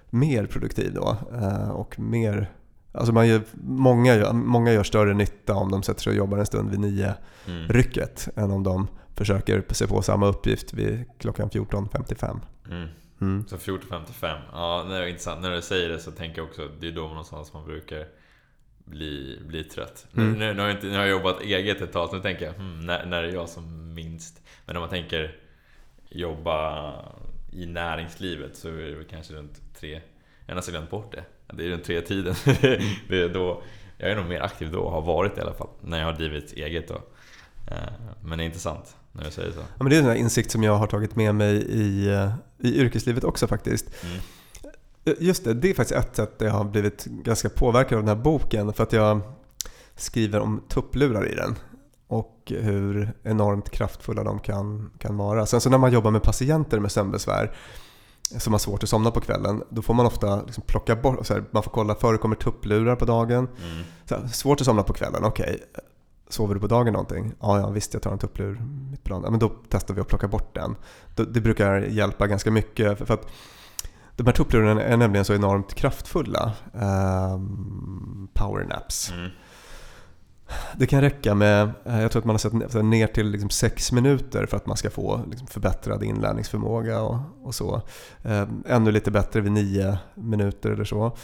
mer 0.10 0.45
produktiv 0.45 0.93
då. 0.93 1.17
eh, 1.34 1.69
Och 1.69 2.00
mer, 2.00 2.52
alltså 2.91 3.13
man 3.13 3.28
gör, 3.28 3.41
många, 3.63 4.15
gör, 4.15 4.34
många 4.34 4.73
gör 4.73 4.84
större 4.84 5.13
nytta 5.13 5.56
om 5.56 5.71
de 5.71 5.84
sätter 5.84 6.02
sig 6.02 6.12
och 6.12 6.17
jobbar 6.17 6.38
en 6.38 6.45
stund 6.45 6.69
vid 6.69 6.80
nio 6.80 7.13
Mm. 7.49 7.67
rycket 7.67 8.30
än 8.36 8.52
om 8.52 8.63
de 8.63 8.88
försöker 9.15 9.63
se 9.69 9.88
på 9.88 10.02
samma 10.02 10.28
uppgift 10.28 10.73
vid 10.73 11.06
klockan 11.17 11.49
14.55. 11.49 12.39
Mm. 12.69 12.88
Mm. 13.21 13.47
Så 13.47 13.58
14.55. 13.58 14.39
Ja, 14.52 14.86
det 14.89 14.95
är 14.95 15.08
intressant. 15.08 15.41
När 15.41 15.52
du 15.52 15.62
säger 15.62 15.89
det 15.89 15.99
så 15.99 16.12
tänker 16.12 16.38
jag 16.38 16.47
också 16.47 16.69
det 16.80 16.88
är 16.88 16.91
då 16.91 17.08
någonstans 17.08 17.54
man 17.54 17.65
brukar 17.65 18.08
bli, 18.86 19.39
bli 19.47 19.63
trött. 19.63 20.08
Mm. 20.15 20.34
Nu, 20.34 20.54
nu, 20.54 20.60
har 20.60 20.67
jag 20.67 20.78
inte, 20.78 20.88
nu 20.88 20.93
har 20.93 20.99
jag 20.99 21.10
jobbat 21.10 21.41
eget 21.41 21.82
ett 21.82 21.91
tag 21.91 22.10
så 22.10 22.15
nu 22.15 22.21
tänker 22.21 22.45
jag 22.45 22.54
hmm, 22.54 22.80
när, 22.80 23.06
när 23.06 23.23
är 23.23 23.34
jag 23.34 23.49
som 23.49 23.93
minst? 23.93 24.41
Men 24.65 24.75
om 24.78 24.82
man 24.82 24.89
tänker 24.89 25.36
jobba 26.10 26.93
i 27.52 27.65
näringslivet 27.65 28.56
så 28.58 28.67
är 28.67 28.73
det 28.73 29.04
kanske 29.10 29.34
runt 29.34 29.75
tre. 29.80 30.02
Jag 30.45 30.54
har 30.54 30.56
nästan 30.56 30.71
glömt 30.71 30.89
bort 30.89 31.12
det. 31.12 31.23
Det 31.54 31.66
är 31.66 31.70
runt 31.70 31.84
tre 31.84 32.02
tiden. 32.02 32.36
det 33.10 33.22
är 33.22 33.34
då, 33.34 33.62
jag 33.98 34.12
är 34.12 34.16
nog 34.16 34.26
mer 34.26 34.42
aktiv 34.42 34.72
då, 34.72 34.90
har 34.90 35.02
varit 35.02 35.38
i 35.38 35.42
alla 35.42 35.54
fall, 35.54 35.70
när 35.82 36.00
jag 36.00 36.06
har 36.06 36.14
drivit 36.14 36.54
eget 36.54 36.88
då. 36.88 36.96
Eh, 37.68 37.78
Men 38.22 38.38
det 38.38 38.44
är 38.44 38.46
intressant 38.46 38.96
när 39.12 39.24
du 39.24 39.32
säger 39.32 39.52
så. 39.52 39.60
Ja, 39.60 39.84
men 39.84 39.90
det 39.90 39.96
är 39.96 40.04
en 40.04 40.18
insikt 40.18 40.52
som 40.52 40.64
jag 40.64 40.76
har 40.76 40.88
tagit 40.88 41.16
med 41.16 41.36
mig 41.36 41.56
i, 41.56 42.10
eh, 42.10 42.32
i 42.58 42.80
yrkeslivet 42.80 43.24
också 43.24 43.48
faktiskt. 43.48 43.86
Mm. 44.04 44.20
Just 45.20 45.44
det, 45.44 45.54
det 45.54 45.70
är 45.70 45.74
faktiskt 45.74 46.00
ett 46.00 46.16
sätt 46.16 46.40
där 46.40 46.46
jag 46.46 46.54
har 46.54 46.64
blivit 46.64 47.06
ganska 47.06 47.50
påverkad 47.50 47.98
av 47.98 48.06
den 48.06 48.18
här 48.18 48.24
boken. 48.24 48.74
För 48.74 48.84
att 48.84 48.94
jag 48.94 49.22
skriver 49.96 50.40
om 50.40 50.64
tupplurar 50.70 51.32
i 51.32 51.36
den. 51.36 51.56
Och 52.08 52.52
hur 52.56 53.14
enormt 53.24 53.70
kraftfulla 53.70 54.24
de 54.24 54.40
kan, 54.40 54.92
kan 54.98 55.18
vara. 55.18 55.46
Sen 55.46 55.62
så 55.62 55.70
när 55.70 55.78
man 55.78 55.92
jobbar 55.92 56.12
med 56.12 56.24
patienter 56.24 56.80
med 56.80 56.92
sömnbesvär 56.92 57.56
som 58.38 58.54
har 58.54 58.60
svårt 58.60 58.84
att 58.84 58.89
somna 58.89 59.12
på 59.12 59.20
kvällen, 59.22 59.63
då 59.70 59.82
får 59.82 59.94
man 59.94 60.06
ofta 60.06 60.42
liksom 60.42 60.63
plocka 60.68 60.96
bort, 60.96 61.26
så 61.26 61.34
här, 61.34 61.44
man 61.52 61.63
får 61.63 61.72
kolla, 61.72 61.96
förekommer 61.96 62.36
tupplurar 62.36 62.96
på 62.96 63.06
dagen? 63.06 63.38
Mm. 63.38 63.84
Så 64.06 64.15
här, 64.15 64.28
svårt 64.28 64.62
att 64.62 64.65
somna 64.65 64.84
på 64.84 64.94
kvällen, 64.94 65.24
okej. 65.24 65.63
Sover 66.30 66.54
du 66.54 66.60
på 66.60 66.68
dagen 66.68 66.94
någonting? 66.94 67.34
Ja, 67.39 67.60
ja 67.60 67.70
visst 67.70 67.94
jag 67.94 68.04
tar 68.04 68.12
en 68.12 68.18
tupplur 68.18 68.62
mitt 68.92 69.04
på 69.04 69.10
dagen. 69.10 69.22
Ja, 69.24 69.30
men 69.30 69.39
då 69.39 69.52
testar 69.70 69.94
vi 69.94 70.02
att 70.02 70.08
plocka 70.08 70.28
bort 70.28 70.56
den. 70.56 70.76
Det 71.15 71.42
brukar 71.42 71.82
hjälpa 71.82 72.28
ganska 72.28 72.52
mycket. 72.52 72.98
För 72.98 73.06
för 73.06 73.13
att 73.13 73.28
de 74.15 74.26
här 74.26 74.34
tupplurarna 74.34 74.84
är 74.84 74.98
nämligen 74.98 75.26
så 75.26 75.34
enormt 75.34 75.74
kraftfulla. 75.74 76.54
Ehm, 76.74 78.28
power 78.34 78.65
naps. 78.65 79.12
Mm. 79.12 79.30
Det 80.80 80.88
kan 80.88 81.02
räcka 81.02 81.36
med, 81.36 81.72
eh, 81.86 82.02
jag 82.02 82.12
tror 82.12 82.20
att 82.22 82.26
man 82.26 82.34
har 82.34 82.68
sett 82.70 82.84
ner 82.84 83.08
till 83.08 83.30
liksom 83.30 83.50
sex 83.50 83.92
minuter 83.92 84.46
för 84.46 84.58
att 84.58 84.65
man 84.65 84.78
ska 84.78 84.89
få 84.89 85.22
liksom 85.30 85.48
förbättrad 85.48 86.04
inlärningsförmåga 86.04 87.02
och, 87.02 87.18
och 87.44 87.56
så. 87.56 87.82
Eh, 88.24 88.48
ännu 88.65 88.92
lite 88.92 89.12
bättre 89.12 89.42
vid 89.42 89.52
nio 89.52 89.98
minuter 90.15 90.70
eller 90.70 90.84
så. 90.84 91.18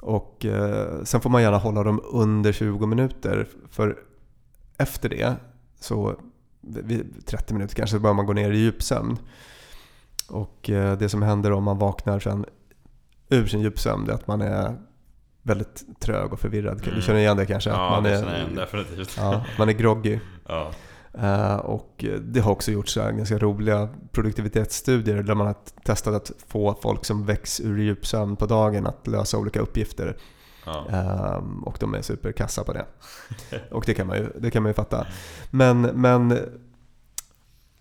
Och 0.00 0.44
eh, 0.44 1.02
sen 1.04 1.20
får 1.20 1.30
man 1.30 1.42
gärna 1.42 1.58
hålla 1.58 1.82
dem 1.82 2.00
under 2.12 2.52
20 2.52 2.86
minuter 2.86 3.48
för 3.70 3.98
efter 4.76 5.08
det 5.08 5.36
så 5.80 6.20
vid 6.60 7.26
30 7.26 7.54
minuter 7.54 7.74
kanske 7.74 7.96
så 7.96 8.00
börjar 8.00 8.14
man 8.14 8.26
gå 8.26 8.32
ner 8.32 8.50
i 8.50 8.58
djupsömn. 8.58 9.18
Och 10.28 10.70
eh, 10.70 10.98
det 10.98 11.08
som 11.08 11.22
händer 11.22 11.52
om 11.52 11.64
man 11.64 11.78
vaknar 11.78 12.20
sen 12.20 12.44
ur 13.28 13.46
sin 13.46 13.60
djupsömn 13.60 14.08
är 14.08 14.12
att 14.12 14.26
man 14.26 14.40
är 14.40 14.76
väldigt 15.42 16.00
trög 16.00 16.32
och 16.32 16.40
förvirrad. 16.40 16.80
Du 16.84 16.90
Mm. 16.90 17.02
känner 17.02 17.18
igen 17.20 17.36
det 17.36 17.46
kanske? 17.46 17.70
Ja, 17.70 17.90
man 17.90 18.02
det 18.02 18.10
är, 18.10 18.22
känner 18.22 18.38
jag 18.40 18.56
definitivt. 18.56 19.14
Ja, 19.16 19.44
man 19.58 19.68
är 19.68 19.72
groggy. 19.72 20.18
Ja. 20.48 20.70
Eh, 21.20 21.56
och 21.56 22.04
det 22.20 22.40
har 22.40 22.52
också 22.52 22.70
gjorts 22.70 22.94
ganska 22.94 23.38
roliga 23.38 23.88
produktivitetsstudier 24.12 25.22
där 25.22 25.34
man 25.34 25.46
har 25.46 25.54
testat 25.84 26.14
att 26.14 26.32
få 26.48 26.78
folk 26.82 27.04
som 27.04 27.26
väcks 27.26 27.60
ur 27.60 27.78
djupsömn 27.78 28.36
på 28.36 28.46
dagen 28.46 28.86
att 28.86 29.06
lösa 29.06 29.38
olika 29.38 29.60
uppgifter. 29.60 30.16
Ja. 30.66 30.86
Ehm, 30.90 31.62
och 31.64 31.76
de 31.80 31.94
är 31.94 32.02
superkassa 32.02 32.64
på 32.64 32.72
det. 32.72 32.84
Och 33.70 33.84
det 33.86 33.94
kan 33.94 34.06
man 34.06 34.16
ju, 34.16 34.32
det 34.40 34.50
kan 34.50 34.62
man 34.62 34.70
ju 34.70 34.74
fatta. 34.74 35.06
Men, 35.50 35.80
men 35.82 36.38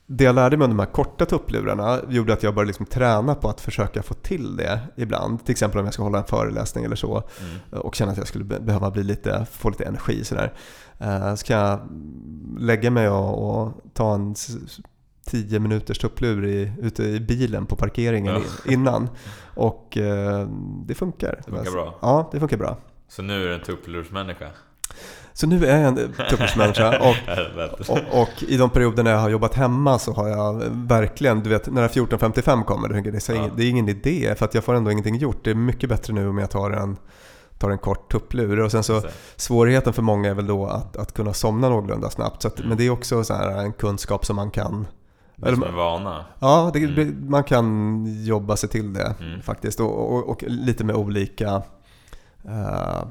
det 0.09 0.23
jag 0.23 0.35
lärde 0.35 0.57
mig 0.57 0.65
om 0.65 0.71
de 0.71 0.79
här 0.79 0.91
korta 0.91 1.25
tupplurarna 1.25 1.99
gjorde 2.09 2.33
att 2.33 2.43
jag 2.43 2.53
började 2.55 2.67
liksom 2.67 2.85
träna 2.85 3.35
på 3.35 3.49
att 3.49 3.61
försöka 3.61 4.03
få 4.03 4.13
till 4.13 4.55
det 4.57 4.79
ibland. 4.95 5.45
Till 5.45 5.51
exempel 5.51 5.79
om 5.79 5.85
jag 5.85 5.93
ska 5.93 6.03
hålla 6.03 6.17
en 6.17 6.23
föreläsning 6.25 6.85
eller 6.85 6.95
så 6.95 7.23
Mm. 7.71 7.81
och 7.83 7.95
känna 7.95 8.11
att 8.11 8.17
jag 8.17 8.27
skulle 8.27 8.43
be- 8.43 8.59
behöva 8.59 8.91
bli 8.91 9.03
lite, 9.03 9.45
få 9.51 9.69
lite 9.69 9.83
energi 9.85 10.23
sådär. 10.23 10.53
Eh, 10.99 11.35
Så 11.35 11.45
kan 11.45 11.57
jag 11.59 11.79
lägga 12.59 12.91
mig 12.91 13.09
och, 13.09 13.61
och 13.61 13.71
ta 13.93 14.13
en 14.15 14.31
s- 14.31 14.49
s- 14.65 14.79
10 15.25 15.59
minuters 15.59 15.97
tupplur 15.99 16.45
i, 16.45 16.71
ute 16.81 17.03
i 17.03 17.19
bilen 17.19 17.65
på 17.65 17.75
parkeringen 17.75 18.33
Ja. 18.65 18.71
innan. 18.71 19.09
Och 19.55 19.97
eh, 19.97 20.47
det 20.85 20.95
funkar. 20.95 21.41
Det 21.45 21.51
funkar 21.51 21.71
bra. 21.71 21.97
Ja, 22.01 22.29
det 22.31 22.39
funkar 22.39 22.57
bra. 22.57 22.77
Så 23.07 23.21
nu 23.21 23.43
är 23.43 23.47
du 23.47 23.53
en 23.55 23.61
tupplursmänniska? 23.61 24.47
Så 25.38 25.47
nu 25.47 25.65
är 25.65 25.78
jag 25.80 25.88
en 25.88 25.95
tupplurmänniska 26.30 27.00
och, 27.10 27.15
och, 27.89 28.21
och 28.21 28.43
i 28.47 28.58
de 28.58 28.69
perioder 28.69 29.04
när 29.04 29.12
jag 29.12 29.19
har 29.19 29.30
jobbat 29.30 29.54
hemma 29.54 30.00
så 30.00 30.13
har 30.13 30.28
jag 30.28 30.63
verkligen, 30.71 31.43
du 31.43 31.50
vet 31.50 31.71
när 31.71 31.88
14.55 31.88 32.63
kommer, 32.63 32.88
då 32.88 32.93
tänker 32.93 33.12
jag, 33.12 33.21
det, 33.21 33.30
är 33.30 33.36
Ja. 33.36 33.41
ingen, 33.41 33.56
det 33.58 33.63
är 33.63 33.69
ingen 33.69 33.89
idé 33.89 34.36
för 34.38 34.45
att 34.45 34.54
jag 34.54 34.63
får 34.63 34.73
ändå 34.76 34.91
ingenting 34.91 35.15
gjort. 35.15 35.43
Det 35.43 35.50
är 35.52 35.56
mycket 35.56 35.89
bättre 35.89 36.13
nu 36.13 36.28
om 36.28 36.38
jag 36.38 36.50
tar 36.50 36.71
en, 36.71 36.97
tar 37.58 37.69
en 37.69 37.78
kort 37.78 38.12
tupplur. 38.12 38.60
Och 38.60 38.71
sen 38.71 38.84
så 38.84 39.02
svårigheten 39.36 39.93
för 39.93 40.02
många 40.02 40.30
är 40.30 40.34
väl 40.34 40.47
då 40.47 40.65
att, 40.65 40.97
att 40.97 41.13
kunna 41.13 41.34
somna 41.34 41.69
någorlunda 41.69 42.10
snabbt. 42.10 42.41
Så 42.41 42.47
att, 42.47 42.58
Mm. 42.60 42.69
Men 42.69 42.78
det 42.78 42.86
är 42.86 42.89
också 42.89 43.23
så 43.23 43.34
här 43.34 43.58
en 43.58 43.73
kunskap 43.73 44.26
som 44.26 44.36
man 44.36 44.52
kan 44.52 44.88
Det 45.36 45.50
är 45.50 45.54
som 45.54 45.63
en 45.63 45.76
vana. 45.76 46.26
Ja, 46.39 46.71
det, 46.73 46.80
Mm. 46.84 47.26
man 47.30 47.43
kan 47.43 48.06
jobba 48.26 48.56
sig 48.56 48.69
till 48.69 48.93
det 48.93 49.15
Mm. 49.19 49.41
faktiskt. 49.41 49.80
Och, 49.80 50.13
och, 50.13 50.30
och 50.30 50.43
lite 50.47 50.84
med 50.84 50.95
olika... 50.95 51.62
eh, 52.45 53.08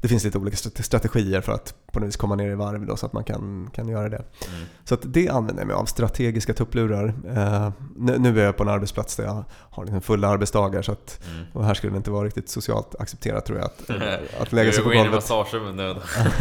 det 0.00 0.08
finns 0.08 0.24
lite 0.24 0.38
olika 0.38 0.56
strate- 0.56 0.82
strategier 0.82 1.40
för 1.40 1.52
att 1.52 1.74
på 1.92 2.00
något 2.00 2.08
vis 2.08 2.16
komma 2.16 2.34
ner 2.34 2.50
i 2.50 2.54
varv 2.54 2.86
då, 2.86 2.96
så 2.96 3.06
att 3.06 3.12
man 3.12 3.24
kan, 3.24 3.70
kan 3.74 3.88
göra 3.88 4.08
det. 4.08 4.16
Mm. 4.16 4.66
Så 4.84 4.94
att 4.94 5.00
det 5.04 5.28
använder 5.28 5.62
jag 5.62 5.66
mig 5.66 5.76
av, 5.76 5.84
strategiska 5.84 6.54
tupplurar. 6.54 7.14
Eh, 7.28 7.70
nu, 7.96 8.18
nu 8.18 8.40
är 8.40 8.44
jag 8.44 8.56
på 8.56 8.62
en 8.62 8.68
arbetsplats 8.68 9.16
där 9.16 9.24
jag 9.24 9.44
har 9.50 9.84
liksom 9.84 10.00
fulla 10.00 10.28
arbetsdagar 10.28 10.82
så 10.82 10.92
att, 10.92 11.20
Mm. 11.32 11.44
och 11.52 11.64
här 11.64 11.74
skulle 11.74 11.92
det 11.92 11.96
inte 11.96 12.10
vara 12.10 12.26
riktigt 12.26 12.48
socialt 12.48 12.94
accepterat 12.98 13.46
tror 13.46 13.58
jag 13.58 13.66
att, 13.66 13.90
att 14.42 14.52
lägga 14.52 14.72
sig 14.72 14.78
Du 14.78 14.82
på 14.82 14.88
går 14.88 14.94
in 14.94 15.00
i 15.00 15.04
golvet. 15.04 15.14
massagerummet 15.14 15.74
nu. 15.74 15.96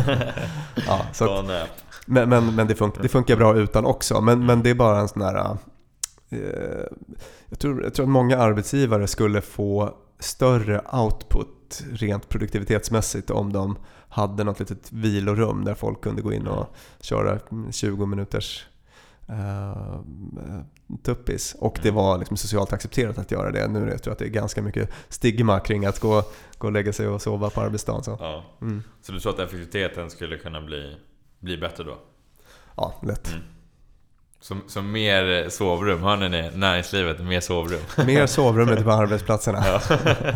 Ja, 0.88 1.02
så 1.14 1.40
att. 1.40 1.46
Men, 2.06 2.30
men, 2.30 2.56
men 2.56 2.68
det, 2.68 2.76
funkar, 2.76 3.02
det 3.02 3.08
funkar 3.10 3.36
bra 3.36 3.56
utan 3.58 3.86
också. 3.86 4.22
Men, 4.22 4.46
men 4.46 4.64
det 4.64 4.70
är 4.70 4.74
bara 4.76 5.00
en 5.00 5.08
sån 5.08 5.22
här... 5.22 5.58
Eh, 6.30 6.40
jag, 7.50 7.60
tror, 7.60 7.84
jag 7.84 7.94
tror 7.94 8.06
att 8.06 8.10
många 8.12 8.38
arbetsgivare 8.38 9.08
skulle 9.08 9.42
få 9.42 9.96
större 10.20 10.82
output 10.92 11.48
rent 11.92 12.30
produktivitetsmässigt 12.30 13.30
om 13.30 13.54
de 13.54 13.78
hade 14.10 14.44
något 14.44 14.60
litet 14.60 14.92
vilorum 14.92 15.66
där 15.66 15.74
folk 15.74 16.02
kunde 16.02 16.22
gå 16.22 16.34
in 16.34 16.48
och 16.48 16.76
köra 17.02 17.40
20 17.72 18.06
minuters 18.06 18.66
uh, 19.30 20.02
tuppis. 21.04 21.56
Och 21.60 21.80
det 21.82 21.90
mm. 21.90 21.96
var 21.96 22.18
liksom 22.18 22.38
socialt 22.38 22.74
accepterat 22.74 23.18
att 23.18 23.32
göra 23.32 23.52
det. 23.52 23.68
Nu 23.68 23.80
jag 23.80 24.04
tror 24.04 24.12
jag 24.12 24.12
att 24.12 24.20
det 24.20 24.26
är 24.26 24.30
ganska 24.30 24.62
mycket 24.62 24.90
stigma 25.10 25.60
kring 25.60 25.86
att 25.86 26.00
gå, 26.00 26.24
gå 26.58 26.68
och 26.68 26.74
lägga 26.74 26.94
sig 26.94 27.08
och 27.08 27.22
sova 27.22 27.50
på 27.50 27.62
arbetsdagen. 27.62 28.04
Så, 28.04 28.18
ja. 28.20 28.44
mm. 28.62 28.84
så 29.02 29.12
du 29.12 29.20
tror 29.20 29.34
att 29.34 29.40
effektiviteten 29.40 30.10
skulle 30.10 30.38
kunna 30.38 30.62
bli, 30.62 30.96
bli 31.40 31.58
bättre 31.58 31.84
då? 31.84 31.98
Ja, 32.78 33.00
lätt. 33.04 33.28
Mm. 33.28 33.42
Så, 34.40 34.58
så 34.68 34.82
mer 34.82 35.50
sovrum, 35.50 36.04
hör 36.04 36.18
ni 36.18 36.52
näringslivet, 36.56 37.20
mer 37.20 37.40
sovrum? 37.40 37.80
Mer 38.06 38.28
sovrum 38.28 38.70
ute 38.70 38.84
på 38.84 38.92
arbetsplatserna. 39.02 39.64
Ja. 39.66 39.82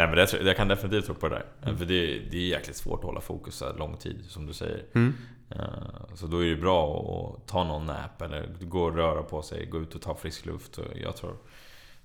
Nej 0.00 0.08
men 0.08 0.16
det, 0.16 0.48
jag 0.48 0.56
kan 0.56 0.68
definitivt 0.68 1.06
tro 1.06 1.14
på 1.14 1.28
det 1.28 1.34
där. 1.34 1.46
Mm. 1.62 1.78
För 1.78 1.84
det, 1.84 2.18
det 2.30 2.36
är 2.36 2.48
jäkligt 2.48 2.76
svårt 2.76 2.98
att 2.98 3.04
hålla 3.04 3.20
fokus 3.20 3.54
så 3.54 3.72
lång 3.72 3.96
tid, 3.96 4.24
som 4.28 4.46
du 4.46 4.52
säger. 4.52 4.84
Mm. 4.94 5.14
Eh, 5.50 6.14
så 6.14 6.26
då 6.26 6.44
är 6.44 6.48
det 6.48 6.56
bra 6.56 7.00
att 7.38 7.48
ta 7.48 7.64
någon 7.64 7.86
nap 7.86 8.22
eller 8.22 8.48
gå 8.60 8.82
och 8.82 8.94
röra 8.94 9.22
på 9.22 9.42
sig, 9.42 9.66
gå 9.66 9.78
ut 9.78 9.94
och 9.94 10.02
ta 10.02 10.14
frisk 10.14 10.46
luft. 10.46 10.78
Jag 11.02 11.16
tror 11.16 11.36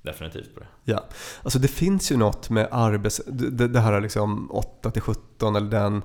definitivt 0.02 0.54
på 0.54 0.60
det. 0.60 0.68
Ja, 0.84 1.06
alltså 1.44 1.60
det 1.60 1.68
finns 1.68 2.12
ju 2.12 2.18
något 2.18 2.50
med 2.50 2.68
arbets... 2.72 3.22
Det, 3.28 3.68
det 3.68 3.80
här 3.80 4.02
liksom 4.02 4.52
8 4.52 4.92
till 4.92 5.02
17 5.02 5.56
eller 5.56 5.70
den 5.70 6.04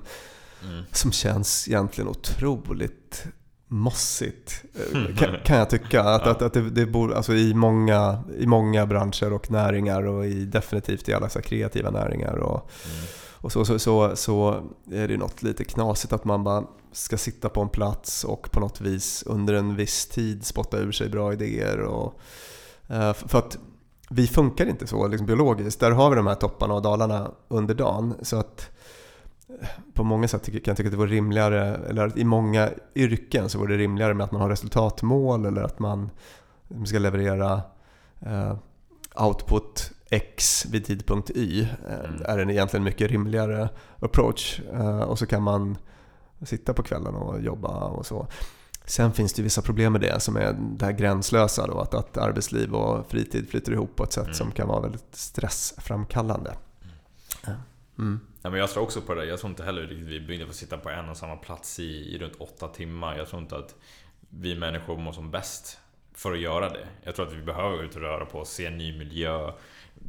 mm. 0.63 0.83
som 0.91 1.11
känns 1.11 1.67
egentligen 1.67 2.07
otroligt 2.09 3.25
mossigt. 3.71 4.63
Eh, 4.73 5.15
kan, 5.15 5.35
kan 5.43 5.57
jag 5.57 5.69
tycka. 5.69 6.03
Att, 6.03 6.27
att, 6.27 6.41
att 6.41 6.53
det, 6.53 6.69
det 6.69 6.85
bor, 6.85 7.13
alltså 7.13 7.33
i, 7.33 7.53
många, 7.53 8.23
i 8.37 8.47
många 8.47 8.85
branscher 8.85 9.33
och 9.33 9.51
näringar 9.51 10.03
och 10.03 10.25
i, 10.25 10.45
definitivt 10.45 11.09
i 11.09 11.13
alla 11.13 11.29
så 11.29 11.41
kreativa 11.41 11.89
näringar. 11.89 12.35
Och, 12.35 12.69
mm. 12.85 13.05
och 13.31 13.51
så, 13.51 13.65
så, 13.65 13.79
så, 13.79 14.15
så 14.15 14.63
är 14.91 15.07
det 15.07 15.17
något 15.17 15.43
lite 15.43 15.63
knasigt 15.63 16.13
att 16.13 16.25
man 16.25 16.43
bara 16.43 16.63
ska 16.91 17.17
sitta 17.17 17.49
på 17.49 17.61
en 17.61 17.69
plats 17.69 18.23
och 18.23 18.51
på 18.51 18.59
något 18.59 18.81
vis 18.81 19.23
under 19.25 19.53
en 19.53 19.75
viss 19.75 20.05
tid 20.05 20.45
spotta 20.45 20.77
ur 20.77 20.91
sig 20.91 21.09
bra 21.09 21.33
idéer. 21.33 21.79
Och, 21.79 22.19
uh, 22.91 23.13
för 23.13 23.37
att 23.37 23.57
vi 24.09 24.27
funkar 24.27 24.65
inte 24.65 24.87
så 24.87 25.07
liksom 25.07 25.27
biologiskt. 25.27 25.79
Där 25.79 25.91
har 25.91 26.09
vi 26.09 26.15
de 26.15 26.27
här 26.27 26.35
topparna 26.35 26.73
och 26.73 26.81
dalarna 26.81 27.31
under 27.47 27.75
dagen. 27.75 28.13
Så 28.21 28.37
att 28.37 28.70
på 29.93 30.03
många 30.03 30.27
sätt 30.27 30.45
kan 30.45 30.53
jag 30.53 30.77
tycka 30.77 30.87
att 30.87 30.91
det 30.91 30.97
vore 30.97 31.11
rimligare, 31.11 31.75
eller 31.75 32.19
i 32.19 32.23
många 32.23 32.69
yrken 32.95 33.49
så 33.49 33.59
vore 33.59 33.73
det 33.73 33.83
rimligare 33.83 34.13
med 34.13 34.23
att 34.23 34.31
man 34.31 34.41
har 34.41 34.49
resultatmål 34.49 35.45
eller 35.45 35.61
att 35.61 35.79
man 35.79 36.09
ska 36.85 36.99
leverera 36.99 37.61
eh, 38.19 38.55
output 39.15 39.91
X 40.09 40.65
vid 40.71 40.85
tidpunkt 40.85 41.29
Y. 41.29 41.61
Eh, 41.61 41.99
mm. 41.99 42.21
är 42.25 42.37
en 42.37 42.49
egentligen 42.49 42.83
mycket 42.83 43.11
rimligare 43.11 43.69
approach. 43.99 44.61
Eh, 44.73 45.01
och 45.01 45.19
så 45.19 45.25
kan 45.25 45.43
man 45.43 45.77
sitta 46.41 46.73
på 46.73 46.83
kvällen 46.83 47.15
och 47.15 47.41
jobba 47.41 47.69
och 47.69 48.05
så. 48.05 48.27
Sen 48.85 49.13
finns 49.13 49.33
det 49.33 49.43
vissa 49.43 49.61
problem 49.61 49.91
med 49.91 50.01
det 50.01 50.19
som 50.19 50.37
är 50.37 50.53
det 50.53 50.85
här 50.85 50.91
gränslösa 50.91 51.67
då, 51.67 51.79
att, 51.79 51.93
att 51.93 52.17
arbetsliv 52.17 52.73
och 52.73 53.05
fritid 53.09 53.49
flyter 53.49 53.71
ihop 53.71 53.95
på 53.95 54.03
ett 54.03 54.13
sätt 54.13 54.23
mm. 54.23 54.33
som 54.33 54.51
kan 54.51 54.67
vara 54.67 54.81
väldigt 54.81 55.15
stressframkallande. 55.15 56.53
Mm. 57.97 58.19
Ja, 58.41 58.49
men 58.49 58.59
jag 58.59 58.69
tror 58.69 58.83
också 58.83 59.01
på 59.01 59.13
det. 59.13 59.25
Jag 59.25 59.39
tror 59.39 59.49
inte 59.49 59.63
heller 59.63 59.81
riktigt 59.81 60.07
vi 60.07 60.15
är 60.15 60.27
byggda 60.27 60.45
för 60.45 60.51
att 60.51 60.55
sitta 60.55 60.77
på 60.77 60.89
en 60.89 61.09
och 61.09 61.17
samma 61.17 61.35
plats 61.35 61.79
i, 61.79 62.15
i 62.15 62.17
runt 62.17 62.35
åtta 62.35 62.67
timmar. 62.67 63.17
Jag 63.17 63.27
tror 63.27 63.41
inte 63.41 63.57
att 63.57 63.75
vi 64.29 64.55
människor 64.55 64.97
mår 64.97 65.11
som 65.11 65.31
bäst 65.31 65.79
för 66.13 66.31
att 66.31 66.39
göra 66.39 66.69
det. 66.69 66.87
Jag 67.03 67.15
tror 67.15 67.27
att 67.27 67.33
vi 67.33 67.41
behöver 67.41 67.77
gå 67.77 67.83
ut 67.83 67.95
och 67.95 68.01
röra 68.01 68.25
på 68.25 68.39
oss, 68.39 68.49
se 68.49 68.65
en 68.65 68.77
ny 68.77 68.97
miljö, 68.97 69.51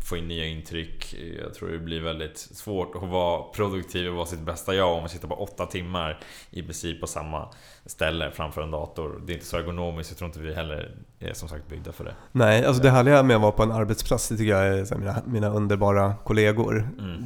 få 0.04 0.16
in 0.16 0.28
nya 0.28 0.46
intryck. 0.46 1.14
Jag 1.14 1.54
tror 1.54 1.68
det 1.68 1.78
blir 1.78 2.00
väldigt 2.00 2.38
svårt 2.38 2.96
att 2.96 3.08
vara 3.08 3.42
produktiv 3.42 4.08
och 4.08 4.16
vara 4.16 4.26
sitt 4.26 4.40
bästa 4.40 4.74
jag 4.74 4.92
om 4.92 5.00
man 5.00 5.08
sitter 5.08 5.28
på 5.28 5.34
åtta 5.34 5.66
timmar 5.66 6.20
i 6.50 6.62
princip 6.62 7.00
på 7.00 7.06
samma 7.06 7.48
ställe 7.86 8.30
framför 8.30 8.62
en 8.62 8.70
dator. 8.70 9.22
Det 9.26 9.32
är 9.32 9.34
inte 9.34 9.46
så 9.46 9.56
ergonomiskt, 9.56 10.10
jag 10.10 10.18
tror 10.18 10.28
inte 10.28 10.40
vi 10.40 10.54
heller 10.54 10.96
är 11.28 11.35
som 11.35 11.48
sagt 11.48 11.68
byggda 11.68 11.92
för 11.92 12.04
det. 12.04 12.14
Nej, 12.32 12.64
alltså 12.64 12.82
det 12.82 12.90
härliga 12.90 13.22
med 13.22 13.37
att 13.37 13.42
vara 13.42 13.52
på 13.52 13.62
en 13.62 13.72
arbetsplats, 13.72 14.28
det 14.28 14.37
tycker 14.37 14.50
jag 14.50 14.66
är 14.66 14.98
mina, 14.98 15.16
mina 15.26 15.48
underbara 15.48 16.14
kollegor. 16.24 16.88
Mm. 16.98 17.18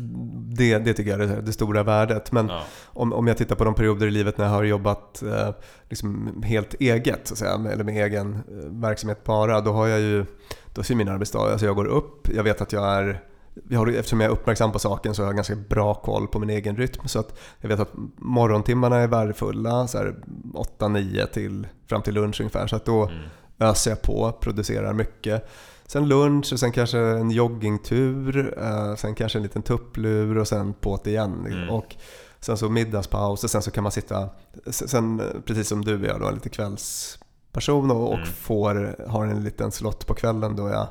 Det, 0.56 0.78
det 0.78 0.94
tycker 0.94 1.10
jag 1.10 1.20
är 1.20 1.26
det, 1.26 1.40
det 1.40 1.52
stora 1.52 1.82
värdet. 1.82 2.32
Men 2.32 2.48
ja. 2.48 2.62
om, 2.84 3.12
om 3.12 3.26
jag 3.26 3.36
tittar 3.36 3.56
på 3.56 3.64
de 3.64 3.74
perioder 3.74 4.06
i 4.06 4.10
livet 4.10 4.38
när 4.38 4.44
jag 4.44 4.52
har 4.52 4.64
jobbat 4.64 5.22
eh, 5.22 5.50
liksom 5.88 6.42
helt 6.42 6.74
eget, 6.74 7.20
så 7.24 7.34
att 7.34 7.38
säga, 7.38 7.54
eller 7.72 7.84
med 7.84 8.06
egen 8.06 8.34
eh, 8.34 8.40
verksamhet 8.70 9.24
bara, 9.24 9.60
då 9.60 9.72
har 9.72 9.86
jag 9.86 10.00
ju 10.00 10.26
då 10.74 10.82
ser 10.82 10.94
min 10.94 11.08
arbetsdag, 11.08 11.38
alltså 11.38 11.66
jag 11.66 11.76
går 11.76 11.86
upp, 11.86 12.28
jag 12.34 12.42
vet 12.42 12.60
att 12.60 12.72
jag 12.72 12.84
är 12.84 13.20
jag 13.68 13.78
har, 13.78 13.86
eftersom 13.86 14.20
jag 14.20 14.28
är 14.28 14.32
uppmärksam 14.32 14.72
på 14.72 14.78
saken 14.78 15.14
så 15.14 15.22
har 15.22 15.26
jag 15.26 15.36
ganska 15.36 15.56
bra 15.56 15.94
koll 15.94 16.26
på 16.26 16.38
min 16.38 16.50
egen 16.50 16.76
rytm. 16.76 17.08
Så 17.08 17.20
att 17.20 17.38
jag 17.60 17.68
vet 17.68 17.80
att 17.80 17.92
morgontimmarna 18.16 18.96
är 18.96 19.08
värdefulla, 19.08 19.86
8-9 19.86 21.26
till, 21.26 21.66
fram 21.86 22.02
till 22.02 22.14
lunch 22.14 22.40
ungefär. 22.40 22.66
Så 22.66 22.76
att 22.76 22.84
då 22.84 23.06
mm. 23.06 23.22
Öser 23.58 23.90
jag 23.90 24.02
på, 24.02 24.32
producerar 24.40 24.92
mycket. 24.92 25.48
Sen 25.86 26.08
lunch 26.08 26.52
och 26.52 26.60
sen 26.60 26.72
kanske 26.72 26.98
en 26.98 27.30
joggingtur, 27.30 28.58
eh, 28.58 28.94
sen 28.94 29.14
kanske 29.14 29.38
en 29.38 29.42
liten 29.42 29.62
tupplur 29.62 30.38
och 30.38 30.48
sen 30.48 30.74
på't 30.74 31.08
igen. 31.08 31.46
Mm. 31.46 31.70
Och 31.70 31.96
sen 32.40 32.56
så 32.56 32.68
middagspaus 32.68 33.44
och 33.44 33.50
sen 33.50 33.62
så 33.62 33.70
kan 33.70 33.82
man 33.82 33.92
sitta, 33.92 34.28
sen 34.70 35.22
precis 35.44 35.68
som 35.68 35.84
du 35.84 36.06
gör 36.06 36.18
då, 36.18 36.30
lite 36.30 36.48
kvälls 36.48 37.18
person 37.52 37.90
och, 37.90 38.08
och 38.08 38.14
mm. 38.14 38.26
får, 38.26 38.96
har 39.08 39.26
en 39.26 39.44
liten 39.44 39.72
slott 39.72 40.06
på 40.06 40.14
kvällen 40.14 40.56
då 40.56 40.68
jag 40.68 40.86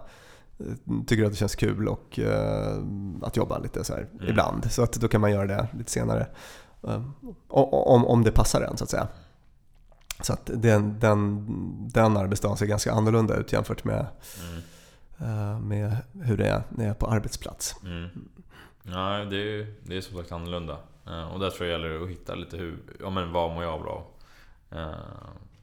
eh, 0.60 1.04
tycker 1.08 1.26
att 1.26 1.32
det 1.32 1.38
känns 1.38 1.56
kul 1.56 1.88
och 1.88 2.20
uh, 2.20 2.84
att 3.22 3.38
jobba 3.38 3.58
lite 3.60 3.84
så 3.84 3.94
här 3.94 4.08
mm. 4.14 4.28
ibland. 4.30 4.72
Så 4.72 4.84
att 4.84 4.94
då 4.94 5.08
kan 5.08 5.22
man 5.22 5.32
göra 5.32 5.46
det 5.46 5.68
lite 5.78 5.92
senare. 5.92 6.28
Uh, 6.88 7.02
om, 7.48 8.06
om 8.06 8.24
det 8.24 8.32
passar 8.32 8.62
en 8.62 8.78
så 8.78 8.84
att 8.84 8.90
säga. 8.90 9.08
Så 10.22 10.34
att 10.34 10.50
den, 10.54 11.00
den, 11.00 11.46
den 11.90 12.18
arbetsdagen 12.18 12.58
ser 12.58 12.66
ganska 12.66 12.92
annorlunda 12.92 13.36
ut 13.36 13.54
jämfört 13.54 13.84
med, 13.84 14.06
mm. 14.42 14.62
uh, 15.32 15.60
med 15.60 15.98
hur 16.24 16.38
det 16.38 16.48
är 16.48 16.64
när 16.70 16.86
jag 16.86 16.92
är 16.92 17.00
på 17.00 17.08
arbetsplats. 17.08 17.76
Mm. 17.84 18.10
Ja, 18.84 19.26
det 19.30 19.38
är, 19.38 19.74
det 19.84 19.98
är 19.98 20.02
som 20.02 20.18
sagt 20.18 20.32
annorlunda. 20.32 20.78
och 21.34 21.40
där 21.40 21.50
tror 21.50 21.70
jag 21.70 21.82
det 21.82 21.88
gäller 21.88 22.04
att 22.04 22.10
hitta 22.10 22.36
lite 22.36 22.58
hur, 22.58 22.78
ja 23.00 23.10
men 23.10 23.32
vad 23.32 23.52
mår 23.52 23.64
jag 23.64 23.82
bra 23.82 24.08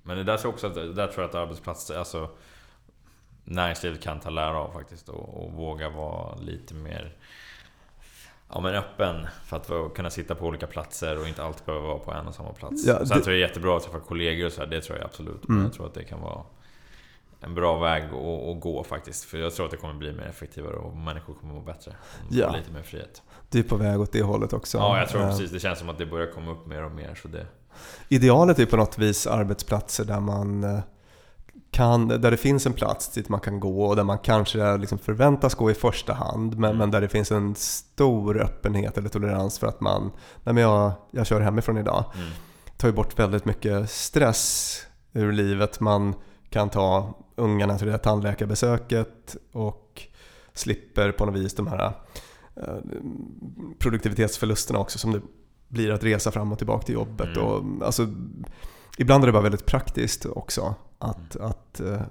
men 0.02 0.16
det 0.16 0.24
där 0.24 0.36
tror 0.36 0.48
jag 0.48 0.54
också 0.54 0.66
att, 0.66 0.74
där 0.74 1.06
tror 1.06 1.22
jag 1.22 1.28
att 1.28 1.34
arbetsplatser, 1.34 1.98
alltså 1.98 2.30
Näringslivet 3.44 4.02
kan 4.02 4.20
ta 4.20 4.30
lära 4.30 4.58
av 4.58 4.72
faktiskt 4.72 5.08
och, 5.08 5.44
och 5.44 5.52
våga 5.52 5.88
vara 5.88 6.34
lite 6.36 6.74
mer 6.74 7.16
Ja 8.52 8.60
men 8.60 8.74
öppen 8.74 9.26
för 9.44 9.86
att 9.86 9.94
kunna 9.94 10.10
sitta 10.10 10.34
på 10.34 10.46
olika 10.46 10.66
platser 10.66 11.20
och 11.20 11.28
inte 11.28 11.44
alltid 11.44 11.66
behöva 11.66 11.86
vara 11.86 11.98
på 11.98 12.12
en 12.12 12.26
och 12.26 12.34
samma 12.34 12.52
plats. 12.52 12.86
Ja, 12.86 12.98
Sen 12.98 13.08
det... 13.08 13.08
tror 13.08 13.18
jag 13.18 13.26
det 13.26 13.32
är 13.32 13.48
jättebra 13.48 13.76
att 13.76 13.82
träffa 13.82 14.00
kollegor 14.00 14.46
och 14.46 14.52
så 14.52 14.60
här, 14.60 14.68
det 14.68 14.80
tror 14.80 14.98
jag 14.98 15.04
absolut. 15.04 15.48
Mm. 15.48 15.56
Men 15.56 15.62
jag 15.62 15.72
tror 15.72 15.86
att 15.86 15.94
det 15.94 16.04
kan 16.04 16.20
vara 16.20 16.42
en 17.40 17.54
bra 17.54 17.78
väg 17.78 18.04
att, 18.04 18.12
att, 18.12 18.60
gå 18.60 18.84
faktiskt. 18.84 19.24
För 19.24 19.38
jag 19.38 19.54
tror 19.54 19.66
att 19.66 19.70
det 19.70 19.76
kommer 19.76 19.94
bli 19.94 20.12
mer 20.12 20.26
effektivare 20.26 20.76
och 20.76 20.96
människor 20.96 21.34
kommer 21.34 21.54
må 21.54 21.60
bättre. 21.60 21.92
Ja. 22.30 22.56
lite 22.56 22.72
mer 22.72 22.82
frihet. 22.82 23.22
Du 23.50 23.58
är 23.58 23.62
på 23.62 23.76
väg 23.76 24.00
åt 24.00 24.12
det 24.12 24.22
hållet 24.22 24.52
också. 24.52 24.78
Ja, 24.78 24.98
jag 24.98 25.08
tror 25.08 25.26
precis. 25.26 25.50
Det 25.50 25.60
känns 25.60 25.78
som 25.78 25.88
att 25.88 25.98
det 25.98 26.06
börjar 26.06 26.26
komma 26.26 26.52
upp 26.52 26.66
mer 26.66 26.84
och 26.84 26.92
mer. 26.92 27.18
Så 27.22 27.28
det... 27.28 27.46
Idealet 28.08 28.58
är 28.58 28.66
på 28.66 28.76
något 28.76 28.98
vis 28.98 29.26
arbetsplatser 29.26 30.04
där 30.04 30.20
man 30.20 30.64
eh, 30.64 30.80
kan, 31.72 32.08
där 32.08 32.30
det 32.30 32.36
finns 32.36 32.66
en 32.66 32.72
plats 32.72 33.08
dit 33.08 33.28
man 33.28 33.40
kan 33.40 33.60
gå 33.60 33.84
och 33.84 33.96
där 33.96 34.04
man 34.04 34.18
kanske 34.18 34.76
liksom 34.76 34.98
förväntas 34.98 35.54
gå 35.54 35.70
i 35.70 35.74
första 35.74 36.12
hand 36.12 36.58
men, 36.58 36.70
mm. 36.70 36.78
men 36.78 36.90
där 36.90 37.00
det 37.00 37.08
finns 37.08 37.32
en 37.32 37.54
stor 37.54 38.42
öppenhet 38.42 38.98
eller 38.98 39.08
tolerans 39.08 39.58
för 39.58 39.66
att 39.66 39.80
man, 39.80 40.02
nej 40.44 40.54
men 40.54 40.62
jag, 40.62 40.92
jag 41.10 41.26
kör 41.26 41.40
hemifrån 41.40 41.78
idag. 41.78 42.04
Mm. 42.14 42.28
tar 42.76 42.88
ju 42.88 42.94
bort 42.94 43.18
väldigt 43.18 43.44
mycket 43.44 43.90
stress 43.90 44.78
ur 45.12 45.32
livet. 45.32 45.80
Man 45.80 46.14
kan 46.50 46.70
ta 46.70 47.14
ungarna 47.36 47.78
till 47.78 47.86
det 47.86 47.92
här 47.92 47.98
tandläkarbesöket 47.98 49.36
och 49.52 50.02
slipper 50.54 51.12
på 51.12 51.26
något 51.26 51.34
vis 51.34 51.54
de 51.54 51.66
här 51.66 51.92
eh, 52.56 52.76
produktivitetsförlusterna 53.78 54.78
också 54.78 54.98
som 54.98 55.12
det 55.12 55.20
blir 55.68 55.90
att 55.90 56.04
resa 56.04 56.30
fram 56.30 56.52
och 56.52 56.58
tillbaka 56.58 56.86
till 56.86 56.94
jobbet. 56.94 57.36
Mm. 57.36 57.42
Och, 57.42 57.86
alltså, 57.86 58.06
ibland 58.98 59.24
är 59.24 59.26
det 59.26 59.32
bara 59.32 59.42
väldigt 59.42 59.66
praktiskt 59.66 60.26
också 60.26 60.74
att, 60.98 61.36
mm. 61.36 61.48
att 61.48 61.80
uh, 61.84 62.02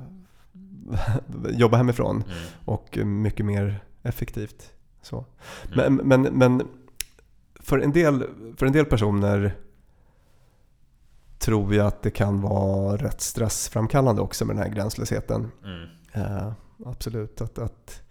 jobba 1.50 1.78
hemifrån 1.78 2.16
mm. 2.16 2.38
och 2.66 2.98
mycket 2.98 3.46
mer 3.46 3.84
effektivt. 4.04 4.74
Så. 5.02 5.26
Mm. 5.74 5.96
Men, 5.96 6.08
men, 6.08 6.38
men 6.38 6.68
för, 7.56 7.80
en 7.80 7.92
del, 7.92 8.28
för 8.58 8.66
en 8.66 8.72
del 8.72 8.86
personer 8.86 9.58
tror 11.40 11.76
jag 11.76 11.88
att 11.88 12.04
det 12.04 12.12
kan 12.12 12.42
vara 12.42 12.98
rätt 12.98 13.22
stressframkallande 13.22 14.22
också 14.22 14.46
med 14.46 14.56
den 14.56 14.64
här 14.64 14.72
gränslösheten. 14.72 15.52
Uh, 16.18 16.52
absolut. 16.86 17.42
Att, 17.42 17.60
att 17.60 18.02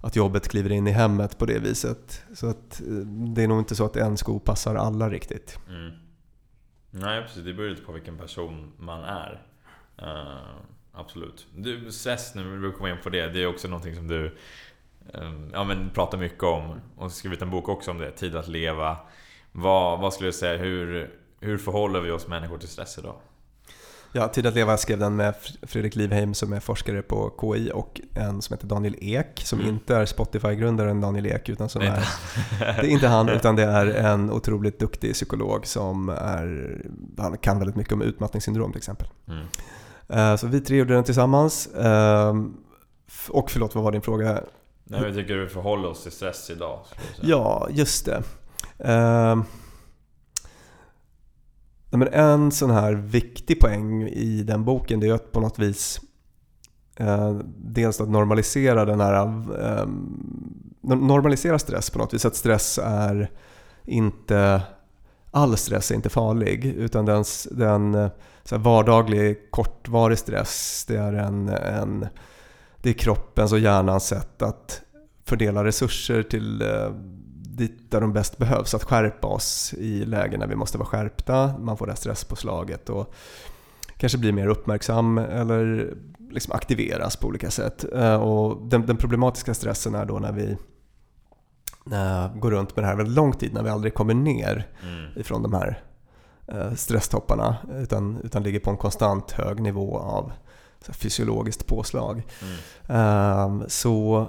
att 0.00 0.16
jobbet 0.16 0.48
kliver 0.48 0.72
in 0.72 0.86
i 0.86 0.90
hemmet 0.90 1.38
på 1.38 1.46
det 1.46 1.58
viset. 1.58 2.22
Så 2.34 2.46
att 2.46 2.80
eh, 2.80 2.86
det 3.34 3.42
är 3.42 3.48
nog 3.48 3.58
inte 3.58 3.76
så 3.76 3.84
att 3.84 3.96
en 3.96 4.16
sko 4.16 4.38
passar 4.38 4.74
alla 4.74 5.10
riktigt. 5.10 5.58
Mm. 5.68 5.90
Nej 6.90 7.22
precis, 7.22 7.44
det 7.44 7.52
beror 7.52 7.68
lite 7.70 7.82
på 7.82 7.92
vilken 7.92 8.18
person 8.18 8.72
man 8.78 9.04
är. 9.04 9.42
Uh, 10.02 10.60
absolut. 10.92 11.46
Du, 11.54 11.92
stress 11.92 12.34
nu, 12.34 12.56
vi 12.56 12.72
komma 12.72 12.90
in 12.90 12.96
på 13.02 13.10
det. 13.10 13.28
Det 13.28 13.42
är 13.42 13.46
också 13.46 13.68
någonting 13.68 13.94
som 13.94 14.08
du 14.08 14.36
um, 15.12 15.50
ja, 15.52 15.64
men 15.64 15.90
pratar 15.90 16.18
mycket 16.18 16.42
om. 16.42 16.80
Och 16.96 17.12
skrivit 17.12 17.42
en 17.42 17.50
bok 17.50 17.68
också 17.68 17.90
om 17.90 17.98
det, 17.98 18.10
Tid 18.10 18.36
att 18.36 18.48
leva. 18.48 18.96
Vad, 19.52 20.00
vad 20.00 20.14
skulle 20.14 20.28
du 20.28 20.32
säga, 20.32 20.56
hur, 20.56 21.10
hur 21.40 21.58
förhåller 21.58 22.00
vi 22.00 22.10
oss 22.10 22.26
människor 22.26 22.58
till 22.58 22.68
stress 22.68 22.98
idag? 22.98 23.20
Ja, 24.18 24.28
Tid 24.28 24.46
att 24.46 24.54
leva 24.54 24.76
skrev 24.76 24.98
den 24.98 25.16
med 25.16 25.34
Fredrik 25.62 25.96
Livheim 25.96 26.34
som 26.34 26.52
är 26.52 26.60
forskare 26.60 27.02
på 27.02 27.32
KI 27.40 27.70
och 27.74 28.00
en 28.14 28.42
som 28.42 28.54
heter 28.54 28.66
Daniel 28.66 28.94
Ek 29.00 29.42
som 29.44 29.60
mm. 29.60 29.70
inte 29.70 29.96
är 29.96 30.06
Spotify-grundaren 30.06 31.00
Daniel 31.00 31.26
Ek 31.26 31.48
utan 31.48 31.68
som 31.68 31.82
är, 31.82 32.08
det 32.60 32.86
är 32.86 32.88
inte 32.88 33.08
han 33.08 33.28
utan 33.38 33.56
det 33.56 33.64
är 33.64 33.86
en 33.86 34.30
otroligt 34.30 34.78
duktig 34.78 35.14
psykolog 35.14 35.66
som 35.66 36.08
är, 36.08 36.76
han 37.18 37.38
kan 37.38 37.58
väldigt 37.58 37.76
mycket 37.76 37.92
om 37.92 38.02
utmattningssyndrom 38.02 38.72
till 38.72 38.78
exempel. 38.78 39.08
Mm. 39.28 39.46
Eh, 40.08 40.36
så 40.36 40.46
vi 40.46 40.60
tre 40.60 40.76
gjorde 40.76 40.94
den 40.94 41.04
tillsammans. 41.04 41.68
Ehm, 41.74 42.56
och 43.28 43.50
förlåt, 43.50 43.74
vad 43.74 43.84
var 43.84 43.92
din 43.92 44.02
fråga? 44.02 44.42
Nej, 44.84 45.02
jag 45.02 45.14
tycker 45.14 45.36
vi 45.36 45.48
förhåller 45.48 45.88
oss 45.88 46.02
till 46.02 46.12
stress 46.12 46.50
idag. 46.50 46.80
Ja, 47.20 47.68
just 47.70 48.06
det. 48.06 48.22
Men 51.90 52.08
en 52.08 52.50
sån 52.50 52.70
här 52.70 52.92
viktig 52.92 53.60
poäng 53.60 54.02
i 54.02 54.42
den 54.42 54.64
boken 54.64 55.00
det 55.00 55.08
är 55.08 55.14
att 55.14 55.32
på 55.32 55.40
något 55.40 55.58
vis 55.58 56.00
eh, 56.96 57.38
dels 57.56 58.00
att 58.00 58.08
normalisera 58.08 58.84
den 58.84 59.00
här 59.00 59.14
eh, 59.60 59.86
normalisera 60.80 61.58
stress 61.58 61.90
på 61.90 61.98
något 61.98 62.14
vis. 62.14 62.24
Att 62.24 62.36
stress 62.36 62.78
är 62.82 63.30
inte 63.84 64.62
all 65.30 65.56
stress 65.56 65.90
är 65.90 65.94
inte 65.94 66.08
farlig 66.08 66.64
utan 66.64 67.04
den, 67.06 67.24
den 67.50 68.10
så 68.44 68.56
här 68.56 68.62
vardaglig 68.62 69.50
kortvarig 69.50 70.18
stress 70.18 70.84
det 70.88 70.96
är, 70.96 71.12
en, 71.12 71.48
en, 71.48 72.06
det 72.82 72.88
är 72.90 72.94
kroppens 72.94 73.52
och 73.52 73.58
hjärnans 73.58 74.06
sätt 74.06 74.42
att 74.42 74.82
fördela 75.24 75.64
resurser 75.64 76.22
till 76.22 76.62
eh, 76.62 76.90
dit 77.58 77.90
där 77.90 78.00
de 78.00 78.12
bäst 78.12 78.38
behövs. 78.38 78.74
Att 78.74 78.84
skärpa 78.84 79.26
oss 79.26 79.74
i 79.74 80.04
lägen 80.04 80.40
när 80.40 80.46
vi 80.46 80.56
måste 80.56 80.78
vara 80.78 80.88
skärpta. 80.88 81.54
Man 81.58 81.76
får 81.76 81.86
det 81.86 81.92
här 81.92 81.96
stresspåslaget 81.96 82.90
och 82.90 83.14
kanske 83.96 84.18
blir 84.18 84.32
mer 84.32 84.46
uppmärksam 84.46 85.18
eller 85.18 85.94
liksom 86.30 86.54
aktiveras 86.54 87.16
på 87.16 87.26
olika 87.26 87.50
sätt. 87.50 87.84
Eh, 87.94 88.14
och 88.14 88.66
den, 88.66 88.86
den 88.86 88.96
problematiska 88.96 89.54
stressen 89.54 89.94
är 89.94 90.04
då 90.04 90.18
när 90.18 90.32
vi 90.32 90.56
går 92.34 92.50
runt 92.50 92.76
med 92.76 92.84
det 92.84 92.88
här 92.88 92.96
väldigt 92.96 93.14
lång 93.14 93.32
tid, 93.32 93.54
när 93.54 93.62
vi 93.62 93.70
aldrig 93.70 93.94
kommer 93.94 94.14
ner 94.14 94.66
mm. 94.82 95.20
ifrån 95.20 95.42
de 95.42 95.54
här 95.54 95.82
äh, 96.46 96.74
stresstopparna 96.74 97.56
utan, 97.78 98.20
utan 98.24 98.42
ligger 98.42 98.60
på 98.60 98.70
en 98.70 98.76
konstant 98.76 99.30
hög 99.32 99.60
nivå 99.60 99.98
av 99.98 100.32
fysiologiskt 100.88 101.66
påslag. 101.66 102.26
Mm. 102.42 103.60
Äh, 103.60 103.66
så 103.68 104.26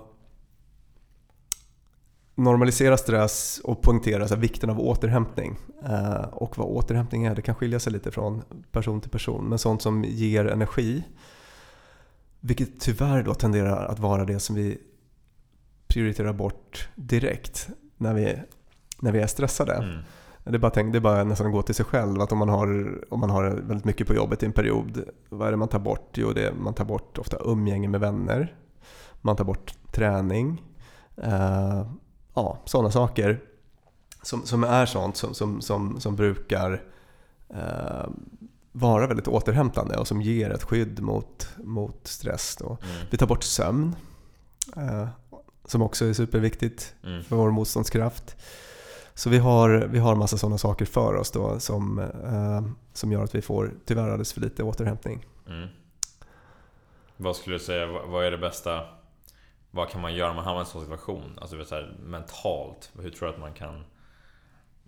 normalisera 2.40 2.98
stress 2.98 3.62
och 3.64 3.82
poängtera 3.82 4.28
så 4.28 4.36
vikten 4.36 4.70
av 4.70 4.80
återhämtning. 4.80 5.58
Eh, 5.86 6.22
och 6.32 6.58
vad 6.58 6.68
återhämtning 6.68 7.26
är, 7.26 7.36
det 7.36 7.42
kan 7.42 7.56
skilja 7.56 7.80
sig 7.80 7.94
lite 7.94 8.12
från 8.12 8.42
person 8.72 9.02
till 9.02 9.12
person. 9.12 9.46
Men 9.46 9.60
sånt 9.60 9.82
som 9.82 10.04
ger 10.04 10.46
energi, 10.46 11.04
vilket 12.40 12.80
tyvärr 12.80 13.24
då 13.24 13.34
tenderar 13.34 13.86
att 13.86 14.00
vara 14.00 14.26
det 14.26 14.40
som 14.40 14.56
vi 14.56 14.78
prioriterar 15.88 16.34
bort 16.34 16.90
direkt 16.96 17.70
när 17.98 18.14
vi, 18.14 18.36
när 19.00 19.12
vi 19.12 19.20
är 19.20 19.28
stressade. 19.28 19.74
Mm. 19.74 20.00
Det, 20.44 20.56
är 20.56 20.60
bara 20.60 20.72
tänk, 20.72 20.92
det 20.92 20.98
är 20.98 21.02
bara 21.02 21.24
nästan 21.24 21.48
att 21.48 21.54
gå 21.54 21.62
till 21.62 21.76
sig 21.76 21.86
själv. 21.86 22.22
Att 22.22 22.32
om 22.32 22.38
man, 22.38 22.50
har, 22.50 23.00
om 23.14 23.20
man 23.20 23.30
har 23.30 23.44
väldigt 23.44 23.86
mycket 23.86 24.08
på 24.08 24.14
jobbet 24.14 24.44
i 24.44 24.46
en 24.46 24.52
period, 24.52 25.04
vad 25.30 25.48
är 25.48 25.52
det 25.52 25.58
man 25.58 25.68
tar 25.68 25.80
bort? 25.80 26.10
Jo, 26.14 26.32
det 26.32 26.54
man 26.54 26.74
tar 26.74 26.86
bort 26.86 27.18
ofta 27.18 27.38
umgänge 27.46 27.88
med 27.88 28.00
vänner. 28.00 28.56
Man 29.22 29.36
tar 29.36 29.46
bort 29.46 29.74
träning. 29.92 30.62
Ja, 32.40 32.58
sådana 32.66 32.92
saker 32.92 33.40
som, 34.22 34.46
som 34.46 34.64
är 34.64 34.86
sånt 34.86 35.18
som, 35.18 35.34
som, 35.34 35.62
som, 35.62 36.00
som 36.00 36.16
brukar 36.16 36.84
eh, 37.50 38.10
vara 38.72 39.08
väldigt 39.08 39.28
återhämtande 39.28 39.98
och 39.98 40.08
som 40.08 40.22
ger 40.22 40.50
ett 40.50 40.64
skydd 40.64 41.02
mot, 41.02 41.50
mot 41.58 42.08
stress. 42.08 42.56
Då. 42.60 42.66
Mm. 42.66 43.08
Vi 43.12 43.18
tar 43.18 43.28
bort 43.28 43.44
sömn, 43.44 43.96
eh, 44.78 45.08
som 45.66 45.82
också 45.82 46.06
är 46.06 46.14
superviktigt 46.14 46.96
mm. 47.04 47.24
för 47.24 47.36
vår 47.36 47.52
motståndskraft. 47.52 48.36
Så 49.14 49.30
vi 49.30 49.38
har, 49.38 49.70
vi 49.70 50.00
har 50.00 50.16
massa 50.16 50.38
sådana 50.38 50.58
saker 50.58 50.86
för 50.86 51.16
oss 51.16 51.32
då 51.32 51.60
som, 51.60 52.00
eh, 52.00 52.72
som 52.94 53.12
gör 53.12 53.24
att 53.24 53.36
vi 53.36 53.42
får 53.42 53.74
tyvärr 53.86 54.04
alldeles 54.04 54.34
för 54.34 54.42
lite 54.42 54.64
återhämtning. 54.64 55.26
Mm. 55.48 55.70
Vad 57.18 57.36
skulle 57.36 57.56
du 57.56 57.60
säga, 57.60 57.88
vad 57.88 58.26
är 58.26 58.32
det 58.32 58.38
bästa 58.38 58.99
vad 59.72 59.90
kan 59.90 60.02
man 60.02 60.14
göra 60.14 60.30
om 60.30 60.36
man 60.36 60.46
hamnar 60.46 60.62
i 60.62 60.66
en 60.66 60.66
sån 60.66 60.82
situation? 60.82 61.40
Alltså 61.42 61.66
så 61.66 61.76
här, 61.76 61.94
mentalt, 62.04 62.92
hur 63.02 63.10
tror 63.10 63.28
du 63.28 63.34
att 63.34 63.40
man 63.40 63.54
kan 63.54 63.84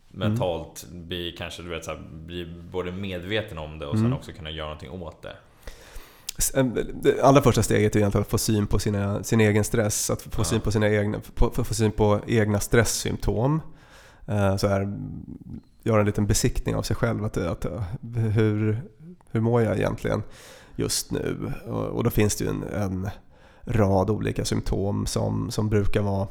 mentalt 0.07 0.83
mm. 0.83 1.07
bli, 1.07 1.35
kanske, 1.37 1.63
du 1.63 1.69
vet, 1.69 1.85
så 1.85 1.91
här, 1.91 2.01
bli 2.11 2.45
både 2.71 2.91
medveten 2.91 3.57
om 3.57 3.79
det 3.79 3.85
och 3.85 3.95
mm. 3.95 4.05
sen 4.05 4.13
också 4.13 4.31
kunna 4.31 4.51
göra 4.51 4.67
någonting 4.67 4.91
åt 4.91 5.21
det? 5.21 5.35
Det 6.93 7.21
allra 7.21 7.41
första 7.41 7.63
steget 7.63 7.95
är 7.95 7.99
egentligen 7.99 8.21
att 8.21 8.29
få 8.29 8.37
syn 8.37 8.67
på 8.67 8.79
sina, 8.79 9.23
sin 9.23 9.41
egen 9.41 9.63
stress, 9.63 10.09
att 10.09 10.21
få 10.21 10.29
ja. 10.37 10.43
syn 10.43 10.61
på 10.61 10.71
sina 10.71 10.89
egna, 10.89 11.21
få, 11.35 11.63
få 11.63 11.73
syn 11.73 11.91
på 11.91 12.19
egna 12.27 12.59
stresssymptom. 12.59 13.61
Eh, 14.27 14.57
så 14.57 14.67
här, 14.67 14.97
göra 15.83 15.99
en 15.99 16.05
liten 16.05 16.27
besiktning 16.27 16.75
av 16.75 16.81
sig 16.81 16.95
själv. 16.95 17.25
Att, 17.25 17.37
att, 17.37 17.65
hur, 18.15 18.81
hur 19.31 19.41
mår 19.41 19.61
jag 19.61 19.77
egentligen 19.77 20.23
just 20.75 21.11
nu? 21.11 21.53
Och, 21.65 21.85
och 21.85 22.03
då 22.03 22.09
finns 22.09 22.35
det 22.35 22.43
ju 22.43 22.49
en, 22.49 22.63
en 22.63 23.09
rad 23.65 24.09
olika 24.09 24.45
symptom 24.45 25.05
som, 25.05 25.51
som 25.51 25.69
brukar 25.69 26.01
vara 26.01 26.27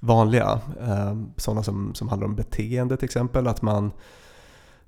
vanliga. 0.00 0.60
Eh, 0.80 1.16
sådana 1.36 1.62
som, 1.62 1.94
som 1.94 2.08
handlar 2.08 2.28
om 2.28 2.34
beteende 2.34 2.96
till 2.96 3.04
exempel. 3.04 3.46
Att 3.46 3.62
man, 3.62 3.92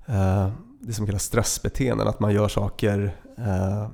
eh, 0.05 0.49
det 0.79 0.93
som 0.93 1.05
kallas 1.05 1.23
stressbeteenden, 1.23 2.07
att 2.07 2.19
man 2.19 2.33
gör 2.33 2.47
saker 2.47 3.15
eh, 3.37 3.89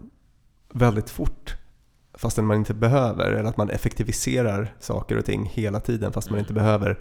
väldigt 0.73 1.09
fort 1.09 1.55
fastän 2.13 2.45
man 2.45 2.57
inte 2.57 2.73
behöver. 2.73 3.31
Eller 3.31 3.49
att 3.49 3.57
man 3.57 3.69
effektiviserar 3.69 4.75
saker 4.79 5.17
och 5.17 5.25
ting 5.25 5.45
hela 5.53 5.79
tiden 5.79 6.13
fast 6.13 6.29
man 6.29 6.39
inte 6.39 6.53
behöver. 6.53 6.99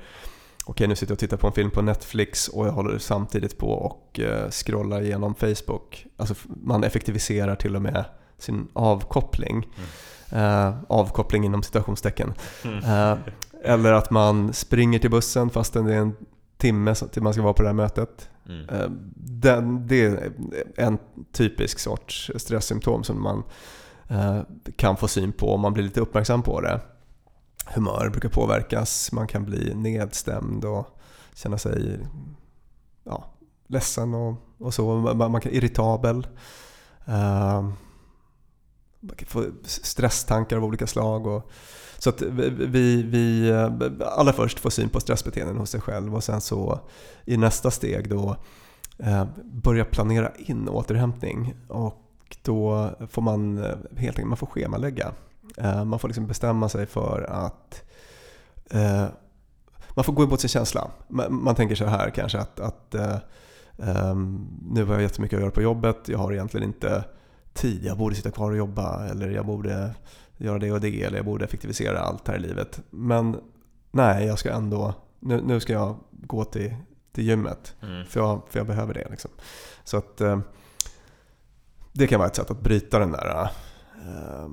Okej, 0.64 0.88
nu 0.88 0.96
sitter 0.96 1.10
jag 1.10 1.16
och 1.16 1.20
tittar 1.20 1.36
på 1.36 1.46
en 1.46 1.52
film 1.52 1.70
på 1.70 1.82
Netflix 1.82 2.48
och 2.48 2.66
jag 2.66 2.72
håller 2.72 2.98
samtidigt 2.98 3.58
på 3.58 3.72
och 3.72 4.20
scrollar 4.50 5.02
igenom 5.02 5.34
Facebook. 5.34 6.06
Alltså 6.16 6.34
man 6.46 6.84
effektiviserar 6.84 7.56
till 7.56 7.76
och 7.76 7.82
med 7.82 8.04
sin 8.42 8.68
avkoppling. 8.72 9.68
Mm. 9.76 9.88
Eh, 10.33 10.74
avkoppling 10.88 11.44
inom 11.44 11.62
citationstecken. 11.62 12.35
Mm. 12.64 12.78
Eh, 12.78 13.18
eller 13.64 13.92
att 13.92 14.11
man 14.11 14.52
springer 14.52 14.98
till 14.98 15.11
bussen 15.11 15.50
fastän 15.50 15.85
det 15.85 15.94
är 15.94 15.98
en 15.98 16.16
timme 16.57 16.94
till 16.94 17.22
man 17.22 17.33
ska 17.33 17.42
vara 17.42 17.52
på 17.52 17.62
det 17.62 17.68
här 17.68 17.74
mötet. 17.74 18.31
Mm. 18.48 18.68
Eh, 18.68 18.90
den, 19.16 19.87
det 19.87 20.05
är 20.05 20.33
en 20.76 20.98
typisk 21.33 21.78
sorts 21.78 22.31
stresssymptom 22.37 23.05
som 23.05 23.22
man 23.22 23.42
kan 24.76 24.96
få 24.96 25.09
syn 25.09 25.33
på 25.33 25.55
om 25.55 25.61
man 25.61 25.72
blir 25.72 25.85
lite 25.85 26.00
uppmärksam 26.00 26.42
på 26.42 26.61
det. 26.61 26.81
Humör 27.66 28.09
brukar 28.11 28.28
påverkas, 28.28 29.12
man 29.12 29.26
kan 29.26 29.44
bli 29.44 29.74
nedstämd 29.74 30.64
och 30.64 30.98
känna 31.35 31.59
sig 31.59 32.00
ja, 33.05 33.24
ledsen 33.66 34.14
och, 34.14 34.35
och 34.59 34.74
så. 34.74 34.96
Man, 34.96 35.33
man 35.33 35.40
kan 35.40 35.52
irritabel. 35.52 36.26
Uh, 39.02 39.26
få 39.26 39.44
stresstankar 39.64 40.56
av 40.56 40.64
olika 40.64 40.86
slag. 40.86 41.26
Och, 41.26 41.50
så 41.98 42.10
att 42.10 42.22
vi, 42.22 43.02
vi 43.02 43.52
allra 44.00 44.32
först 44.32 44.58
får 44.58 44.70
syn 44.70 44.88
på 44.88 45.00
stressbeteenden 45.00 45.56
hos 45.56 45.70
sig 45.70 45.80
själv 45.80 46.14
och 46.14 46.24
sen 46.24 46.40
så 46.40 46.80
i 47.24 47.36
nästa 47.36 47.70
steg 47.70 48.08
då 48.08 48.36
eh, 48.98 49.24
börja 49.44 49.84
planera 49.84 50.32
in 50.36 50.68
återhämtning. 50.68 51.54
Och 51.68 52.36
då 52.42 52.90
får 53.10 53.22
man 53.22 53.58
eh, 53.58 53.76
helt 53.96 54.18
enkelt 54.18 54.28
man 54.28 54.36
får 54.36 54.46
schemalägga. 54.46 55.12
Eh, 55.56 55.84
man 55.84 55.98
får 55.98 56.08
liksom 56.08 56.26
bestämma 56.26 56.68
sig 56.68 56.86
för 56.86 57.26
att 57.30 57.82
eh, 58.70 59.06
man 59.94 60.04
får 60.04 60.12
gå 60.12 60.22
emot 60.22 60.40
sin 60.40 60.48
känsla. 60.48 60.90
Man, 61.08 61.42
man 61.42 61.54
tänker 61.54 61.74
så 61.74 61.84
här 61.84 62.10
kanske 62.10 62.38
att, 62.38 62.60
att 62.60 62.94
eh, 62.94 63.16
ehm, 63.78 64.46
nu 64.70 64.84
har 64.84 64.94
jag 64.94 65.02
jättemycket 65.02 65.36
att 65.36 65.42
göra 65.42 65.50
på 65.50 65.62
jobbet, 65.62 66.08
jag 66.08 66.18
har 66.18 66.32
egentligen 66.32 66.66
inte 66.66 67.04
tid. 67.52 67.84
Jag 67.84 67.98
borde 67.98 68.14
sitta 68.14 68.30
kvar 68.30 68.50
och 68.50 68.56
jobba 68.56 69.06
eller 69.06 69.30
jag 69.30 69.46
borde 69.46 69.94
göra 70.36 70.58
det 70.58 70.72
och 70.72 70.80
det 70.80 71.02
eller 71.02 71.16
jag 71.16 71.24
borde 71.24 71.44
effektivisera 71.44 71.98
allt 71.98 72.28
här 72.28 72.36
i 72.36 72.40
livet. 72.40 72.80
Men 72.90 73.40
nej, 73.90 74.26
jag 74.26 74.38
ska 74.38 74.52
ändå, 74.52 74.94
nu, 75.20 75.40
nu 75.40 75.60
ska 75.60 75.72
jag 75.72 75.96
gå 76.10 76.44
till, 76.44 76.74
till 77.12 77.24
gymmet 77.24 77.77
mm. 77.83 78.06
för, 78.06 78.20
jag, 78.20 78.42
för 78.50 78.58
jag 78.58 78.66
behöver 78.66 78.94
det. 78.94 79.08
Liksom. 79.10 79.31
Så 79.85 79.96
att 79.96 80.20
eh, 80.20 80.40
det 81.92 82.06
kan 82.06 82.18
vara 82.18 82.29
ett 82.29 82.37
sätt 82.37 82.50
att 82.50 82.60
bryta 82.60 82.98
den 82.98 83.12
där 83.12 83.50
eh, 83.94 84.48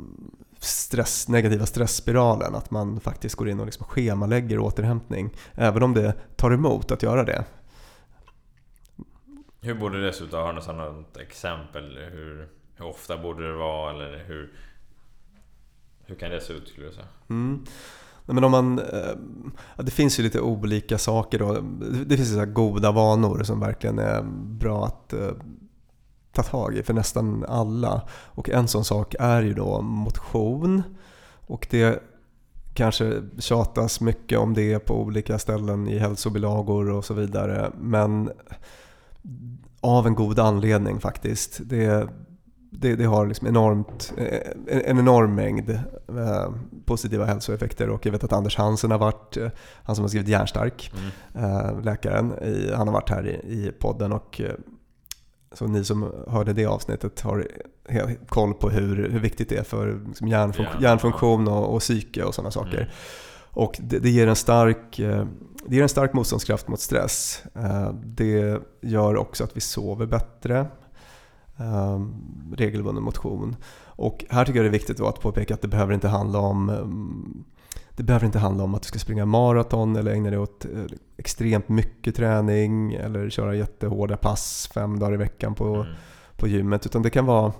stress, 0.59 1.27
negativa 1.27 1.65
stressspiralen. 1.65 2.55
Att 2.55 2.71
man 2.71 2.99
faktiskt 2.99 3.35
går 3.35 3.49
in 3.49 3.59
och 3.59 3.65
liksom 3.65 3.85
schemalägger 3.85 4.59
återhämtning. 4.59 5.29
Även 5.53 5.83
om 5.83 5.93
det 5.93 6.13
tar 6.35 6.51
emot 6.51 6.91
att 6.91 7.03
göra 7.03 7.23
det. 7.23 7.45
Hur 9.61 9.73
borde 9.73 10.05
det 10.05 10.13
se 10.13 10.23
ut? 10.23 10.33
Har 10.33 10.53
du 10.53 10.73
något 10.73 11.17
exempel? 11.17 11.97
Hur, 12.11 12.49
hur 12.79 12.85
ofta 12.85 13.17
borde 13.17 13.47
det 13.47 13.57
vara? 13.57 13.91
Eller 13.91 14.23
hur, 14.27 14.53
hur 16.05 16.15
kan 16.15 16.31
det 16.31 16.41
se 16.41 16.53
ut 16.53 16.67
skulle 16.67 16.87
du 16.87 16.93
säga? 16.93 17.07
Mm. 17.29 17.65
Men 18.25 18.43
om 18.43 18.51
man, 18.51 18.79
eh, 18.79 19.15
det 19.77 19.91
finns 19.91 20.19
ju 20.19 20.23
lite 20.23 20.41
olika 20.41 20.97
saker 20.97 21.39
då. 21.39 21.53
Det 22.05 22.17
finns 22.17 22.33
så 22.33 22.45
goda 22.45 22.91
vanor 22.91 23.43
som 23.43 23.59
verkligen 23.59 23.99
är 23.99 24.21
bra 24.43 24.85
att 24.85 25.13
eh, 25.13 25.31
ta 26.31 26.43
tag 26.43 26.75
i 26.75 26.83
för 26.83 26.93
nästan 26.93 27.45
alla. 27.47 28.01
Och 28.09 28.49
en 28.49 28.67
sån 28.67 28.85
sak 28.85 29.15
är 29.19 29.41
ju 29.41 29.53
då 29.53 29.81
motion. 29.81 30.83
Och 31.47 31.67
det 31.69 32.03
kanske 32.73 33.21
tjatas 33.39 34.01
mycket 34.01 34.39
om 34.39 34.53
det 34.53 34.79
på 34.79 35.01
olika 35.01 35.39
ställen 35.39 35.87
i 35.87 35.97
hälsobilagor 35.97 36.89
och 36.89 37.05
så 37.05 37.13
vidare. 37.13 37.71
Men 37.79 38.31
av 39.81 40.07
en 40.07 40.15
god 40.15 40.39
anledning 40.39 40.99
faktiskt. 40.99 41.59
Det, 41.63 42.09
det, 42.69 42.95
det 42.95 43.05
har 43.05 43.27
liksom 43.27 43.47
enormt, 43.47 44.13
en, 44.67 44.81
en 44.81 44.99
enorm 44.99 45.35
mängd 45.35 45.69
eh, 45.69 46.53
positiva 46.85 47.25
hälsoeffekter 47.25 47.89
och 47.89 48.05
jag 48.05 48.11
vet 48.11 48.23
att 48.23 48.33
Anders 48.33 48.57
Hansen 48.57 48.91
har 48.91 48.97
varit, 48.97 49.37
eh, 49.37 49.47
han 49.83 49.95
som 49.95 50.03
har 50.03 50.09
skrivit 50.09 50.27
Järnstark, 50.27 50.91
mm. 51.33 51.55
eh, 51.55 51.81
läkaren, 51.81 52.33
han 52.75 52.87
har 52.87 52.93
varit 52.93 53.09
här 53.09 53.27
i, 53.27 53.71
podden 53.79 54.11
och 54.11 54.41
eh, 54.41 54.51
så 55.51 55.67
ni 55.67 55.85
som 55.85 56.11
hörde 56.27 56.53
det 56.53 56.65
avsnittet 56.65 57.21
har 57.21 57.47
koll 58.27 58.53
på 58.53 58.69
hur, 58.69 59.09
hur 59.09 59.19
viktigt 59.19 59.49
det 59.49 59.57
är 59.57 59.63
för 59.63 60.01
liksom 60.07 60.27
hjärnfun 60.27 60.65
yeah. 60.65 60.81
hjärnfunktion 60.81 61.47
och, 61.47 61.75
och 61.75 61.79
psyke 61.79 62.23
och 62.23 62.35
sådana 62.35 62.51
saker. 62.51 62.77
Mm. 62.77 62.89
Och 63.51 63.77
det, 63.79 63.99
det, 63.99 64.09
ger 64.09 64.27
en 64.27 64.35
stark, 64.35 64.99
eh, 64.99 65.25
det 65.65 65.75
ger 65.75 65.83
en 65.83 65.89
stark 65.89 66.13
motståndskraft 66.13 66.67
mot 66.67 66.79
stress. 66.79 67.43
Eh, 67.55 67.93
det 67.93 68.61
gör 68.81 69.17
också 69.17 69.43
att 69.43 69.57
vi 69.57 69.61
sover 69.61 70.05
bättre. 70.05 70.65
Ehm, 71.59 72.13
regelbunden 72.57 73.03
motion. 73.03 73.55
Och 73.85 74.25
här 74.29 74.45
tycker 74.45 74.59
jag 74.59 74.65
det 74.65 74.69
är 74.69 74.79
viktigt 74.79 74.99
att 74.99 75.21
påpeka 75.21 75.53
att 75.53 75.61
det 75.61 75.67
behöver 75.67 75.93
inte 75.93 76.07
handla 76.07 76.39
om 76.39 76.69
mm, 76.69 77.43
det 77.89 78.03
behöver 78.03 78.25
inte 78.25 78.39
handla 78.39 78.63
om 78.63 78.75
att 78.75 78.81
du 78.81 78.87
ska 78.87 78.99
springa 78.99 79.25
maraton 79.25 79.95
eller 79.95 80.11
ägna 80.11 80.29
dig 80.29 80.39
åt 80.39 80.65
eh, 80.65 80.83
extremt 81.17 81.69
mycket 81.69 82.15
träning 82.15 82.93
eller 82.93 83.29
köra 83.29 83.55
jättehårda 83.55 84.17
pass 84.17 84.69
fem 84.73 84.99
dagar 84.99 85.13
i 85.13 85.17
veckan 85.17 85.55
på, 85.55 85.75
mm. 85.75 85.87
på 86.37 86.47
gymmet. 86.47 86.85
Utan 86.85 87.01
det 87.01 87.09
kan 87.09 87.25
vara 87.25 87.53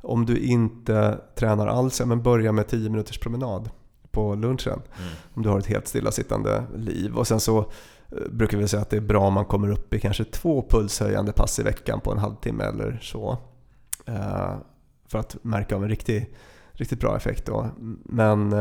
om 0.00 0.26
du 0.26 0.38
inte 0.38 1.20
tränar 1.34 1.66
alls, 1.66 2.02
men 2.04 2.22
börja 2.22 2.52
med 2.52 2.68
10 2.68 2.90
minuters 2.90 3.18
promenad 3.18 3.70
på 4.10 4.34
lunchen. 4.34 4.82
Mm. 4.98 5.10
Om 5.34 5.42
du 5.42 5.48
har 5.48 5.58
ett 5.58 5.66
helt 5.66 5.88
stillasittande 5.88 6.64
liv. 6.76 7.14
Och 7.16 7.26
sen 7.26 7.40
så 7.40 7.70
brukar 8.30 8.58
vi 8.58 8.68
säga 8.68 8.82
att 8.82 8.90
det 8.90 8.96
är 8.96 9.00
bra 9.00 9.26
om 9.26 9.34
man 9.34 9.44
kommer 9.44 9.70
upp 9.70 9.94
i 9.94 10.00
kanske 10.00 10.24
två 10.24 10.66
pulshöjande 10.70 11.32
pass 11.32 11.58
i 11.58 11.62
veckan 11.62 12.00
på 12.00 12.12
en 12.12 12.18
halvtimme 12.18 12.64
eller 12.64 12.98
så. 13.02 13.38
Eh, 14.06 14.54
för 15.06 15.18
att 15.18 15.36
märka 15.44 15.76
av 15.76 15.82
en 15.82 15.88
riktig, 15.88 16.34
riktigt 16.72 17.00
bra 17.00 17.16
effekt. 17.16 17.46
Då. 17.46 17.70
Men 18.04 18.54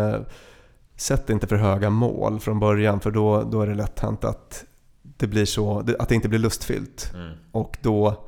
sätt 0.95 1.29
inte 1.29 1.47
för 1.47 1.55
höga 1.55 1.89
mål 1.89 2.39
från 2.39 2.59
början 2.59 2.99
för 2.99 3.11
då, 3.11 3.43
då 3.43 3.61
är 3.61 3.67
det 3.67 3.75
lätt 3.75 3.99
hänt 3.99 4.23
att 4.23 4.65
det, 5.01 5.27
blir 5.27 5.45
så, 5.45 5.79
att 5.99 6.09
det 6.09 6.15
inte 6.15 6.29
blir 6.29 6.39
lustfyllt. 6.39 7.11
Mm. 7.13 7.37
Och 7.51 7.77
då 7.81 8.27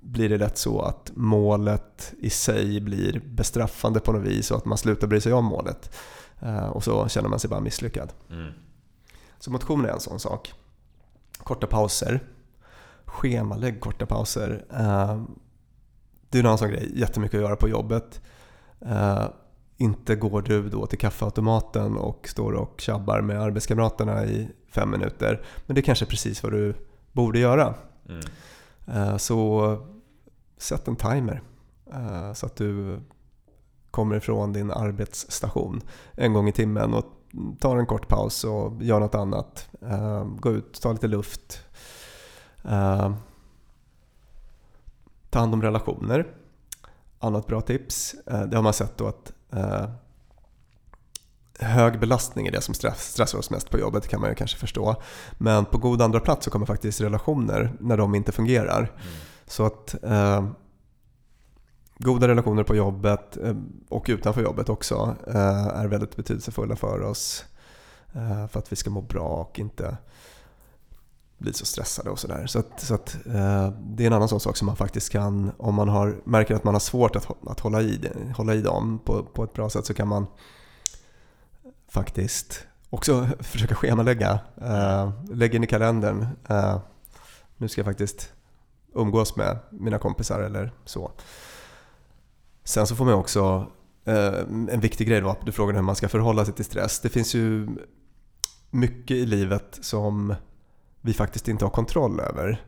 blir 0.00 0.28
det 0.28 0.38
lätt 0.38 0.58
så 0.58 0.80
att 0.80 1.10
målet 1.14 2.14
i 2.18 2.30
sig 2.30 2.80
blir 2.80 3.22
bestraffande 3.24 4.00
på 4.00 4.12
något 4.12 4.26
vis 4.26 4.50
och 4.50 4.56
att 4.56 4.64
man 4.64 4.78
slutar 4.78 5.06
bry 5.06 5.20
sig 5.20 5.32
om 5.32 5.44
målet. 5.44 5.96
Eh, 6.40 6.68
och 6.68 6.84
så 6.84 7.08
känner 7.08 7.28
man 7.28 7.38
sig 7.38 7.50
bara 7.50 7.60
misslyckad. 7.60 8.12
Mm. 8.30 8.52
Så 9.38 9.50
motion 9.50 9.84
är 9.84 9.88
en 9.88 10.00
sån 10.00 10.20
sak. 10.20 10.52
Korta 11.38 11.66
pauser. 11.66 12.20
Schemalägg 13.04 13.80
korta 13.80 14.06
pauser. 14.06 14.64
Eh, 14.70 15.22
det 16.30 16.38
är 16.38 16.40
en 16.40 16.46
annan 16.46 16.58
sån 16.58 16.70
grej, 16.70 16.92
jättemycket 16.94 17.38
att 17.38 17.44
göra 17.44 17.56
på 17.56 17.68
jobbet. 17.68 18.20
Eh, 18.80 19.28
inte 19.76 20.16
går 20.16 20.42
du 20.42 20.68
då 20.68 20.86
till 20.86 20.98
kaffeautomaten 20.98 21.96
och 21.96 22.28
står 22.28 22.52
och 22.52 22.80
tjabbar 22.80 23.20
med 23.20 23.42
arbetskamraterna 23.42 24.24
i 24.24 24.48
fem 24.68 24.90
minuter. 24.90 25.42
Men 25.66 25.74
det 25.74 25.80
är 25.80 25.82
kanske 25.82 26.06
precis 26.06 26.42
vad 26.42 26.52
du 26.52 26.74
borde 27.12 27.38
göra. 27.38 27.74
Mm. 28.08 28.20
Eh, 28.86 29.16
så 29.16 29.76
sätt 30.56 30.88
en 30.88 30.96
timer 30.96 31.42
så 32.34 32.46
att 32.46 32.56
du 32.56 33.00
kommer 33.90 34.16
ifrån 34.16 34.52
din 34.52 34.70
arbetsstation 34.70 35.80
en 36.14 36.32
gång 36.32 36.48
i 36.48 36.52
timmen 36.52 36.94
och 36.94 37.17
tar 37.60 37.76
en 37.76 37.86
kort 37.86 38.08
paus 38.08 38.44
och 38.44 38.82
gör 38.82 39.00
något 39.00 39.14
annat. 39.14 39.68
Eh, 39.82 40.24
gå 40.24 40.50
ut, 40.52 40.80
ta 40.80 40.92
lite 40.92 41.08
luft. 41.08 41.60
Ta 45.30 45.38
hand 45.38 45.54
om 45.54 45.62
relationer. 45.62 46.26
Annat 47.18 47.46
bra 47.46 47.60
tips, 47.60 48.14
det 48.24 48.56
har 48.56 48.62
man 48.62 48.72
sett 48.72 48.96
då 48.96 49.06
att 49.06 49.32
hög 51.58 52.00
belastning 52.00 52.46
är 52.46 52.52
det 52.52 52.60
som 52.60 52.74
stress, 52.74 53.12
stressar 53.12 53.38
oss 53.38 53.50
mest 53.50 53.70
på 53.70 53.78
jobbet 53.78 54.08
kan 54.08 54.20
man 54.20 54.30
ju 54.30 54.34
kanske 54.34 54.58
förstå. 54.58 55.02
Men 55.38 55.64
på 55.64 55.78
god 55.78 56.02
andra 56.02 56.20
plats 56.20 56.44
så 56.44 56.50
kommer 56.50 56.66
faktiskt 56.66 57.00
relationer 57.00 57.72
när 57.80 57.96
de 57.96 58.14
inte 58.14 58.32
fungerar. 58.32 58.78
Mm. 58.78 58.92
Så 59.46 59.66
att 59.66 59.94
goda 61.98 62.28
relationer 62.28 62.62
på 62.62 62.76
jobbet 62.76 63.36
eh, 63.36 63.54
och 63.88 64.06
utanför 64.08 64.42
jobbet 64.42 64.68
också 64.68 65.16
eh, 65.26 65.66
är 65.66 65.86
väldigt 65.86 66.16
betydelsefulla 66.16 66.76
för 66.76 67.02
oss. 67.02 67.44
Eh, 68.12 68.46
för 68.46 68.58
att 68.58 68.72
vi 68.72 68.76
ska 68.76 68.90
må 68.90 69.00
bra 69.00 69.28
och 69.28 69.58
inte 69.58 69.96
bli 71.38 71.52
så 71.52 71.66
stressade 71.66 72.10
och 72.10 72.18
sådär. 72.18 72.46
Så, 72.46 72.58
att, 72.58 72.80
så 72.80 72.94
att, 72.94 73.16
det 73.78 74.02
är 74.02 74.06
en 74.06 74.12
annan 74.12 74.28
sån 74.28 74.40
sak 74.40 74.56
som 74.56 74.66
man 74.66 74.76
faktiskt 74.76 75.12
kan, 75.12 75.52
om 75.56 75.74
man 75.74 75.88
har, 75.88 76.16
märker 76.24 76.54
att 76.54 76.64
man 76.64 76.74
har 76.74 76.80
svårt 76.80 77.16
att, 77.16 77.28
att 77.46 77.60
hålla, 77.60 77.82
i, 77.82 78.10
hålla 78.36 78.54
i 78.54 78.60
dem 78.60 79.00
på, 79.04 79.24
på 79.24 79.44
ett 79.44 79.52
bra 79.52 79.70
sätt 79.70 79.86
så 79.86 79.94
kan 79.94 80.08
man 80.08 80.26
faktiskt 81.88 82.66
också 82.90 83.28
försöka 83.40 83.74
schemalägga. 83.74 84.40
Lägg 85.30 85.54
in 85.54 85.64
i 85.64 85.66
kalendern. 85.66 86.26
Nu 87.56 87.68
ska 87.68 87.78
jag 87.78 87.86
faktiskt 87.86 88.32
umgås 88.94 89.36
med 89.36 89.58
mina 89.70 89.98
kompisar 89.98 90.40
eller 90.40 90.72
så. 90.84 91.12
Sen 92.68 92.86
så 92.86 92.96
får 92.96 93.04
man 93.04 93.14
också, 93.14 93.66
eh, 94.04 94.38
en 94.48 94.80
viktig 94.80 95.08
grej 95.08 95.20
då, 95.20 95.36
du 95.44 95.52
frågade 95.52 95.78
hur 95.78 95.84
man 95.84 95.96
ska 95.96 96.08
förhålla 96.08 96.44
sig 96.44 96.54
till 96.54 96.64
stress. 96.64 97.00
Det 97.00 97.08
finns 97.08 97.34
ju 97.34 97.68
mycket 98.70 99.16
i 99.16 99.26
livet 99.26 99.78
som 99.80 100.34
vi 101.00 101.12
faktiskt 101.12 101.48
inte 101.48 101.64
har 101.64 101.70
kontroll 101.70 102.20
över. 102.20 102.62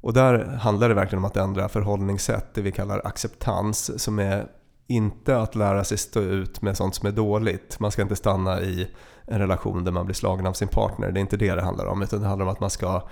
Och 0.00 0.12
där 0.12 0.44
handlar 0.44 0.88
det 0.88 0.94
verkligen 0.94 1.18
om 1.18 1.24
att 1.24 1.36
ändra 1.36 1.68
förhållningssätt, 1.68 2.54
det 2.54 2.62
vi 2.62 2.72
kallar 2.72 3.06
acceptans, 3.06 4.02
som 4.02 4.18
är 4.18 4.46
inte 4.86 5.38
att 5.38 5.54
lära 5.54 5.84
sig 5.84 5.98
stå 5.98 6.20
ut 6.20 6.62
med 6.62 6.76
sånt 6.76 6.94
som 6.94 7.08
är 7.08 7.12
dåligt. 7.12 7.80
Man 7.80 7.90
ska 7.90 8.02
inte 8.02 8.16
stanna 8.16 8.60
i 8.60 8.88
en 9.26 9.38
relation 9.38 9.84
där 9.84 9.92
man 9.92 10.06
blir 10.06 10.14
slagen 10.14 10.46
av 10.46 10.52
sin 10.52 10.68
partner. 10.68 11.12
Det 11.12 11.18
är 11.18 11.22
inte 11.22 11.36
det 11.36 11.54
det 11.54 11.62
handlar 11.62 11.86
om. 11.86 12.02
Utan 12.02 12.20
det 12.20 12.26
handlar 12.26 12.46
om 12.46 12.52
att 12.52 12.60
man 12.60 12.70
ska... 12.70 13.08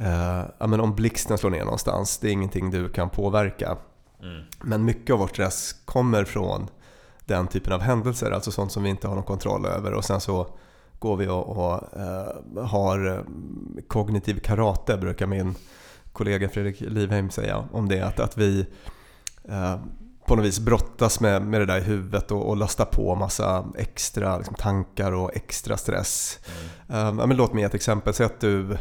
Eh, 0.00 0.44
ja, 0.58 0.66
men 0.66 0.80
om 0.80 0.94
blixten 0.94 1.38
slår 1.38 1.50
ner 1.50 1.64
någonstans, 1.64 2.18
det 2.18 2.28
är 2.28 2.32
ingenting 2.32 2.70
du 2.70 2.88
kan 2.88 3.10
påverka. 3.10 3.76
Mm. 4.22 4.42
Men 4.62 4.84
mycket 4.84 5.12
av 5.12 5.18
vår 5.18 5.26
stress 5.26 5.72
kommer 5.84 6.24
från 6.24 6.68
den 7.24 7.46
typen 7.46 7.72
av 7.72 7.80
händelser. 7.80 8.30
Alltså 8.30 8.50
sånt 8.50 8.72
som 8.72 8.82
vi 8.82 8.90
inte 8.90 9.08
har 9.08 9.14
någon 9.14 9.24
kontroll 9.24 9.66
över. 9.66 9.92
Och 9.92 10.04
sen 10.04 10.20
så 10.20 10.46
går 10.98 11.16
vi 11.16 11.28
och, 11.28 11.48
och 11.48 11.82
uh, 11.96 12.64
har 12.64 13.06
eh, 13.06 13.20
kognitiv 13.88 14.40
karate, 14.40 14.96
brukar 14.96 15.26
min 15.26 15.54
kollega 16.12 16.48
Fredrik 16.48 16.80
Livheim 16.80 17.30
säga 17.30 17.64
om 17.72 17.88
det. 17.88 18.00
Att, 18.00 18.20
att 18.20 18.38
vi 18.38 18.66
uh, 19.48 19.76
på 20.26 20.36
något 20.36 20.44
vis 20.44 20.60
brottas 20.60 21.20
med, 21.20 21.42
med 21.42 21.60
det 21.60 21.66
där 21.66 21.78
i 21.78 21.82
huvudet 21.82 22.30
och, 22.30 22.48
och 22.48 22.56
lastar 22.56 22.84
på 22.84 23.14
massa 23.14 23.64
extra 23.78 24.36
liksom, 24.36 24.54
tankar 24.54 25.12
och 25.12 25.36
extra 25.36 25.76
stress. 25.76 26.38
Mm. 26.88 27.18
Uh, 27.18 27.26
men 27.26 27.36
låt 27.36 27.52
mig 27.52 27.60
ge 27.60 27.66
ett 27.66 27.74
exempel. 27.74 28.14
Säg 28.14 28.26
att 28.26 28.40
du 28.40 28.78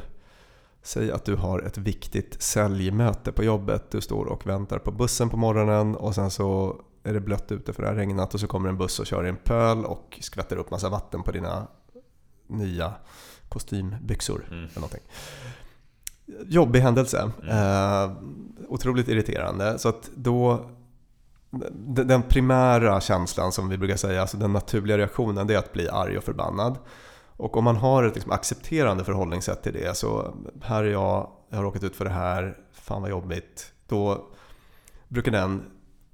Säg 0.85 1.11
att 1.11 1.25
du 1.25 1.35
har 1.35 1.59
ett 1.59 1.77
viktigt 1.77 2.41
säljmöte 2.41 3.31
på 3.31 3.43
jobbet. 3.43 3.91
Du 3.91 4.01
står 4.01 4.25
och 4.25 4.47
väntar 4.47 4.79
på 4.79 4.91
bussen 4.91 5.29
på 5.29 5.37
morgonen 5.37 5.95
och 5.95 6.15
sen 6.15 6.31
så 6.31 6.81
är 7.03 7.13
det 7.13 7.19
blött 7.19 7.51
ute 7.51 7.73
för 7.73 7.81
det 7.81 7.87
har 7.87 7.95
regnat 7.95 8.33
och 8.33 8.39
så 8.39 8.47
kommer 8.47 8.69
en 8.69 8.77
buss 8.77 8.99
och 8.99 9.05
kör 9.05 9.25
i 9.25 9.29
en 9.29 9.35
pöl 9.35 9.85
och 9.85 10.19
skvätter 10.21 10.55
upp 10.55 10.71
massa 10.71 10.89
vatten 10.89 11.23
på 11.23 11.31
dina 11.31 11.67
nya 12.47 12.93
kostymbyxor. 13.49 14.45
Mm. 14.47 14.63
Eller 14.63 14.75
någonting. 14.75 15.01
Jobbig 16.45 16.79
händelse. 16.79 17.31
Mm. 17.43 17.57
Eh, 17.57 18.17
otroligt 18.67 19.07
irriterande. 19.07 19.79
Så 19.79 19.89
att 19.89 20.09
då 20.15 20.69
den 22.05 22.23
primära 22.23 23.01
känslan 23.01 23.51
som 23.51 23.69
vi 23.69 23.77
brukar 23.77 23.97
säga, 23.97 24.21
alltså 24.21 24.37
den 24.37 24.53
naturliga 24.53 24.97
reaktionen, 24.97 25.47
det 25.47 25.53
är 25.53 25.57
att 25.57 25.73
bli 25.73 25.89
arg 25.89 26.17
och 26.17 26.23
förbannad. 26.23 26.77
Och 27.37 27.57
om 27.57 27.63
man 27.63 27.75
har 27.75 28.03
ett 28.03 28.15
liksom 28.15 28.31
accepterande 28.31 29.03
förhållningssätt 29.03 29.63
till 29.63 29.73
det, 29.73 29.97
så 29.97 30.35
här 30.63 30.83
är 30.83 30.91
jag, 30.91 31.29
jag 31.49 31.57
har 31.57 31.63
råkat 31.63 31.83
ut 31.83 31.95
för 31.95 32.05
det 32.05 32.11
här, 32.11 32.57
fan 32.73 33.01
vad 33.01 33.11
jobbigt. 33.11 33.71
Då 33.87 34.27
brukar 35.07 35.31
den 35.31 35.63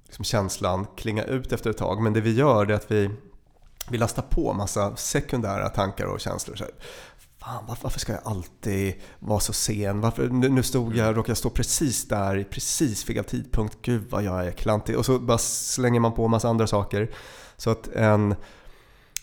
liksom 0.04 0.24
känslan 0.24 0.86
klinga 0.96 1.24
ut 1.24 1.52
efter 1.52 1.70
ett 1.70 1.78
tag. 1.78 2.02
Men 2.02 2.12
det 2.12 2.20
vi 2.20 2.34
gör 2.34 2.70
är 2.70 2.74
att 2.74 2.90
vi 2.90 3.10
vi 3.88 3.98
lastar 3.98 4.22
på 4.22 4.52
massa 4.52 4.96
sekundära 4.96 5.68
tankar 5.68 6.04
och 6.04 6.20
känslor. 6.20 6.56
Så 6.56 6.64
Fan, 7.38 7.64
varför, 7.82 8.00
ska 8.00 8.12
jag 8.12 8.20
alltid 8.24 8.94
vara 9.18 9.40
så 9.40 9.52
sen? 9.52 10.00
Varför, 10.00 10.28
nu, 10.28 10.62
stod 10.62 10.96
jag, 10.96 11.16
råkade 11.16 11.30
jag 11.30 11.36
stå 11.36 11.50
precis 11.50 12.08
där 12.08 12.36
i 12.36 12.44
precis 12.44 13.04
fel 13.04 13.24
tidpunkt. 13.24 13.78
Gud 13.82 14.10
vad 14.10 14.22
jag 14.22 14.46
är 14.46 14.52
klantig. 14.52 14.98
Och 14.98 15.06
så 15.06 15.18
bara 15.18 15.38
slänger 15.38 16.00
man 16.00 16.12
på 16.12 16.28
massa 16.28 16.48
andra 16.48 16.66
saker. 16.66 17.10
Så 17.56 17.70
att 17.70 17.88
en, 17.88 18.34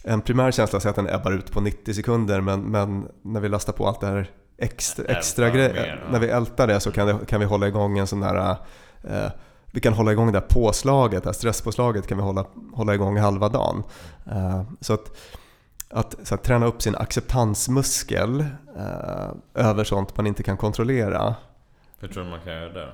en 0.04 0.22
primär 0.22 0.52
känsla 0.52 0.80
säger 0.80 0.90
att 0.90 1.06
den 1.06 1.16
ebbar 1.16 1.32
ut 1.32 1.52
på 1.52 1.62
90 1.62 1.94
sekunder 1.94 2.42
men, 2.42 2.62
men 2.62 3.08
när 3.22 3.40
vi 3.40 3.50
lastar 3.50 3.74
på 3.74 3.88
allt 3.88 4.02
det 4.02 4.08
här 4.08 4.32
extra, 4.58 5.06
extra 5.06 5.50
grejer, 5.50 6.04
när 6.12 6.20
vi 6.20 6.28
ältar 6.28 6.68
det 6.68 6.80
så 6.80 6.92
kan, 6.92 7.08
det, 7.08 7.26
kan 7.26 7.40
vi 7.40 7.46
hålla 7.46 7.68
igång 7.68 7.98
en 7.98 8.08
sån 8.08 8.20
där 8.20 8.56
eh, 9.04 9.32
vi 9.72 9.82
kan 9.82 9.94
hålla 9.94 10.12
igång 10.12 10.26
det 10.32 10.40
där 10.40 10.48
påslaget, 10.50 11.24
det 11.24 11.30
här 11.30 11.34
stresspåslaget 11.34 12.08
kan 12.08 12.18
vi 12.18 12.24
hålla, 12.24 12.46
hålla 12.74 12.94
igång 12.94 13.18
halva 13.18 13.50
dagen. 13.50 13.84
Eh, 14.32 14.62
så 14.82 14.94
att, 14.94 15.18
att, 15.90 16.16
så 16.24 16.36
att 16.36 16.44
träna 16.44 16.66
upp 16.66 16.82
sin 16.82 16.96
acceptansmuskel 16.96 18.40
eh, 18.78 19.30
över 19.54 19.84
sånt 19.84 20.18
man 20.18 20.28
inte 20.28 20.44
kan 20.44 20.58
kontrollera. 20.58 21.36
Hur 22.00 22.08
tror 22.08 22.24
du 22.24 22.30
man 22.30 22.40
kan 22.40 22.54
göra 22.54 22.70
det 22.70 22.86
då? 22.86 22.92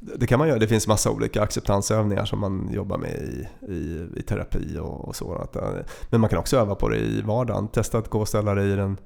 Det 0.00 0.26
kan 0.26 0.38
man 0.38 0.48
göra. 0.48 0.58
Det 0.58 0.68
finns 0.68 0.86
massa 0.86 1.10
olika 1.10 1.42
acceptansövningar 1.42 2.24
som 2.24 2.40
man 2.40 2.70
jobbar 2.72 2.98
med 2.98 3.14
i, 3.14 3.48
i, 3.72 4.08
i 4.16 4.22
terapi 4.22 4.78
och, 4.78 5.08
och 5.08 5.16
så. 5.16 5.34
Att, 5.34 5.56
eh, 5.56 5.70
men 6.10 6.20
man 6.20 6.30
kan 6.30 6.38
också 6.38 6.56
öva 6.56 6.74
på 6.74 6.88
det 6.88 6.98
i 6.98 7.22
vardagen. 7.22 7.68
Testa 7.68 7.98
att 7.98 8.10
gå 8.10 8.20
och 8.20 8.28
ställa 8.28 8.54
dig 8.54 8.72
i 8.72 8.76
den 8.76 8.96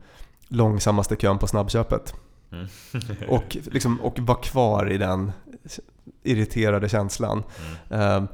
långsammaste 0.49 1.17
kön 1.17 1.39
på 1.39 1.47
snabbköpet. 1.47 2.15
Mm. 2.53 2.67
och, 3.29 3.57
liksom, 3.71 4.01
och 4.01 4.19
vara 4.19 4.39
kvar 4.39 4.93
i 4.93 4.99
den 4.99 5.33
irriterade 6.23 6.89
känslan. 6.89 7.43
Mm. 7.91 8.23
Eh, 8.23 8.31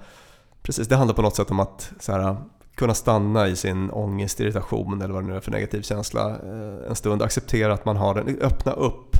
precis, 0.62 0.88
det 0.88 0.96
handlar 0.96 1.14
på 1.14 1.22
något 1.22 1.36
sätt 1.36 1.50
om 1.50 1.60
att 1.60 1.92
så 2.00 2.12
här, 2.12 2.36
kunna 2.74 2.94
stanna 2.94 3.48
i 3.48 3.56
sin 3.56 3.90
ångest, 3.90 4.40
irritation 4.40 5.02
eller 5.02 5.14
vad 5.14 5.24
det 5.24 5.28
nu 5.28 5.36
är 5.36 5.40
för 5.40 5.50
negativ 5.50 5.82
känsla 5.82 6.30
eh, 6.30 6.88
en 6.88 6.96
stund. 6.96 7.22
Acceptera 7.22 7.74
att 7.74 7.84
man 7.84 7.96
har 7.96 8.14
den, 8.14 8.38
öppna 8.40 8.72
upp 8.72 9.16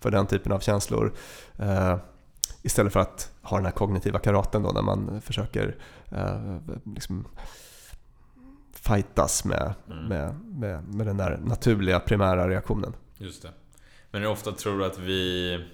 för 0.00 0.10
den 0.10 0.26
typen 0.26 0.52
av 0.52 0.60
känslor. 0.60 1.12
Eh, 1.58 1.96
istället 2.62 2.92
för 2.92 3.00
att 3.00 3.32
ha 3.42 3.56
den 3.56 3.66
här 3.66 3.72
kognitiva 3.72 4.18
karaten 4.18 4.62
då 4.62 4.70
när 4.72 4.82
man 4.82 5.20
försöker 5.20 5.76
eh, 6.10 6.58
liksom 6.94 7.26
fightas 8.72 9.44
med, 9.44 9.74
mm. 9.90 10.04
med, 10.04 10.34
med, 10.44 10.94
med 10.94 11.06
den 11.06 11.16
där 11.16 11.40
naturliga 11.44 12.00
primära 12.00 12.48
reaktionen. 12.48 12.92
Just 13.18 13.42
det. 13.42 13.50
Men 14.10 14.22
hur 14.22 14.28
ofta 14.28 14.52
tror 14.52 14.78
du 14.78 14.84
att 14.84 14.98
vi 14.98 15.64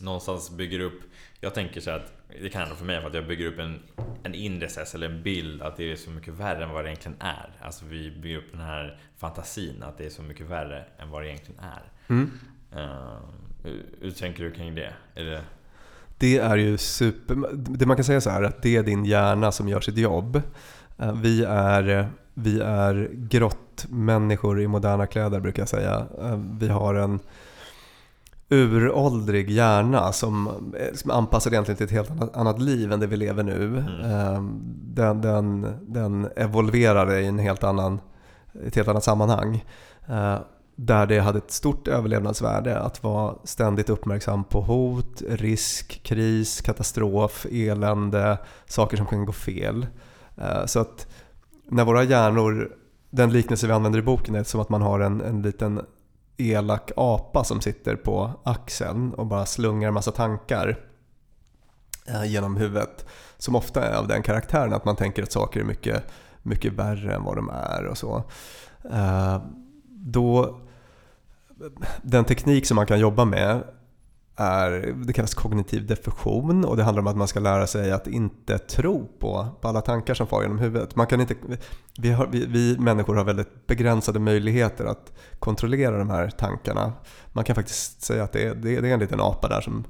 någonstans 0.00 0.50
bygger 0.50 0.80
upp 0.80 1.00
Jag 1.40 1.54
tänker 1.54 1.80
så 1.80 1.90
att 1.90 2.12
Det 2.40 2.48
kan 2.48 2.76
för 2.76 2.84
mig 2.84 3.00
för 3.00 3.08
att 3.08 3.14
jag 3.14 3.26
bygger 3.26 3.46
upp 3.46 3.58
en, 3.58 3.82
en 4.22 4.34
inre 4.34 4.68
eller 4.94 5.08
en 5.08 5.22
bild 5.22 5.62
att 5.62 5.76
det 5.76 5.92
är 5.92 5.96
så 5.96 6.10
mycket 6.10 6.34
värre 6.34 6.64
än 6.64 6.70
vad 6.70 6.84
det 6.84 6.88
egentligen 6.88 7.16
är. 7.20 7.50
Alltså 7.60 7.84
vi 7.84 8.10
bygger 8.10 8.38
upp 8.38 8.50
den 8.50 8.60
här 8.60 9.00
fantasin 9.16 9.82
att 9.82 9.98
det 9.98 10.06
är 10.06 10.10
så 10.10 10.22
mycket 10.22 10.46
värre 10.46 10.84
än 10.98 11.10
vad 11.10 11.22
det 11.22 11.28
egentligen 11.28 11.60
är. 11.60 11.82
Mm. 12.08 12.30
Uh, 12.76 13.18
hur, 13.62 13.86
hur 14.00 14.10
tänker 14.10 14.44
du 14.44 14.50
kring 14.50 14.74
det? 14.74 14.94
Är 15.14 15.24
det... 15.24 15.42
Det 16.18 16.38
är 16.38 16.56
ju 16.56 16.78
super... 16.78 17.36
Det 17.52 17.86
man 17.86 17.96
kan 17.96 18.04
säga 18.04 18.20
så 18.20 18.30
här 18.30 18.42
att 18.42 18.62
det 18.62 18.76
är 18.76 18.82
din 18.82 19.04
hjärna 19.04 19.52
som 19.52 19.68
gör 19.68 19.80
sitt 19.80 19.98
jobb. 19.98 20.42
Eh, 20.98 21.12
vi 21.12 21.44
är, 21.44 22.08
vi 22.34 22.60
är 22.60 23.10
grottmänniskor 23.12 24.60
i 24.60 24.66
moderna 24.66 25.06
kläder 25.06 25.40
brukar 25.40 25.62
jag 25.62 25.68
säga. 25.68 26.06
Eh, 26.22 26.40
vi 26.60 26.68
har 26.68 26.94
en 26.94 27.20
uråldrig 28.50 29.50
hjärna 29.50 30.12
som, 30.12 30.50
som 30.94 31.10
anpassad 31.10 31.52
egentligen 31.52 31.76
till 31.76 31.86
ett 31.86 31.92
helt 31.92 32.36
annat, 32.36 32.60
liv 32.62 32.92
än 32.92 33.00
det 33.00 33.06
vi 33.06 33.16
lever 33.16 33.42
nu. 33.42 33.78
Mm. 33.78 34.60
Den, 34.94 35.20
den, 35.20 35.66
den 35.82 36.28
evolverade 36.36 37.20
i 37.20 37.26
en 37.26 37.38
helt 37.38 37.64
annan, 37.64 38.00
ett 38.66 38.76
helt 38.76 38.88
annat 38.88 39.04
sammanhang. 39.04 39.64
Där 40.80 41.06
det 41.06 41.18
hade 41.18 41.38
ett 41.38 41.50
stort 41.50 41.88
överlevnadsvärde 41.88 42.78
att 42.78 43.02
vara 43.02 43.34
ständigt 43.44 43.90
uppmärksam 43.90 44.44
på 44.44 44.60
hot, 44.60 45.22
risk, 45.28 46.02
kris, 46.02 46.60
katastrof, 46.60 47.46
elände, 47.50 48.38
saker 48.66 48.96
som 48.96 49.06
kan 49.06 49.24
gå 49.24 49.32
fel. 49.32 49.86
Eh, 50.36 50.66
så 50.66 50.80
att 50.80 51.06
när 51.64 51.84
våra 51.84 52.02
hjärnor, 52.02 52.76
den 53.10 53.32
liknelse 53.32 53.66
vi 53.66 53.72
använder 53.72 53.98
i 53.98 54.02
boken 54.02 54.34
är 54.34 54.44
som 54.44 54.60
att 54.60 54.68
man 54.68 54.82
har 54.82 55.00
en, 55.00 55.20
en 55.20 55.42
liten 55.42 55.80
elak 56.36 56.90
apa 56.96 57.44
som 57.44 57.60
sitter 57.60 57.96
på 57.96 58.30
axeln 58.44 59.14
och 59.14 59.26
bara 59.26 59.46
slungar 59.46 59.90
massa 59.90 60.12
tankar 60.12 60.84
eh, 62.06 62.24
genom 62.24 62.56
huvudet. 62.56 63.06
Som 63.38 63.56
ofta 63.56 63.84
är 63.84 63.96
av 63.96 64.08
den 64.08 64.22
karaktären 64.22 64.72
att 64.72 64.84
man 64.84 64.96
tänker 64.96 65.22
att 65.22 65.32
saker 65.32 65.60
är 65.60 65.64
mycket, 65.64 66.04
mycket 66.42 66.72
värre 66.72 67.14
än 67.14 67.24
vad 67.24 67.36
de 67.36 67.48
är 67.48 67.86
och 67.86 67.98
så. 67.98 68.24
Eh, 68.92 69.42
då, 69.88 70.60
den 72.02 72.24
teknik 72.24 72.66
som 72.66 72.74
man 72.74 72.86
kan 72.86 73.00
jobba 73.00 73.24
med 73.24 73.62
är, 74.40 74.94
det 75.06 75.12
kallas 75.12 75.34
kognitiv 75.34 75.86
defusion 75.86 76.64
och 76.64 76.76
det 76.76 76.82
handlar 76.82 77.00
om 77.00 77.06
att 77.06 77.16
man 77.16 77.28
ska 77.28 77.40
lära 77.40 77.66
sig 77.66 77.92
att 77.92 78.06
inte 78.06 78.58
tro 78.58 79.08
på, 79.18 79.48
på 79.60 79.68
alla 79.68 79.80
tankar 79.80 80.14
som 80.14 80.26
far 80.26 80.42
genom 80.42 80.58
huvudet. 80.58 80.96
Man 80.96 81.06
kan 81.06 81.20
inte, 81.20 81.34
vi, 81.98 82.10
har, 82.10 82.26
vi, 82.26 82.46
vi, 82.46 82.78
människor 82.78 83.14
har 83.14 83.24
väldigt 83.24 83.66
begränsade 83.66 84.18
möjligheter 84.18 84.84
att 84.84 85.12
kontrollera 85.38 85.98
de 85.98 86.10
här 86.10 86.30
tankarna. 86.30 86.92
Man 87.32 87.44
kan 87.44 87.56
faktiskt 87.56 88.02
säga 88.02 88.24
att 88.24 88.32
det 88.32 88.42
är, 88.42 88.54
det 88.54 88.76
är, 88.76 88.82
en 88.82 89.00
liten 89.00 89.20
apa 89.20 89.48
där 89.48 89.60
som 89.60 89.84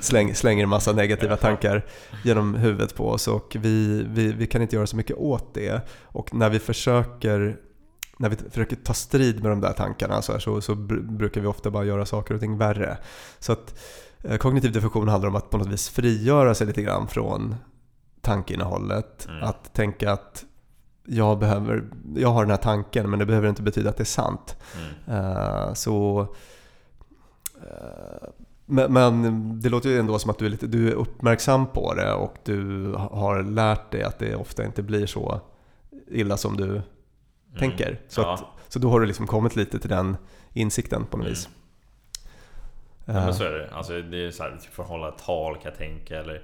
släng, 0.00 0.34
slänger 0.34 0.62
en 0.62 0.68
massa 0.68 0.92
negativa 0.92 1.36
tankar 1.36 1.86
genom 2.24 2.54
huvudet 2.54 2.94
på 2.94 3.08
oss 3.08 3.28
och 3.28 3.56
vi, 3.60 4.06
vi, 4.08 4.32
vi 4.32 4.46
kan 4.46 4.62
inte 4.62 4.76
göra 4.76 4.86
så 4.86 4.96
mycket 4.96 5.16
åt 5.16 5.54
det. 5.54 5.80
Och 6.02 6.34
när 6.34 6.50
vi 6.50 6.58
försöker 6.58 7.56
när 8.18 8.28
vi 8.28 8.36
försöker 8.36 8.76
ta 8.76 8.94
strid 8.94 9.42
med 9.42 9.52
de 9.52 9.60
där 9.60 9.72
tankarna 9.72 10.22
så, 10.22 10.32
här, 10.32 10.38
så, 10.38 10.60
så 10.60 10.74
brukar 10.74 11.40
vi 11.40 11.46
ofta 11.46 11.70
bara 11.70 11.84
göra 11.84 12.06
saker 12.06 12.34
och 12.34 12.40
ting 12.40 12.58
värre. 12.58 12.98
Så 13.38 13.52
att 13.52 13.78
eh, 14.22 14.36
kognitiv 14.36 14.72
defusion 14.72 15.08
handlar 15.08 15.28
om 15.28 15.36
att 15.36 15.50
på 15.50 15.58
något 15.58 15.68
vis 15.68 15.88
frigöra 15.88 16.54
sig 16.54 16.66
lite 16.66 16.82
grann 16.82 17.08
från 17.08 17.54
tankeinnehållet. 18.20 19.26
Mm. 19.28 19.42
Att 19.42 19.74
tänka 19.74 20.12
att 20.12 20.44
jag, 21.06 21.38
behöver, 21.38 21.84
jag 22.16 22.28
har 22.28 22.42
den 22.42 22.50
här 22.50 22.56
tanken 22.56 23.10
men 23.10 23.18
det 23.18 23.26
behöver 23.26 23.48
inte 23.48 23.62
betyda 23.62 23.90
att 23.90 23.96
det 23.96 24.02
är 24.02 24.04
sant. 24.04 24.56
Mm. 25.08 25.22
Uh, 25.22 25.72
så 25.74 26.20
uh, 27.56 28.28
men, 28.66 28.92
men, 28.92 29.60
det 29.60 29.68
låter 29.68 29.88
ju 29.88 29.98
ändå 29.98 30.18
som 30.18 30.30
att 30.30 30.38
du 30.38 30.46
är, 30.46 30.50
lite, 30.50 30.66
du 30.66 30.88
är 30.88 30.92
uppmärksam 30.92 31.66
på 31.66 31.94
det 31.94 32.12
och 32.12 32.34
du 32.44 32.92
har 32.92 33.42
lärt 33.42 33.90
dig 33.90 34.02
att 34.02 34.18
det 34.18 34.36
ofta 34.36 34.64
inte 34.64 34.82
blir 34.82 35.06
så 35.06 35.40
illa 36.06 36.36
som 36.36 36.56
du. 36.56 36.82
Tänker. 37.58 38.00
Så, 38.08 38.20
ja. 38.20 38.34
att, 38.34 38.72
så 38.72 38.78
då 38.78 38.90
har 38.90 39.00
du 39.00 39.06
liksom 39.06 39.26
kommit 39.26 39.56
lite 39.56 39.78
till 39.78 39.90
den 39.90 40.16
insikten 40.52 41.06
på 41.06 41.16
något 41.16 41.24
mm. 41.24 41.34
vis. 41.34 41.48
Ja, 43.04 43.12
men 43.12 43.34
så 43.34 43.44
är 43.44 43.52
det. 43.52 43.70
Alltså, 43.70 44.02
det 44.02 44.26
är 44.26 44.30
så 44.30 44.42
här, 44.42 44.56
typ 44.56 44.72
för 44.72 44.82
att 44.82 44.88
hålla 44.88 45.10
tal 45.10 45.54
kan 45.54 45.64
jag 45.64 45.78
tänka. 45.78 46.20
Eller 46.20 46.42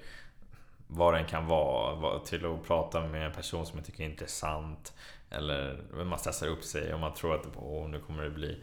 vad 0.86 1.14
den 1.14 1.24
kan 1.24 1.46
vara. 1.46 2.18
Till 2.18 2.46
att 2.46 2.66
prata 2.66 3.00
med 3.00 3.26
en 3.26 3.32
person 3.32 3.66
som 3.66 3.78
jag 3.78 3.86
tycker 3.86 4.04
är 4.04 4.08
intressant. 4.08 4.92
Eller 5.30 5.78
man 6.04 6.18
stressar 6.18 6.46
upp 6.46 6.64
sig 6.64 6.94
och 6.94 7.00
man 7.00 7.14
tror 7.14 7.34
att 7.34 7.46
Åh, 7.56 7.88
nu 7.88 7.98
kommer 7.98 8.22
det 8.22 8.30
bli... 8.30 8.62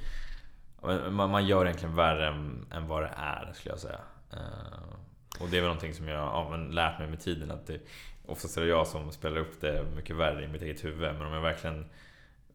Man, 1.09 1.29
man 1.29 1.47
gör 1.47 1.65
egentligen 1.65 1.95
värre 1.95 2.27
än, 2.27 2.65
än 2.71 2.87
vad 2.87 3.03
det 3.03 3.13
är, 3.17 3.53
skulle 3.53 3.73
jag 3.73 3.79
säga. 3.79 3.99
Uh, 4.33 4.93
och 5.39 5.49
det 5.49 5.57
är 5.57 5.61
väl 5.61 5.69
någonting 5.69 5.93
som 5.93 6.07
jag 6.07 6.27
har 6.27 6.57
lärt 6.57 6.99
mig 6.99 7.07
med 7.07 7.19
tiden. 7.19 7.51
Att 7.51 7.67
det, 7.67 7.79
oftast 8.25 8.57
är 8.57 8.61
det 8.61 8.67
jag 8.67 8.87
som 8.87 9.11
spelar 9.11 9.37
upp 9.37 9.61
det 9.61 9.85
mycket 9.95 10.15
värre 10.15 10.43
i 10.43 10.47
mitt 10.47 10.61
eget 10.61 10.83
huvud. 10.83 11.13
Men 11.13 11.21
om 11.21 11.33
jag 11.33 11.41
verkligen 11.41 11.85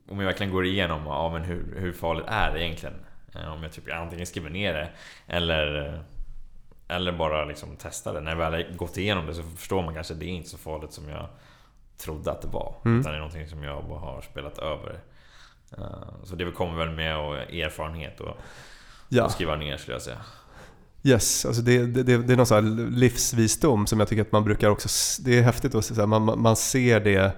om 0.09 0.19
jag 0.19 0.27
verkligen 0.27 0.53
går 0.53 0.67
igenom 0.67 1.03
ja, 1.07 1.31
men 1.33 1.43
hur, 1.43 1.77
hur 1.79 1.93
farligt 1.93 2.25
är 2.29 2.55
det 2.55 2.65
egentligen? 2.65 2.95
Eh, 3.35 3.53
om 3.53 3.63
jag 3.63 3.73
typ 3.73 3.93
antingen 3.93 4.27
skriver 4.27 4.51
ner 4.51 4.75
det 4.75 4.89
eller 5.27 6.05
eller 6.89 7.13
bara 7.13 7.45
liksom 7.45 7.77
testa 7.77 8.13
det. 8.13 8.21
När 8.21 8.31
jag 8.31 8.39
väl 8.39 8.53
har 8.53 8.77
gått 8.77 8.97
igenom 8.97 9.27
det 9.27 9.35
så 9.35 9.43
förstår 9.43 9.83
man 9.83 9.95
kanske 9.95 10.15
att 10.15 10.21
det 10.21 10.27
är 10.27 10.29
inte 10.29 10.49
så 10.49 10.59
farligt 10.59 10.93
som 10.93 11.09
jag 11.09 11.29
trodde 11.99 12.31
att 12.31 12.43
det 12.43 12.49
var. 12.49 12.75
Mm. 12.85 13.01
Utan 13.01 13.13
det 13.13 13.17
är 13.17 13.21
någonting 13.21 13.49
som 13.49 13.63
jag 13.63 13.83
har 13.83 14.23
spelat 14.31 14.59
över. 14.59 15.01
Eh, 15.79 16.25
så 16.25 16.35
det 16.35 16.51
kommer 16.51 16.87
väl 16.87 16.91
med 16.91 17.17
erfarenhet 17.65 18.21
och, 18.21 18.37
ja. 19.09 19.25
och 19.25 19.31
skriva 19.31 19.57
ner 19.57 19.77
skulle 19.77 19.95
jag 19.95 20.03
säga. 20.03 20.21
Yes, 21.03 21.47
alltså 21.47 21.63
det, 21.63 21.87
det, 21.87 22.03
det, 22.03 22.33
är 22.33 22.37
någon 22.37 22.47
här 22.51 22.91
livsvisdom 22.91 23.87
som 23.87 23.99
jag 24.01 24.09
tycker 24.09 24.23
att 24.23 24.33
man 24.33 24.45
brukar 24.45 24.69
också... 24.69 24.89
Det 25.23 25.39
är 25.39 25.43
häftigt 25.43 25.75
att 25.75 26.09
man, 26.09 26.41
man 26.43 26.57
ser 26.57 27.01
det 27.01 27.33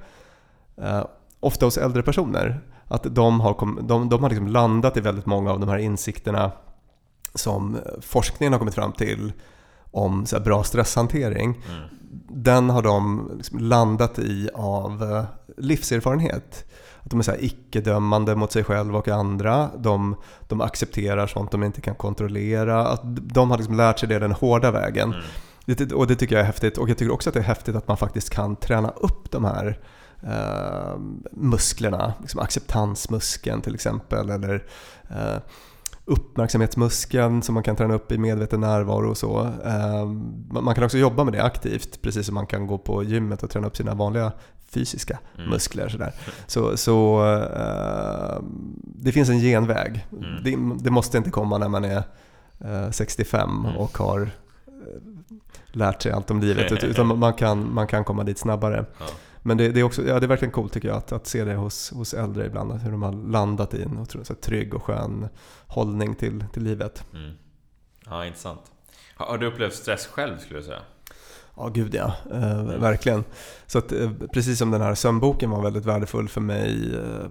ofta 1.46 1.66
hos 1.66 1.78
äldre 1.78 2.02
personer. 2.02 2.60
Att 2.88 3.14
de 3.14 3.40
har, 3.40 3.82
de, 3.82 4.08
de 4.08 4.22
har 4.22 4.30
liksom 4.30 4.48
landat 4.48 4.96
i 4.96 5.00
väldigt 5.00 5.26
många 5.26 5.50
av 5.52 5.60
de 5.60 5.68
här 5.68 5.78
insikterna 5.78 6.52
som 7.34 7.76
forskningen 8.00 8.52
har 8.52 8.58
kommit 8.58 8.74
fram 8.74 8.92
till 8.92 9.32
om 9.90 10.26
så 10.26 10.40
bra 10.40 10.64
stresshantering. 10.64 11.62
Mm. 11.68 11.88
Den 12.28 12.70
har 12.70 12.82
de 12.82 13.30
liksom 13.36 13.58
landat 13.58 14.18
i 14.18 14.48
av 14.54 15.02
eh, 15.02 15.24
livserfarenhet. 15.56 16.64
Att 17.02 17.10
de 17.10 17.18
är 17.18 17.22
så 17.24 17.34
icke-dömande 17.40 18.34
mot 18.34 18.52
sig 18.52 18.64
själva 18.64 18.98
och 18.98 19.08
andra. 19.08 19.70
De, 19.78 20.16
de 20.48 20.60
accepterar 20.60 21.26
sånt 21.26 21.50
de 21.50 21.62
inte 21.62 21.80
kan 21.80 21.94
kontrollera. 21.94 22.86
Att 22.86 23.00
de 23.04 23.50
har 23.50 23.58
liksom 23.58 23.76
lärt 23.76 23.98
sig 23.98 24.08
det 24.08 24.18
den 24.18 24.32
hårda 24.32 24.70
vägen. 24.70 25.12
Mm. 25.12 25.24
Det, 25.66 25.92
och 25.92 26.06
det 26.06 26.16
tycker 26.16 26.34
jag 26.34 26.42
är 26.42 26.46
häftigt. 26.46 26.78
Och 26.78 26.90
jag 26.90 26.98
tycker 26.98 27.12
också 27.12 27.30
att 27.30 27.34
det 27.34 27.40
är 27.40 27.44
häftigt 27.44 27.76
att 27.76 27.88
man 27.88 27.96
faktiskt 27.96 28.30
kan 28.30 28.56
träna 28.56 28.88
upp 28.88 29.30
de 29.30 29.44
här 29.44 29.78
eh, 30.22 30.98
musklerna. 31.32 32.14
Liksom 32.20 32.40
acceptansmuskeln 32.40 33.62
till 33.62 33.74
exempel. 33.74 34.30
Eller 34.30 34.64
eh, 35.10 35.38
uppmärksamhetsmuskeln 36.06 37.42
som 37.42 37.54
man 37.54 37.62
kan 37.62 37.76
träna 37.76 37.94
upp 37.94 38.12
i 38.12 38.18
medveten 38.18 38.60
närvaro 38.60 39.10
och 39.10 39.16
så. 39.16 39.38
Ehm, 39.64 40.46
man 40.50 40.74
kan 40.74 40.84
också 40.84 40.98
jobba 40.98 41.24
med 41.24 41.32
det 41.32 41.42
aktivt, 41.42 42.02
precis 42.02 42.26
som 42.26 42.34
man 42.34 42.46
kan 42.46 42.66
gå 42.66 42.78
på 42.78 43.04
gymmet 43.04 43.42
och 43.42 43.50
träna 43.50 43.66
upp 43.66 43.76
sina 43.76 43.94
vanliga 43.94 44.32
fysiska 44.68 45.18
mm. 45.38 45.50
muskler. 45.50 45.88
Sådär. 45.88 46.12
Så, 46.46 46.76
så 46.76 47.24
uh, 47.24 48.42
det 48.82 49.12
finns 49.12 49.28
en 49.28 49.38
genväg. 49.38 50.06
Mm. 50.12 50.42
Det, 50.44 50.84
det, 50.84 50.90
måste 50.90 51.18
inte 51.18 51.30
komma 51.30 51.58
när 51.58 51.68
man 51.68 51.84
är 51.84 52.02
uh, 52.64 52.90
65 52.90 53.50
mm. 53.50 53.76
och 53.76 53.98
har 53.98 54.20
uh, 54.20 54.28
lärt 55.66 56.02
sig 56.02 56.12
allt 56.12 56.30
om 56.30 56.40
livet, 56.40 56.72
utan 56.84 57.18
man 57.18 57.34
kan, 57.34 57.74
man 57.74 57.86
kan 57.86 58.04
komma 58.04 58.24
dit 58.24 58.38
snabbare. 58.38 58.84
Ja. 58.98 59.06
Men 59.46 59.56
det, 59.56 59.68
det, 59.68 59.80
är 59.80 59.84
också, 59.84 60.06
ja, 60.06 60.20
det 60.20 60.26
är 60.26 60.28
verkligen 60.28 60.52
coolt 60.52 60.72
tycker 60.72 60.88
jag 60.88 60.96
att, 60.96 61.12
att 61.12 61.26
se 61.26 61.44
det 61.44 61.54
hos, 61.54 61.90
hos 61.90 62.14
äldre 62.14 62.46
ibland, 62.46 62.72
hur 62.72 62.90
de 62.90 63.02
har 63.02 63.12
landat 63.12 63.74
i 63.74 63.82
en 63.82 64.06
så 64.06 64.34
trygg 64.34 64.74
och 64.74 64.82
skön 64.82 65.28
hållning 65.66 66.14
till, 66.14 66.44
till 66.52 66.62
livet. 66.62 67.04
Mm. 67.12 67.32
Ja, 68.06 68.26
intressant. 68.26 68.60
Har, 69.14 69.26
har 69.26 69.38
du 69.38 69.46
upplevt 69.46 69.74
stress 69.74 70.06
själv 70.06 70.38
skulle 70.38 70.60
du 70.60 70.64
säga? 70.64 70.82
Ja, 71.56 71.68
gud 71.68 71.94
ja. 71.94 72.14
Eh, 72.32 72.62
verkligen. 72.64 73.24
Så 73.66 73.78
att, 73.78 73.92
eh, 73.92 74.10
precis 74.32 74.58
som 74.58 74.70
den 74.70 74.80
här 74.80 74.94
sömnboken 74.94 75.50
var 75.50 75.62
väldigt 75.62 75.84
värdefull 75.84 76.28
för 76.28 76.40
mig, 76.40 76.94
eh, 76.94 77.30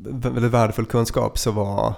väldigt 0.00 0.52
värdefull 0.52 0.86
kunskap, 0.86 1.38
så 1.38 1.50
var 1.50 1.94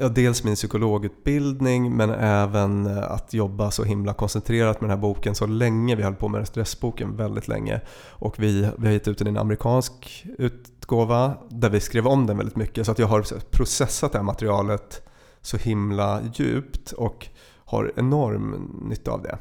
ja, 0.00 0.08
dels 0.08 0.44
min 0.44 0.54
psykologutbildning 0.54 1.96
men 1.96 2.10
även 2.10 2.86
eh, 2.86 3.10
att 3.10 3.34
jobba 3.34 3.70
så 3.70 3.84
himla 3.84 4.14
koncentrerat 4.14 4.80
med 4.80 4.90
den 4.90 4.98
här 4.98 5.02
boken 5.02 5.34
så 5.34 5.46
länge. 5.46 5.96
Vi 5.96 6.02
höll 6.02 6.14
på 6.14 6.28
med 6.28 6.48
stressboken 6.48 7.16
väldigt 7.16 7.48
länge. 7.48 7.80
Och 8.08 8.38
vi, 8.38 8.70
vi 8.78 8.86
har 8.86 8.92
gett 8.92 9.08
ut 9.08 9.18
den 9.18 9.26
i 9.26 9.30
en 9.30 9.36
amerikansk 9.36 10.26
utgåva 10.38 11.34
där 11.48 11.70
vi 11.70 11.80
skrev 11.80 12.06
om 12.06 12.26
den 12.26 12.36
väldigt 12.36 12.56
mycket. 12.56 12.86
Så 12.86 12.92
att 12.92 12.98
jag 12.98 13.06
har 13.06 13.50
processat 13.50 14.12
det 14.12 14.18
här 14.18 14.24
materialet 14.24 15.08
så 15.40 15.56
himla 15.56 16.20
djupt 16.34 16.92
och 16.92 17.28
har 17.64 17.92
enorm 17.96 18.70
nytta 18.88 19.10
av 19.10 19.22
det 19.22 19.38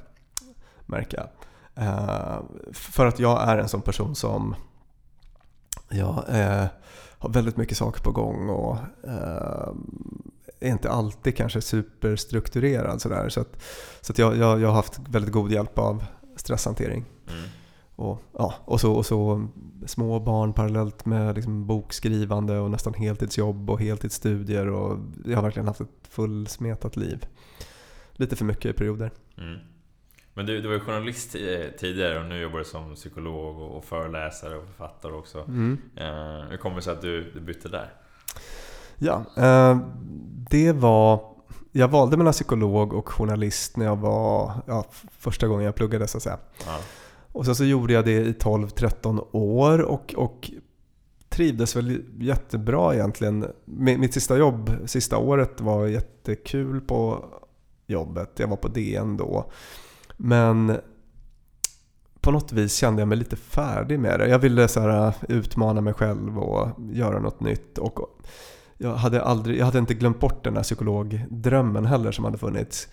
märker 0.85 1.17
jag. 1.17 1.27
Eh, 1.85 2.39
för 2.73 3.05
att 3.05 3.19
jag 3.19 3.49
är 3.49 3.57
en 3.57 3.69
sån 3.69 3.81
person 3.81 4.15
som 4.15 4.55
jag 5.89 6.23
eh, 6.29 6.65
har 7.19 7.29
väldigt 7.29 7.57
mycket 7.57 7.77
saker 7.77 8.01
på 8.01 8.11
gång 8.11 8.49
och 8.49 8.77
uh, 9.07 9.73
är 10.59 10.71
inte 10.71 10.89
alltid 10.89 11.37
kanske 11.37 11.61
superstrukturerad 11.61 13.01
sådär. 13.01 13.29
Så, 13.29 13.41
att, 13.41 13.61
så 14.01 14.11
att 14.11 14.17
jag, 14.17 14.37
jag, 14.37 14.61
jag 14.61 14.67
har 14.67 14.75
haft 14.75 14.99
väldigt 15.09 15.31
god 15.31 15.51
hjälp 15.51 15.79
av 15.79 16.05
stresshantering. 16.35 17.05
Mm. 17.27 17.43
Och, 17.95 18.21
ja, 18.37 18.53
och, 18.65 18.81
så, 18.81 18.93
och 18.93 19.05
så 19.05 19.47
små 19.85 20.19
barn 20.19 20.53
parallellt 20.53 21.05
med 21.05 21.35
liksom 21.35 21.67
bokskrivande 21.67 22.59
och 22.59 22.71
nästan 22.71 22.93
heltidsjobb 22.93 23.69
och 23.69 23.81
heltidsstudier. 23.81 24.67
Och 24.67 24.99
jag 25.25 25.35
har 25.35 25.43
verkligen 25.43 25.67
haft 25.67 25.81
ett 25.81 26.07
fullsmetat 26.09 26.95
liv. 26.95 27.25
Lite 28.11 28.35
för 28.35 28.45
mycket 28.45 28.65
i 28.65 28.73
perioder. 28.73 29.11
Mm. 29.37 29.59
Men 30.37 30.45
du, 30.45 30.61
du 30.61 30.67
var 30.67 30.73
ju 30.73 30.79
journalist 30.79 31.31
tidigare 31.79 32.19
och 32.19 32.25
nu 32.25 32.41
jobbar 32.41 32.59
du 32.59 32.65
som 32.65 32.95
psykolog 32.95 33.57
och 33.59 33.85
föreläsare 33.85 34.57
och 34.57 34.65
författare 34.65 35.13
också. 35.13 35.39
Mm. 35.47 35.77
Uh, 35.97 36.49
hur 36.49 36.57
kommer 36.57 36.75
det 36.75 36.81
sig 36.81 36.93
att 36.93 37.01
du, 37.01 37.31
du 37.31 37.39
bytte 37.39 37.69
där? 37.69 37.93
Ja, 38.97 39.25
uh, 39.37 39.81
det 40.49 40.71
var... 40.71 41.35
Jag 41.71 41.87
valde 41.87 42.17
mellan 42.17 42.33
psykolog 42.33 42.93
och 42.93 43.09
journalist 43.09 43.77
när 43.77 43.85
jag 43.85 43.95
var 43.95 44.53
ja, 44.67 44.85
första 45.19 45.47
gången 45.47 45.65
jag 45.65 45.75
pluggade 45.75 46.07
så 46.07 46.17
att 46.17 46.23
säga. 46.23 46.37
Ja. 46.65 46.79
Och 47.31 47.45
sen 47.45 47.55
så 47.55 47.63
gjorde 47.63 47.93
jag 47.93 48.05
det 48.05 48.11
i 48.11 48.31
12-13 48.31 49.27
år 49.31 49.81
och, 49.81 50.13
och 50.17 50.51
trivdes 51.29 51.75
väl 51.75 52.03
jättebra 52.19 52.93
egentligen. 52.93 53.45
Mitt 53.65 54.13
sista 54.13 54.37
jobb, 54.37 54.71
sista 54.85 55.17
året 55.17 55.61
var 55.61 55.87
jättekul 55.87 56.81
på 56.81 57.25
jobbet. 57.87 58.31
Jag 58.35 58.47
var 58.47 58.57
på 58.57 58.67
DN 58.67 59.17
då. 59.17 59.51
Men 60.17 60.77
på 62.21 62.31
något 62.31 62.51
vis 62.51 62.75
kände 62.75 63.01
jag 63.01 63.07
mig 63.07 63.17
lite 63.17 63.35
färdig 63.35 63.99
med 63.99 64.19
det. 64.19 64.27
Jag 64.27 64.39
ville 64.39 64.67
så 64.67 64.79
här, 64.79 65.13
utmana 65.29 65.81
mig 65.81 65.93
själv 65.93 66.39
och 66.39 66.69
göra 66.91 67.19
något 67.19 67.39
nytt. 67.39 67.77
Och 67.77 67.99
jag, 68.77 68.95
hade 68.95 69.23
aldrig, 69.23 69.59
jag 69.59 69.65
hade 69.65 69.79
inte 69.79 69.93
glömt 69.93 70.19
bort 70.19 70.43
den 70.43 70.55
här 70.55 70.63
psykologdrömmen 70.63 71.85
heller 71.85 72.11
som 72.11 72.25
hade 72.25 72.37
funnits. 72.37 72.87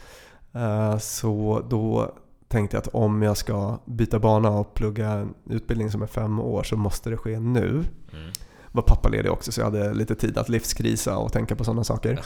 Eh, 0.53 0.99
så 0.99 1.62
då 1.70 2.14
tänkte 2.49 2.77
jag 2.77 2.81
att 2.81 2.95
om 2.95 3.23
jag 3.23 3.37
ska 3.37 3.79
byta 3.85 4.18
bana 4.18 4.51
och 4.51 4.75
plugga 4.75 5.11
en 5.11 5.35
utbildning 5.51 5.91
som 5.91 6.03
är 6.03 6.07
fem 6.07 6.41
år 6.41 6.62
så 6.62 6.77
måste 6.77 7.11
det 7.11 7.16
ske 7.16 7.41
nu. 7.41 7.68
Mm. 7.68 8.31
Var 8.73 8.83
pappaledig 8.83 9.33
också 9.33 9.53
så 9.53 9.61
jag 9.61 9.64
hade 9.64 9.95
lite 9.95 10.14
tid 10.14 10.39
att 10.39 10.49
livskrisa 10.49 11.16
och 11.16 11.33
tänka 11.33 11.57
på 11.57 11.64
sådana 11.64 11.85
saker. 11.85 12.20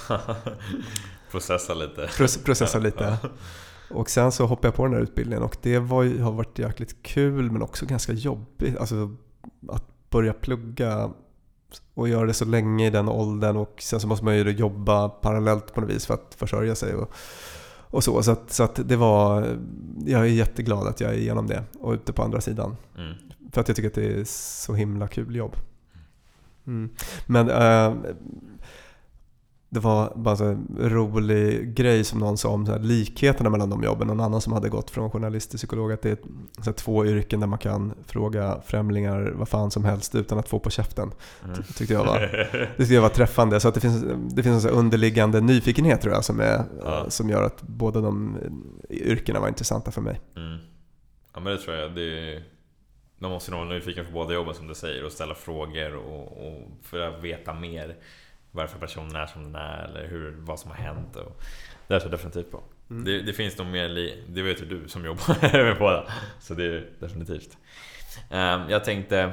processa 1.30 1.74
lite. 1.74 2.08
processa 2.44 2.78
lite. 2.78 3.18
Och 3.90 4.10
sen 4.10 4.32
så 4.32 4.46
hoppade 4.46 4.68
jag 4.68 4.74
på 4.74 4.84
den 4.84 4.94
här 4.94 5.00
utbildningen 5.00 5.42
och 5.42 5.56
det 5.62 5.78
var, 5.78 6.20
har 6.20 6.32
varit 6.32 6.58
jäkligt 6.58 7.02
kul 7.02 7.50
men 7.50 7.62
också 7.62 7.86
ganska 7.86 8.12
jobbigt. 8.12 8.76
Alltså 8.76 9.16
att 9.68 10.10
börja 10.10 10.32
plugga 10.32 11.10
och 11.94 12.08
göra 12.08 12.26
det 12.26 12.34
så 12.34 12.44
länge 12.44 12.86
i 12.86 12.90
den 12.90 13.08
åldern 13.08 13.56
och 13.56 13.74
sen 13.82 14.00
så 14.00 14.06
måste 14.06 14.24
man 14.24 14.36
ju 14.36 14.50
jobba 14.50 15.08
parallellt 15.08 15.74
på 15.74 15.80
något 15.80 15.90
vis 15.90 16.06
för 16.06 16.14
att 16.14 16.34
försörja 16.38 16.74
sig. 16.74 16.94
Och, 16.94 17.10
och 17.90 18.04
så. 18.04 18.22
Så, 18.22 18.30
att, 18.30 18.52
så 18.52 18.62
att 18.62 18.88
det 18.88 18.96
var, 18.96 19.58
jag 20.06 20.20
är 20.20 20.24
jätteglad 20.24 20.86
att 20.86 21.00
jag 21.00 21.10
är 21.10 21.16
igenom 21.18 21.46
det 21.46 21.64
och 21.80 21.92
ute 21.92 22.12
på 22.12 22.22
andra 22.22 22.40
sidan. 22.40 22.76
Mm. 22.98 23.14
För 23.52 23.60
att 23.60 23.68
jag 23.68 23.76
tycker 23.76 23.88
att 23.88 23.94
det 23.94 24.20
är 24.20 24.24
så 24.24 24.74
himla 24.74 25.08
kul 25.08 25.36
jobb. 25.36 25.56
Mm. 26.66 26.90
Men 27.26 27.50
äh, 27.50 27.94
det 29.76 29.80
var 29.80 30.12
bara 30.16 30.48
en 30.48 30.76
rolig 30.78 31.74
grej 31.74 32.04
som 32.04 32.18
någon 32.18 32.38
sa 32.38 32.48
om 32.48 32.66
så 32.66 32.72
här, 32.72 32.78
likheterna 32.78 33.50
mellan 33.50 33.70
de 33.70 33.82
jobben. 33.82 34.08
Någon 34.08 34.20
annan 34.20 34.40
som 34.40 34.52
hade 34.52 34.68
gått 34.68 34.90
från 34.90 35.10
journalist 35.10 35.50
till 35.50 35.58
psykolog. 35.58 35.92
Att 35.92 36.02
det 36.02 36.10
är 36.10 36.18
så 36.62 36.72
två 36.72 37.06
yrken 37.06 37.40
där 37.40 37.46
man 37.46 37.58
kan 37.58 37.94
fråga 38.06 38.60
främlingar 38.66 39.32
vad 39.34 39.48
fan 39.48 39.70
som 39.70 39.84
helst 39.84 40.14
utan 40.14 40.38
att 40.38 40.48
få 40.48 40.58
på 40.58 40.70
käften. 40.70 41.12
Mm. 41.44 41.62
Tyckte 41.76 41.94
jag 41.94 42.04
var, 42.04 42.20
det 42.52 42.76
tyckte 42.76 42.94
jag 42.94 43.02
var 43.02 43.08
träffande. 43.08 43.60
Så 43.60 43.68
att 43.68 43.74
det 43.74 43.80
finns, 43.80 44.04
det 44.34 44.42
finns 44.42 44.64
en 44.64 44.70
så 44.70 44.76
underliggande 44.76 45.40
nyfikenhet 45.40 46.00
tror 46.00 46.14
jag 46.14 46.24
som, 46.24 46.40
är, 46.40 46.64
ja. 46.84 47.10
som 47.10 47.30
gör 47.30 47.42
att 47.42 47.62
båda 47.62 48.00
de 48.00 48.36
yrkena 48.90 49.40
var 49.40 49.48
intressanta 49.48 49.90
för 49.90 50.00
mig. 50.00 50.20
Mm. 50.36 50.58
Ja 51.34 51.40
men 51.40 51.52
det 51.52 51.58
tror 51.58 51.76
jag. 51.76 51.94
Det 51.94 52.32
är, 52.32 52.42
man 53.18 53.30
måste 53.30 53.50
nog 53.50 53.60
vara 53.60 53.70
nyfiken 53.70 54.06
på 54.06 54.12
båda 54.12 54.34
jobben 54.34 54.54
som 54.54 54.66
du 54.68 54.74
säger 54.74 55.04
och 55.04 55.12
ställa 55.12 55.34
frågor 55.34 55.96
och, 55.96 56.46
och 56.46 56.62
för 56.82 57.00
att 57.00 57.22
veta 57.22 57.54
mer 57.54 57.96
varför 58.56 58.78
personen 58.78 59.16
är 59.16 59.26
som 59.26 59.44
den 59.44 59.54
är 59.54 59.84
eller 59.84 60.08
hur, 60.08 60.36
vad 60.38 60.58
som 60.58 60.70
har 60.70 60.78
hänt. 60.78 61.16
Och 61.16 61.42
det 61.86 62.00
tror 62.00 62.02
jag 62.02 62.10
definitivt 62.10 62.50
på. 62.50 62.62
Mm. 62.90 63.04
Det, 63.04 63.22
det, 63.22 63.32
finns 63.32 63.58
nog 63.58 63.66
mer, 63.66 63.88
det 64.28 64.42
vet 64.42 64.62
ju 64.62 64.64
du 64.64 64.88
som 64.88 65.04
jobbar 65.04 65.52
med 65.64 65.78
båda. 65.78 66.04
Så 66.40 66.54
det 66.54 66.64
är 66.64 66.88
definitivt. 67.00 67.56
Ehm, 68.30 68.70
jag 68.70 68.84
tänkte, 68.84 69.32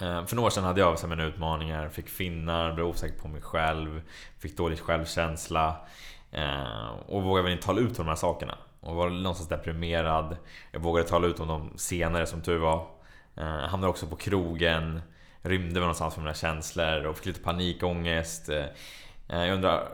ehm, 0.00 0.26
för 0.26 0.36
några 0.36 0.46
år 0.46 0.50
sedan 0.50 0.64
hade 0.64 0.80
jag 0.80 1.08
mina 1.08 1.24
utmaningar, 1.24 1.88
fick 1.88 2.08
finnar, 2.08 2.72
blev 2.72 2.86
osäker 2.86 3.18
på 3.18 3.28
mig 3.28 3.42
själv, 3.42 4.02
fick 4.38 4.56
dålig 4.56 4.78
självkänsla 4.78 5.76
ehm, 6.32 6.96
och 7.06 7.22
vågade 7.22 7.42
väl 7.42 7.52
inte 7.52 7.66
tala 7.66 7.80
ut 7.80 7.88
om 7.88 7.94
de 8.04 8.08
här 8.08 8.14
sakerna. 8.14 8.58
Och 8.80 8.96
var 8.96 9.10
någonstans 9.10 9.48
deprimerad. 9.48 10.36
Jag 10.72 10.80
vågade 10.80 11.08
tala 11.08 11.26
ut 11.26 11.40
om 11.40 11.48
dem 11.48 11.72
senare 11.76 12.26
som 12.26 12.42
tur 12.42 12.58
var. 12.58 12.86
Hamnade 13.68 13.90
också 13.90 14.06
på 14.06 14.16
krogen 14.16 15.00
rymde 15.42 15.74
väl 15.74 15.80
någonstans 15.80 16.14
från 16.14 16.24
mina 16.24 16.34
känslor 16.34 17.06
och 17.06 17.16
fick 17.16 17.26
lite 17.26 17.40
panikångest. 17.40 18.48
Eh, 18.48 18.64
jag 19.26 19.54
undrar, 19.54 19.88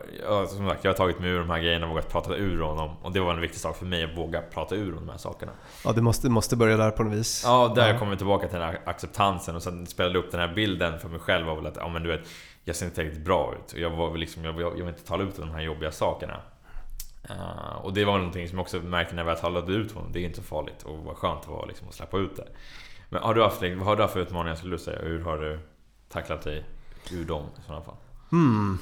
som 0.47 0.69
sagt, 0.69 0.83
jag 0.83 0.91
har 0.91 0.97
tagit 0.97 1.19
mig 1.19 1.29
ur 1.29 1.39
de 1.39 1.49
här 1.49 1.59
grejerna 1.59 1.85
och 1.85 1.91
vågat 1.91 2.11
prata 2.11 2.35
ur 2.35 2.61
honom. 2.61 2.97
Och 3.01 3.11
det 3.11 3.19
var 3.19 3.33
en 3.33 3.41
viktig 3.41 3.59
sak 3.59 3.77
för 3.77 3.85
mig, 3.85 4.03
att 4.03 4.17
våga 4.17 4.41
prata 4.41 4.75
ur 4.75 4.91
de 4.91 5.09
här 5.09 5.17
sakerna. 5.17 5.51
Ja, 5.83 5.91
du 5.91 6.01
måste, 6.01 6.29
måste 6.29 6.55
börja 6.55 6.77
där 6.77 6.91
på 6.91 7.03
något 7.03 7.13
vis. 7.13 7.41
Ja, 7.45 7.73
där 7.75 7.93
ja. 7.93 7.99
kommer 7.99 8.11
jag 8.11 8.19
tillbaka 8.19 8.47
till 8.47 8.59
den 8.59 8.67
här 8.67 8.81
acceptansen 8.85 9.55
och 9.55 9.63
sen 9.63 9.87
spelade 9.87 10.19
upp 10.19 10.31
den 10.31 10.39
här 10.39 10.53
bilden 10.53 10.99
för 10.99 11.09
mig 11.09 11.19
själv 11.19 11.45
väl 11.45 11.65
att, 11.65 11.75
ja 11.75 11.89
men 11.89 12.03
du 12.03 12.09
vet, 12.09 12.21
jag 12.63 12.75
ser 12.75 12.85
inte 12.85 13.03
riktigt 13.03 13.25
bra 13.25 13.53
ut. 13.53 13.73
Och 13.73 13.79
jag 13.79 13.89
var 13.89 14.17
liksom, 14.17 14.45
jag, 14.45 14.61
jag 14.61 14.71
vill 14.71 14.87
inte 14.87 15.05
tala 15.05 15.23
ut 15.23 15.39
om 15.39 15.47
de 15.47 15.53
här 15.53 15.61
jobbiga 15.61 15.91
sakerna. 15.91 16.41
Uh, 17.29 17.75
och 17.81 17.93
det 17.93 18.05
var 18.05 18.17
någonting 18.17 18.49
som 18.49 18.57
jag 18.57 18.63
också 18.63 18.77
märkte 18.77 19.15
när 19.15 19.25
jag 19.25 19.41
talade 19.41 19.73
ut 19.73 19.91
honom. 19.91 20.11
Det 20.11 20.19
är 20.19 20.23
inte 20.23 20.37
så 20.37 20.43
farligt 20.43 20.83
och 20.83 20.97
vad 20.97 21.15
skönt 21.15 21.43
det 21.43 21.51
var 21.51 21.67
liksom, 21.67 21.87
att 21.87 21.93
släppa 21.93 22.17
ut 22.17 22.35
det. 22.35 22.47
Men 23.09 23.21
har 23.21 23.33
du 23.33 23.43
haft, 23.43 23.61
vad 23.61 23.85
har 23.85 23.95
du 23.95 24.01
haft 24.01 24.13
för 24.13 24.19
utmaningar 24.19 24.55
skulle 24.55 24.75
du 24.75 24.79
säga? 24.79 25.01
Hur 25.01 25.23
har 25.23 25.37
du 25.37 25.59
tacklat 26.09 26.41
dig 26.41 26.65
ur 27.11 27.25
dem 27.25 27.45
i 27.59 27.61
sådana 27.65 27.83
fall? 27.85 27.95
Hmm. 28.29 28.77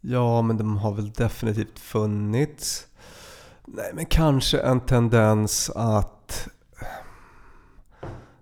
Ja, 0.00 0.42
men 0.42 0.56
de 0.56 0.76
har 0.76 0.92
väl 0.92 1.10
definitivt 1.10 1.78
funnits. 1.78 2.86
Nej, 3.64 3.90
men 3.94 4.06
kanske 4.06 4.58
en 4.58 4.80
tendens 4.80 5.70
att 5.70 6.48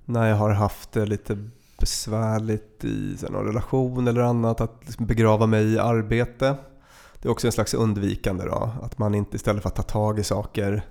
när 0.04 0.28
jag 0.28 0.36
har 0.36 0.50
haft 0.50 0.92
det 0.92 1.06
lite 1.06 1.48
besvärligt 1.78 2.84
i 2.84 3.16
någon 3.30 3.46
relation 3.46 4.08
eller 4.08 4.20
annat, 4.20 4.60
att 4.60 4.76
liksom 4.80 5.06
begrava 5.06 5.46
mig 5.46 5.72
i 5.72 5.78
arbete. 5.78 6.56
Det 7.20 7.28
är 7.28 7.32
också 7.32 7.46
en 7.46 7.52
slags 7.52 7.74
undvikande 7.74 8.44
då, 8.44 8.70
att 8.82 8.98
man 8.98 9.14
inte 9.14 9.36
istället 9.36 9.62
för 9.62 9.68
att 9.68 9.76
ta 9.76 9.82
tag 9.82 10.18
i 10.18 10.24
saker 10.24 10.82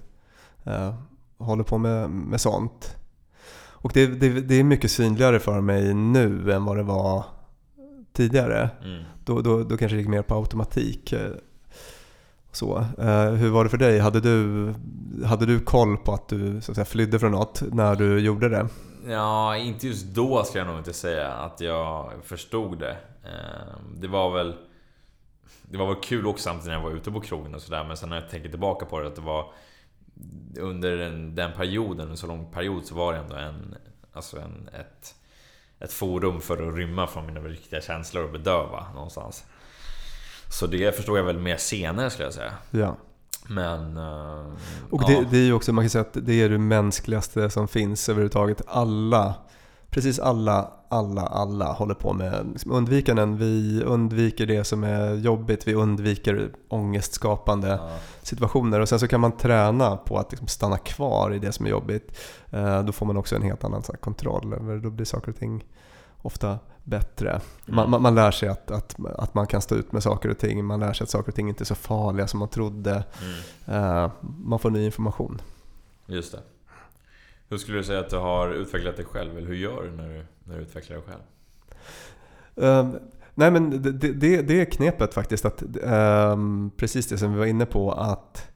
eh, 0.64 0.94
håller 1.38 1.64
på 1.64 1.78
med, 1.78 2.10
med 2.10 2.42
sånt. 2.42 2.96
Och 3.80 3.92
det, 3.94 4.08
det, 4.08 4.30
det, 4.42 4.56
är 4.56 4.64
mycket 4.64 4.92
synligare 4.92 5.40
för 5.40 5.62
mig 5.62 5.94
nu 5.94 6.52
än 6.52 6.66
vad 6.66 6.78
det 6.78 6.84
var 6.84 7.26
tidigare. 8.14 8.70
Mm. 8.84 9.04
Då, 9.26 9.42
då, 9.42 9.64
då 9.64 9.78
kanske 9.78 9.96
det 9.96 10.02
gick 10.02 10.10
mer 10.10 10.22
på 10.22 10.36
automatik. 10.36 11.14
eh, 11.14 11.32
Så. 12.52 12.78
Eh, 13.00 13.32
hur 13.32 13.50
var 13.50 13.64
det 13.64 13.70
för 13.70 13.78
dig? 13.78 14.00
Hade 14.00 14.20
du, 14.22 14.74
hade 15.26 15.46
du 15.46 15.60
koll 15.60 15.98
på 15.98 16.14
att 16.14 16.28
du 16.28 16.62
så 16.62 16.72
att 16.72 16.76
säga, 16.76 16.86
flydde 16.86 17.20
från 17.20 17.32
något 17.32 17.62
när 17.72 17.96
du 17.96 18.20
gjorde 18.20 18.50
det? 18.50 18.68
Ja, 19.08 19.58
inte 19.58 19.88
just 19.88 20.06
då 20.06 20.44
ska 20.44 20.58
jag 20.58 20.68
nog 20.68 20.78
inte 20.78 20.94
säga 20.94 21.32
att 21.32 21.62
jag 21.62 22.12
förstod 22.24 22.80
det. 22.80 22.98
Eh, 23.24 23.78
Det 23.96 24.08
var 24.08 24.34
väl... 24.34 24.56
Det 25.70 25.78
var 25.78 25.88
väl 25.88 25.96
kul 26.04 26.28
också 26.28 26.44
samtidigt 26.44 26.68
när 26.68 26.74
jag 26.74 26.82
var 26.82 26.92
ute 26.92 27.12
på 27.12 27.22
krogen 27.22 27.56
och 27.56 27.62
sådär 27.62 27.84
Men 27.84 27.98
sen 27.98 28.10
när 28.10 28.22
jag 28.22 28.30
tänker 28.30 28.50
tillbaka 28.50 28.86
på 28.86 29.00
det 29.00 29.08
att 29.08 29.16
det 29.16 29.22
var 29.22 29.46
Under 30.60 30.98
den, 30.98 31.36
den 31.36 31.52
perioden, 31.54 32.10
en 32.10 32.18
så 32.18 32.28
lång 32.28 32.52
period 32.52 32.86
så 32.86 32.96
var 32.96 33.14
det 33.14 33.20
ändå 33.20 33.36
en 33.36 33.76
Alltså 34.14 34.38
en, 34.40 34.70
ett 34.74 35.16
Ett 35.80 35.94
forum 35.94 36.42
för 36.42 36.68
att 36.70 36.76
rymma 36.76 37.08
från 37.08 37.26
mina 37.26 37.40
riktiga 37.40 37.82
känslor 37.82 38.24
och 38.24 38.32
bedöva 38.32 38.94
någonstans 38.94 39.46
Så 40.50 40.68
det 40.68 40.96
förstod 40.96 41.18
jag 41.18 41.24
väl 41.24 41.38
mer 41.40 41.58
senare 41.58 42.10
skulle 42.10 42.26
jag 42.26 42.34
säga 42.34 42.54
Ja. 42.72 42.98
Men... 43.50 43.98
eh, 43.98 44.54
Och 44.90 45.02
ja. 45.04 45.08
det, 45.08 45.28
det 45.32 45.38
är 45.38 45.46
ju 45.46 45.54
också, 45.54 45.74
man 45.74 45.84
kan 45.84 45.90
säga 45.90 46.02
att 46.02 46.18
det 46.22 46.34
är 46.34 46.50
det 46.50 46.58
mänskligaste 46.58 47.50
som 47.50 47.68
finns 47.68 48.10
överhuvudtaget. 48.10 48.62
Alla, 48.68 49.36
precis 49.90 50.20
alla, 50.20 50.72
alla, 50.90 51.22
alla 51.22 51.72
håller 51.72 51.94
på 51.94 52.14
med 52.14 52.48
liksom 52.52 52.72
undvikanden. 52.72 53.38
Vi 53.38 53.84
undviker 53.84 54.46
det 54.46 54.64
som 54.64 54.84
är 54.84 55.16
jobbigt, 55.16 55.68
vi 55.68 55.74
undviker 55.74 56.52
ångestskapande 56.70 57.68
ja. 57.68 57.90
situationer. 58.22 58.80
Och 58.80 58.90
sen 58.90 59.00
så 59.00 59.08
kan 59.08 59.22
man 59.22 59.32
träna 59.38 59.98
på 59.98 60.18
att 60.18 60.32
liksom 60.32 60.48
stanna 60.48 60.78
kvar 60.78 61.34
i 61.34 61.40
det 61.40 61.52
som 61.52 61.66
är 61.66 61.70
jobbigt. 61.70 62.20
Eh, 62.50 62.84
Då 62.84 62.92
får 62.92 63.06
man 63.06 63.18
också 63.18 63.36
en 63.36 63.42
helt 63.42 63.64
annan 63.64 63.84
här, 63.88 63.96
kontroll 63.98 64.54
över, 64.54 64.78
då 64.78 64.90
blir 64.90 65.06
saker 65.06 65.32
och 65.32 65.38
ting 65.38 65.66
ofta 66.22 66.60
bättre. 66.84 67.42
Man, 67.66 67.80
Mm. 67.80 67.92
man, 67.92 68.02
man 68.02 68.16
lär 68.16 68.32
sig 68.32 68.50
att, 68.50 68.72
att, 68.72 68.96
att 69.18 69.34
man 69.34 69.48
kan 69.48 69.62
stå 69.62 69.76
ut 69.76 69.92
med 69.92 70.04
saker 70.04 70.30
och 70.30 70.38
ting. 70.38 70.66
Man 70.66 70.80
lär 70.80 70.94
sig 70.94 71.04
att 71.04 71.10
saker 71.10 71.32
och 71.32 71.36
ting 71.36 71.50
inte 71.50 71.64
är 71.64 71.66
så 71.66 71.76
farliga 71.76 72.28
som 72.28 72.40
man 72.40 72.50
trodde. 72.50 73.04
Mm. 73.68 73.84
Eh, 74.04 74.12
man 74.22 74.60
får 74.60 74.70
ny 74.70 74.86
information. 74.86 75.42
Just 76.06 76.32
det. 76.32 76.40
Hur 77.50 77.58
skulle 77.58 77.78
du 77.78 77.84
säga 77.84 78.00
att 78.00 78.10
du 78.10 78.18
har 78.18 78.50
utvecklat 78.52 78.96
dig 78.96 79.06
själv? 79.06 79.38
Eller 79.38 79.48
hur 79.48 79.56
gör 79.56 79.84
du 79.84 79.92
när 79.92 80.10
du, 80.10 80.26
när 80.48 80.56
du 80.58 80.62
utvecklar 80.62 80.98
dig 80.98 81.06
själv? 81.06 81.22
Ehm, 82.70 83.00
nej 83.36 83.52
men 83.52 83.82
det, 83.82 83.92
det, 83.92 84.42
det- 84.42 84.62
är 84.62 84.66
knepet 84.66 85.14
faktiskt. 85.14 85.46
Att, 85.46 85.64
ehm, 85.84 86.72
precis 86.78 87.08
det 87.08 87.18
som 87.18 87.34
vi 87.34 87.40
var 87.40 87.46
inne 87.46 87.66
på. 87.66 87.92
Att 87.92 88.48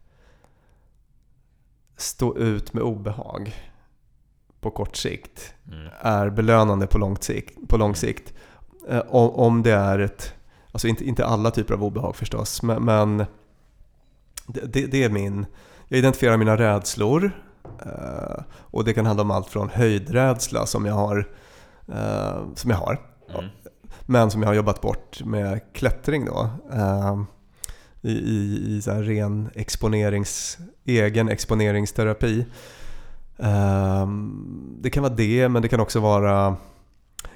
stå 1.97 2.37
ut 2.37 2.73
med 2.73 2.83
obehag 2.83 3.55
på 4.59 4.71
kort 4.71 4.95
sikt 4.95 5.53
Mm. 5.67 5.89
är 5.99 6.29
belönande 6.29 6.87
på 6.87 6.97
lång 6.97 7.17
sikt. 7.17 7.57
På 7.69 7.77
lång 7.77 7.95
sikt. 7.95 8.33
Eh, 8.89 9.01
om, 9.09 9.63
det 9.63 9.71
är 9.71 9.99
ett, 9.99 10.33
alltså 10.71 10.87
inte, 10.87 11.03
inte 11.05 11.25
alla 11.25 11.51
typer 11.51 11.73
av 11.73 11.83
obehag 11.83 12.15
förstås, 12.15 12.61
men, 12.63 12.85
men 12.85 13.17
det, 14.47 14.73
det, 14.73 14.85
det 14.85 15.03
är 15.03 15.09
min, 15.09 15.45
jag 15.87 15.97
identifierar 15.99 16.37
mina 16.37 16.57
rädslor 16.57 17.31
eh, 17.85 18.43
och 18.51 18.83
det 18.83 18.93
kan 18.93 19.05
handla 19.05 19.23
om 19.23 19.31
allt 19.31 19.47
från 19.47 19.69
höjdrädsla 19.69 20.65
som 20.65 20.85
jag 20.85 20.93
har, 20.93 21.29
eh, 21.91 22.43
som 22.55 22.69
jag 22.71 22.77
har 22.77 22.99
Mm. 23.35 23.45
men 24.05 24.31
som 24.31 24.41
jag 24.41 24.49
har 24.49 24.53
jobbat 24.55 24.81
bort 24.81 25.23
med 25.25 25.59
klättring 25.73 26.25
då. 26.25 26.49
eh, 26.73 27.21
I, 28.01 28.11
i, 28.11 28.65
i 28.67 28.81
så 28.81 28.91
här 28.91 29.03
ren 29.03 29.49
exponerings, 29.55 30.57
egen 30.85 31.29
exponeringsterapi. 31.29 32.45
Eh, 33.37 34.07
det 34.81 34.89
kan 34.89 35.03
vara 35.03 35.13
det, 35.13 35.49
men 35.49 35.61
det 35.61 35.67
kan 35.67 35.79
också 35.79 35.99
vara 35.99 36.55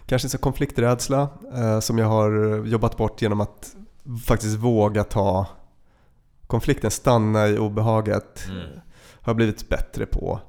kanske 0.05 0.29
så 0.29 0.37
konflikträdsla 0.37 1.29
som 1.81 1.97
jag 1.97 2.07
har 2.07 2.63
jobbat 2.65 2.97
bort 2.97 3.21
genom 3.21 3.41
att 3.41 3.75
faktiskt 4.25 4.57
våga 4.57 5.03
ta 5.03 5.47
konflikten, 6.47 6.91
stanna 6.91 7.47
i 7.47 7.57
obehaget. 7.57 8.45
Mm. 8.49 8.67
Har 9.21 9.33
blivit 9.33 9.69
bättre 9.69 10.05
på. 10.05 10.39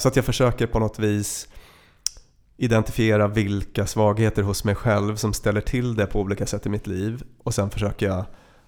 Så 0.00 0.08
att 0.08 0.16
jag 0.16 0.24
försöker 0.24 0.66
på 0.66 0.78
något 0.78 0.98
vis 0.98 1.48
identifiera 2.64 3.28
vilka 3.28 3.86
svagheter 3.86 4.42
hos 4.42 4.64
mig 4.64 4.74
själv 4.74 5.16
som 5.16 5.32
ställer 5.32 5.60
till 5.60 5.94
det 5.94 6.06
på 6.06 6.20
olika 6.20 6.46
sätt 6.46 6.66
i 6.66 6.68
mitt 6.68 6.86
liv. 6.86 7.22
Och 7.42 7.54
sen 7.54 7.70
försöker 7.70 8.06
jag 8.06 8.24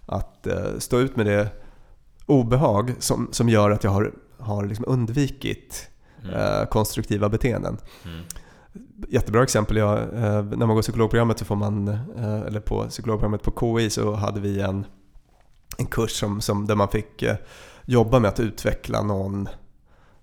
att 0.07 0.47
eh, 0.47 0.79
stå 0.79 0.99
ut 0.99 1.17
med 1.17 1.27
det 1.27 1.49
obehag 2.27 2.95
som, 2.99 3.29
som 3.33 3.49
gör 3.49 3.71
att 3.71 3.85
jag 3.85 3.91
har, 3.91 4.13
har 4.39 4.65
liksom 4.65 4.85
undvikit 4.89 5.91
Mm. 6.25 6.37
eh, 6.37 6.67
konstruktiva 6.67 7.29
beteenden. 7.29 7.77
Mm. 8.05 8.25
Jättebra 9.09 9.43
exempel, 9.43 9.77
jag, 9.77 9.99
eh, 9.99 10.45
när 10.45 10.67
man 10.67 10.75
går 10.75 10.83
psykologprogrammet 10.83 11.39
så 11.39 11.45
får 11.45 11.57
man, 11.57 11.89
eh, 11.89 12.41
eller 12.41 12.61
på 12.61 12.87
psykologprogrammet 12.89 13.43
på 13.43 13.79
KI 13.79 13.91
så 13.91 14.15
hade 14.15 14.41
vi 14.41 14.61
en, 14.61 14.87
en 15.79 15.87
kurs 15.87 16.11
som, 16.11 16.41
som, 16.41 16.67
där 16.67 16.75
man 16.75 16.89
fick 16.89 17.25
jobba 17.85 18.19
med 18.19 18.29
att 18.29 18.41
utveckla 18.41 19.03
någon, 19.03 19.49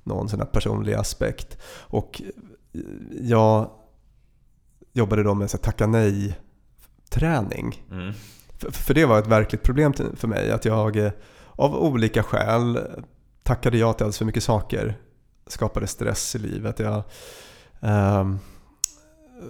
någon 0.03 0.29
sån 0.29 0.39
här 0.39 0.47
personlig 0.47 0.93
aspekt. 0.93 1.57
Och 1.79 2.21
jag 3.21 3.69
jobbade 4.93 5.23
då 5.23 5.33
med 5.33 5.49
så 5.49 5.57
tacka 5.57 5.87
nej-träning. 5.87 7.83
Mm. 7.91 8.13
För, 8.57 8.71
för 8.71 8.93
det 8.93 9.05
var 9.05 9.19
ett 9.19 9.27
verkligt 9.27 9.63
problem 9.63 9.93
för 9.93 10.27
mig. 10.27 10.51
Att 10.51 10.65
jag 10.65 10.97
eh, 10.97 11.11
av 11.55 11.75
olika 11.75 12.23
skäl 12.23 12.79
tackade 13.43 13.77
ja 13.77 13.93
till 13.93 14.03
alldeles 14.03 14.17
för 14.17 14.25
mycket 14.25 14.43
saker. 14.43 14.97
Skapade 15.47 15.87
stress 15.87 16.35
i 16.35 16.39
livet. 16.39 16.79
Jag, 16.79 17.03
ehm, 17.79 18.39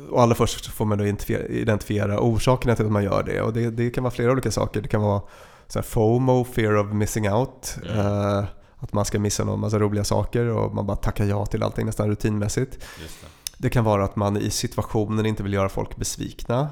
och 0.10 0.22
allra 0.22 0.36
först 0.36 0.66
får 0.66 0.86
man 0.86 0.98
då 0.98 1.06
identifiera, 1.50 2.20
orsakerna 2.20 2.76
till 2.76 2.86
att 2.86 2.92
man 2.92 3.04
gör 3.04 3.24
det. 3.24 3.42
Och 3.42 3.54
det, 3.54 3.70
det 3.70 3.90
kan 3.90 4.04
vara 4.04 4.12
flera 4.12 4.32
olika 4.32 4.52
saker. 4.52 4.82
Det 4.82 4.88
kan 4.88 5.02
vara 5.02 5.22
så 5.68 5.80
här 5.80 5.84
FOMO, 5.84 6.44
fear 6.44 6.78
of 6.78 6.94
missing 6.94 7.32
out. 7.32 7.78
Mm. 7.90 8.00
Eh, 8.00 8.46
att 8.82 8.94
man 8.94 9.06
ska 9.06 9.20
missa 9.20 9.44
någon 9.44 9.60
massa 9.60 9.80
roliga 9.80 10.04
saker 10.04 10.46
och 10.46 10.76
man 10.76 10.86
bara 10.86 10.98
tackar 10.98 11.26
ja 11.26 11.46
till 11.46 11.64
allting 11.64 11.86
nästan 11.86 12.08
rutinmässigt. 12.08 12.72
Det. 12.80 13.28
Det 13.58 13.70
kan 13.70 13.84
vara 13.84 14.06
att 14.06 14.16
man 14.16 14.38
i 14.38 14.50
situationen 14.50 15.26
inte 15.26 15.44
vill 15.44 15.54
göra 15.54 15.70
folk 15.70 15.96
besvikna. 15.96 16.70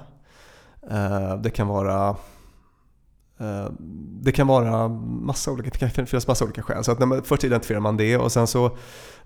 Eh, 0.91 1.35
Det 1.35 1.49
kan 1.49 1.67
vara 1.67 2.09
eh, 3.39 3.67
det 4.21 4.31
kan 4.31 4.47
vara 4.47 4.87
massa 4.87 5.51
olika, 5.51 5.69
det 5.69 5.89
kan 5.89 6.05
finnas 6.07 6.27
massa 6.27 6.45
olika 6.45 6.61
skäl. 6.63 6.83
Så 6.83 6.91
att 6.91 6.99
när 6.99 7.05
man, 7.05 7.23
först 7.23 7.43
identifierar 7.43 7.79
man 7.79 7.97
det 7.97 8.17
och 8.17 8.31
sen 8.31 8.47
så 8.47 8.65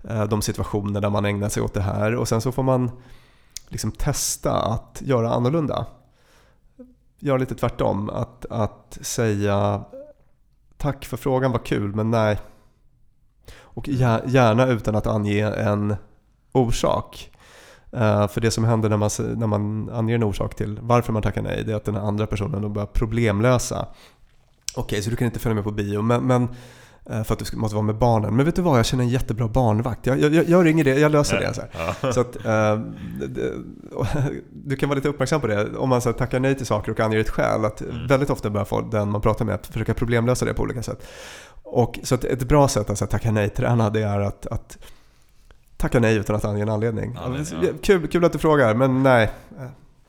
eh, 0.08 0.24
de 0.24 0.42
situationer 0.42 1.00
där 1.00 1.10
man 1.10 1.24
ägnar 1.24 1.48
sig 1.48 1.62
åt 1.62 1.74
det 1.74 1.82
här 1.82 2.14
och 2.14 2.28
sen 2.28 2.40
så 2.40 2.52
får 2.52 2.62
man 2.62 2.90
liksom 3.68 3.92
testa 3.92 4.52
att 4.52 5.02
göra 5.04 5.30
annorlunda. 5.32 5.86
Göra 7.18 7.38
lite 7.38 7.54
tvärtom. 7.54 8.10
Att, 8.10 8.46
att 8.50 8.98
säga 9.00 9.84
tack 10.76 11.04
för 11.04 11.16
frågan 11.16 11.52
var 11.52 11.58
kul 11.58 11.94
men 11.94 12.10
nej. 12.10 12.38
Och 13.74 13.88
gär- 13.88 14.22
gärna 14.26 14.66
utan 14.66 14.96
att 14.96 15.06
ange 15.06 15.42
en 15.44 15.96
orsak. 16.52 17.30
Eh, 17.92 18.28
för 18.28 18.40
det 18.40 18.50
som 18.50 18.64
händer 18.64 18.88
när 18.88 18.96
man, 18.96 19.10
när 19.36 19.46
man 19.46 19.90
anger 19.90 20.14
en 20.14 20.22
orsak 20.22 20.54
till 20.54 20.78
varför 20.82 21.12
man 21.12 21.22
tackar 21.22 21.42
nej, 21.42 21.62
det 21.66 21.72
är 21.72 21.76
att 21.76 21.84
den 21.84 21.96
andra 21.96 22.26
personen 22.26 22.62
då 22.62 22.68
börjar 22.68 22.86
problemlösa. 22.86 23.86
Okej, 24.76 25.02
så 25.02 25.10
du 25.10 25.16
kan 25.16 25.26
inte 25.26 25.38
följa 25.38 25.54
med 25.54 25.64
på 25.64 25.70
bio, 25.70 26.02
men, 26.02 26.26
men 26.26 26.48
eh, 27.06 27.22
för 27.24 27.32
att 27.34 27.38
du 27.50 27.56
måste 27.56 27.74
vara 27.74 27.86
med 27.86 27.96
barnen. 27.98 28.36
Men 28.36 28.46
vet 28.46 28.56
du 28.56 28.62
vad, 28.62 28.78
jag 28.78 28.86
känner 28.86 29.04
en 29.04 29.10
jättebra 29.10 29.48
barnvakt. 29.48 30.06
Jag, 30.06 30.18
jag, 30.18 30.48
jag 30.48 30.64
ringer 30.66 30.84
det, 30.84 30.98
jag 30.98 31.12
löser 31.12 31.40
det. 31.40 31.54
Så. 31.54 31.62
Ja. 32.02 32.12
så 32.12 32.20
att, 32.20 32.36
eh, 32.44 32.78
du 34.52 34.76
kan 34.76 34.88
vara 34.88 34.96
lite 34.96 35.08
uppmärksam 35.08 35.40
på 35.40 35.46
det. 35.46 35.76
Om 35.76 35.88
man 35.88 36.00
så 36.00 36.08
här, 36.08 36.18
tackar 36.18 36.40
nej 36.40 36.54
till 36.54 36.66
saker 36.66 36.92
och 36.92 37.00
anger 37.00 37.18
ett 37.18 37.28
skäl. 37.30 37.64
Att 37.64 37.80
Mm. 37.80 38.06
Väldigt 38.06 38.30
ofta 38.30 38.50
börjar 38.50 38.90
den 38.90 39.10
man 39.10 39.20
pratar 39.20 39.44
med 39.44 39.54
att 39.54 39.66
försöka 39.66 39.94
problemlösa 39.94 40.44
det 40.44 40.54
på 40.54 40.62
olika 40.62 40.82
sätt. 40.82 41.06
Och, 41.74 41.98
så 42.02 42.14
att 42.14 42.24
ett 42.24 42.48
bra 42.48 42.68
sätt 42.68 42.90
att 42.90 43.00
här, 43.00 43.06
tacka 43.06 43.32
nej-träna 43.32 43.90
det 43.90 44.02
är 44.02 44.20
att, 44.20 44.46
att 44.46 44.78
tacka 45.76 46.00
nej 46.00 46.16
utan 46.16 46.36
att 46.36 46.44
ange 46.44 46.62
en 46.62 46.68
anledning. 46.68 47.16
Anledning, 47.24 47.58
Ja, 47.62 47.68
kul, 47.82 48.08
kul 48.08 48.24
att 48.24 48.32
du 48.32 48.38
frågar, 48.38 48.74
men 48.74 49.02
nej. 49.02 49.30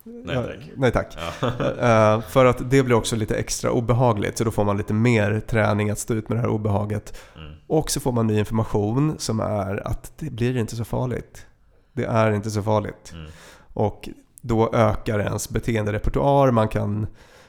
Nej 0.03 0.36
Ja, 0.36 0.43
tack. 0.43 0.72
Nej 0.76 0.91
tack. 0.91 1.18
Ja. 1.41 1.51
Eh, 2.16 2.22
för 2.22 2.45
att 2.45 2.70
det 2.70 2.84
blir 2.84 2.95
också 2.95 3.16
lite 3.16 3.36
extra 3.36 3.72
obehagligt, 3.72 4.38
så 4.38 4.43
då 4.43 4.51
får 4.51 4.63
man 4.63 4.78
lite 4.78 4.93
mer 4.93 5.39
träning 5.39 5.89
att 5.89 5.99
stå 5.99 6.13
ut 6.13 6.30
med 6.30 6.38
det 6.38 6.41
här 6.41 6.49
obehaget. 6.49 7.18
Mm. 7.36 7.51
Och 7.68 7.91
så 7.91 7.99
får 7.99 8.11
man 8.11 8.28
ny 8.28 8.39
information 8.39 9.16
som 9.18 9.39
är 9.39 9.88
att 9.88 10.11
det 10.18 10.30
blir 10.30 10.57
inte 10.57 10.76
så 10.76 10.86
farligt. 10.86 11.45
Det 11.93 12.05
är 12.05 12.32
inte 12.32 12.51
så 12.51 12.63
farligt. 12.63 13.11
Mm. 13.13 13.32
Och 13.74 14.09
då 14.41 14.74
ökar 14.74 15.20
ens 15.20 15.49
beteenderepertoar, 15.49 16.51
man, 16.51 16.68
kan, 16.68 17.07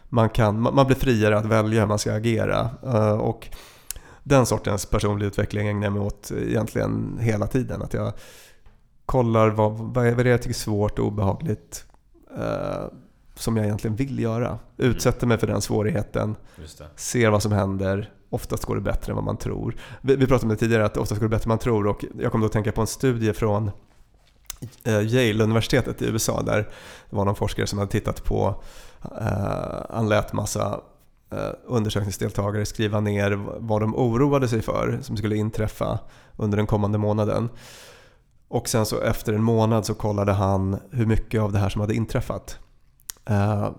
man, 0.08 0.28
kan, 0.28 0.60
man 0.60 0.74
man 0.74 0.86
blir 0.86 0.96
friare 0.96 1.38
att 1.38 1.46
välja 1.46 1.80
hur 1.80 1.86
man 1.86 1.98
ska 1.98 2.12
agera. 2.12 2.70
Eh, 2.82 3.12
Och 3.12 3.48
den 4.27 4.47
sortens 4.47 4.87
personlig 4.87 5.27
utveckling 5.27 5.68
ägnar 5.68 5.87
jag 5.87 5.93
mig 5.93 6.03
åt 6.03 6.33
egentligen 6.37 7.18
hela 7.20 7.47
tiden. 7.47 7.83
Att 7.83 7.95
jag 7.95 8.12
kollar 9.07 9.49
vad, 9.49 9.72
vad 9.72 10.07
är 10.07 10.24
det 10.24 10.31
jag 10.31 10.43
tycker 10.43 10.55
är 10.55 10.59
svårt 10.59 10.99
och 10.99 11.07
obehagligt 11.07 11.85
eh, 12.39 12.85
som 13.35 13.57
jag 13.57 13.66
egentligen 13.66 13.97
vill 13.97 14.18
göra. 14.18 14.59
Utsätter 14.77 15.27
mig 15.27 15.39
för 15.39 15.47
den 15.47 15.61
svårigheten, 15.61 16.37
ser 16.97 17.31
vad 17.31 17.43
som 17.43 17.53
händer. 17.53 18.12
Oftast 18.31 18.64
går 18.64 18.74
det 18.74 18.81
bättre 18.81 19.12
än 19.12 19.16
vad 19.16 19.24
man 19.24 19.37
tror. 19.37 19.77
Vi, 20.01 20.16
vi 20.16 20.27
pratade 20.27 20.47
om 20.47 20.49
det 20.49 20.57
tidigare, 20.57 20.85
att 20.85 20.97
oftast 20.97 21.20
går 21.20 21.29
det 21.29 21.37
bättre 21.37 21.45
än 21.45 21.49
man 21.49 21.59
tror. 21.59 21.87
Och 21.87 22.05
jag 22.18 22.33
kom 22.33 22.41
då 22.41 22.47
att 22.47 22.53
tänka 22.53 22.72
på 22.72 22.81
en 22.81 22.87
studie 22.87 23.33
från 23.33 23.70
eh, 24.85 25.01
Yale-universitetet 25.01 26.03
i 26.03 26.07
USA 26.07 26.43
där 26.43 26.68
det 27.11 27.16
var 27.16 27.24
någon 27.24 27.37
forskare 27.37 27.66
som 27.66 27.79
hade 27.79 27.91
tittat 27.91 28.24
på, 28.24 28.62
eh, 29.20 29.87
han 29.91 30.09
lät 30.09 30.33
massa 30.33 30.81
undersökningsdeltagare 31.66 32.66
skriva 32.66 33.01
ner 33.01 33.30
vad 33.59 33.82
de 33.82 33.97
oroade 33.97 34.49
sig 34.49 34.62
för 34.62 34.99
som 35.03 35.16
skulle 35.16 35.37
inträffa 35.37 35.99
under 36.37 36.57
den 36.57 36.66
kommande 36.66 36.99
månaden. 36.99 37.49
Och 38.49 38.68
sen 38.68 38.87
så 38.87 39.01
efter 39.01 39.32
en 39.32 39.43
månad 39.43 39.87
så 39.87 39.95
kollade 39.95 40.32
han 40.32 40.78
hur 40.91 41.07
mycket 41.07 41.41
av 41.41 41.53
det 41.53 41.59
här 41.59 41.68
som 41.68 41.80
hade 41.80 41.95
inträffat. 41.95 42.59
Eh, 43.24 43.70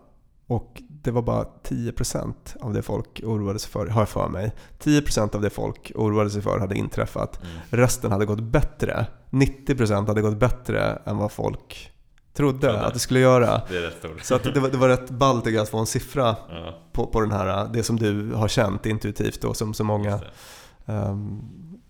och 0.48 0.82
det 0.90 1.12
var 1.12 1.22
bara 1.22 1.46
10% 1.64 2.34
av 2.62 2.74
det 2.74 2.82
folk 2.82 3.22
oroade 3.24 3.60
sig 3.60 3.72
för, 3.72 3.88
har 3.88 4.02
jag 4.02 4.10
för 4.10 4.30
mig. 4.30 4.52
10% 4.80 5.36
av 5.36 5.42
det 5.42 5.50
folk 5.50 5.92
oroade 5.96 6.30
sig 6.30 6.42
för 6.42 6.60
hade 6.60 6.76
inträffat. 6.76 7.40
Mm. 7.44 7.58
Resten 7.70 8.12
hade 8.12 8.26
gått 8.26 8.40
bättre. 8.40 9.06
90% 9.30 10.08
hade 10.08 10.22
gått 10.22 10.38
bättre 10.38 11.02
än 11.06 11.18
vad 11.18 11.32
folk 11.32 11.92
trodde 12.38 12.82
att 12.82 12.94
det 12.94 13.00
skulle 13.00 13.20
göra. 13.20 13.62
Det. 13.70 13.94
Så 14.22 14.36
att 14.36 14.44
det, 14.44 14.60
var, 14.60 14.70
det 14.70 14.78
var 14.78 14.90
rätt 14.90 15.10
ballt 15.10 15.48
att 15.48 15.70
få 15.70 15.78
en 15.78 15.86
siffra 15.86 16.36
ja. 16.50 16.82
på, 16.92 17.08
på 17.08 17.22
den 17.22 17.32
här, 17.32 17.70
det 17.74 17.84
som 17.84 18.00
du 18.00 18.34
har 18.34 18.48
känt 18.48 18.86
intuitivt 18.86 19.44
och 19.44 19.58
som 19.58 19.74
så 19.74 19.84
många 19.84 20.20
um, 20.86 21.42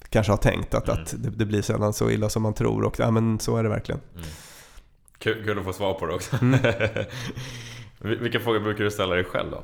kanske 0.09 0.31
har 0.31 0.37
tänkt 0.37 0.73
att, 0.73 0.87
mm. 0.87 1.01
att 1.01 1.13
det, 1.17 1.29
det, 1.29 1.45
blir 1.45 1.61
sällan 1.61 1.93
så 1.93 2.09
illa 2.09 2.29
som 2.29 2.43
man 2.43 2.53
tror 2.53 2.83
och 2.83 2.99
ja, 2.99 3.11
men 3.11 3.39
så 3.39 3.57
är 3.57 3.63
det 3.63 3.69
verkligen. 3.69 4.01
Mm. 4.15 4.27
Kul, 5.17 5.43
kul 5.43 5.59
att 5.59 5.65
få 5.65 5.73
svar 5.73 5.93
på 5.93 6.05
det 6.05 6.13
också. 6.13 6.37
Mm. 6.41 6.59
Vilka 8.21 8.39
frågor 8.39 8.59
brukar 8.59 8.83
du 8.83 8.91
ställa 8.91 9.15
dig 9.15 9.23
själv 9.23 9.51
då? 9.51 9.63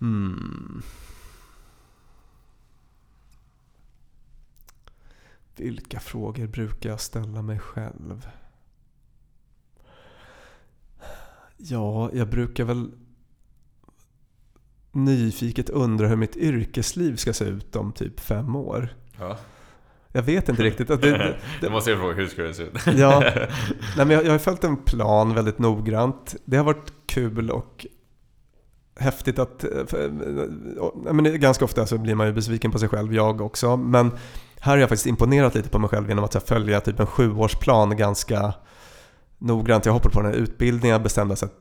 Mm. 0.00 0.82
Vilka 5.56 6.00
frågor 6.00 6.46
brukar 6.46 6.90
jag 6.90 7.00
ställa 7.00 7.42
mig 7.42 7.58
själv? 7.58 8.28
Ja, 11.56 12.10
jag 12.12 12.28
brukar 12.28 12.64
väl 12.64 12.90
nyfiket 14.92 15.70
undra 15.70 16.08
hur 16.08 16.16
mitt 16.16 16.36
yrkesliv 16.36 17.16
ska 17.16 17.32
se 17.32 17.44
ut 17.44 17.76
om 17.76 17.92
typ 17.92 18.20
fem 18.20 18.56
år. 18.56 18.88
Ja. 19.18 19.38
Jag 20.12 20.22
vet 20.22 20.48
inte 20.48 20.62
riktigt. 20.62 20.88
Det, 20.88 20.96
det, 21.00 21.36
det 21.60 21.70
måste 21.70 21.90
jag 21.90 22.00
fråga, 22.00 22.14
hur 22.14 22.26
ska 22.26 22.42
det 22.42 22.54
se 22.54 22.62
ut? 22.62 22.86
ja, 22.86 23.20
nej, 23.96 24.06
men 24.06 24.10
jag, 24.10 24.24
jag 24.24 24.30
har 24.30 24.38
följt 24.38 24.64
en 24.64 24.76
plan 24.76 25.34
väldigt 25.34 25.58
noggrant. 25.58 26.36
Det 26.44 26.56
har 26.56 26.64
varit 26.64 26.92
kul 27.06 27.50
och 27.50 27.86
häftigt 28.96 29.38
att... 29.38 29.64
För, 29.86 30.10
men 31.12 31.40
ganska 31.40 31.64
ofta 31.64 31.86
så 31.86 31.98
blir 31.98 32.14
man 32.14 32.26
ju 32.26 32.32
besviken 32.32 32.70
på 32.70 32.78
sig 32.78 32.88
själv, 32.88 33.14
jag 33.14 33.40
också. 33.40 33.76
Men 33.76 34.10
här 34.64 34.72
har 34.72 34.78
jag 34.78 34.88
faktiskt 34.88 35.06
imponerat 35.06 35.54
lite 35.54 35.68
på 35.68 35.78
mig 35.78 35.90
själv 35.90 36.08
genom 36.08 36.24
att 36.24 36.48
följa 36.48 36.80
typ 36.80 37.00
en 37.00 37.06
sjuårsplan 37.06 37.96
ganska 37.96 38.54
noggrant. 39.38 39.86
Jag 39.86 39.92
hoppade 39.92 40.14
på 40.14 40.22
den 40.22 40.32
här 40.32 40.38
utbildningen, 40.38 41.02
bestämde 41.02 41.34
att 41.34 41.52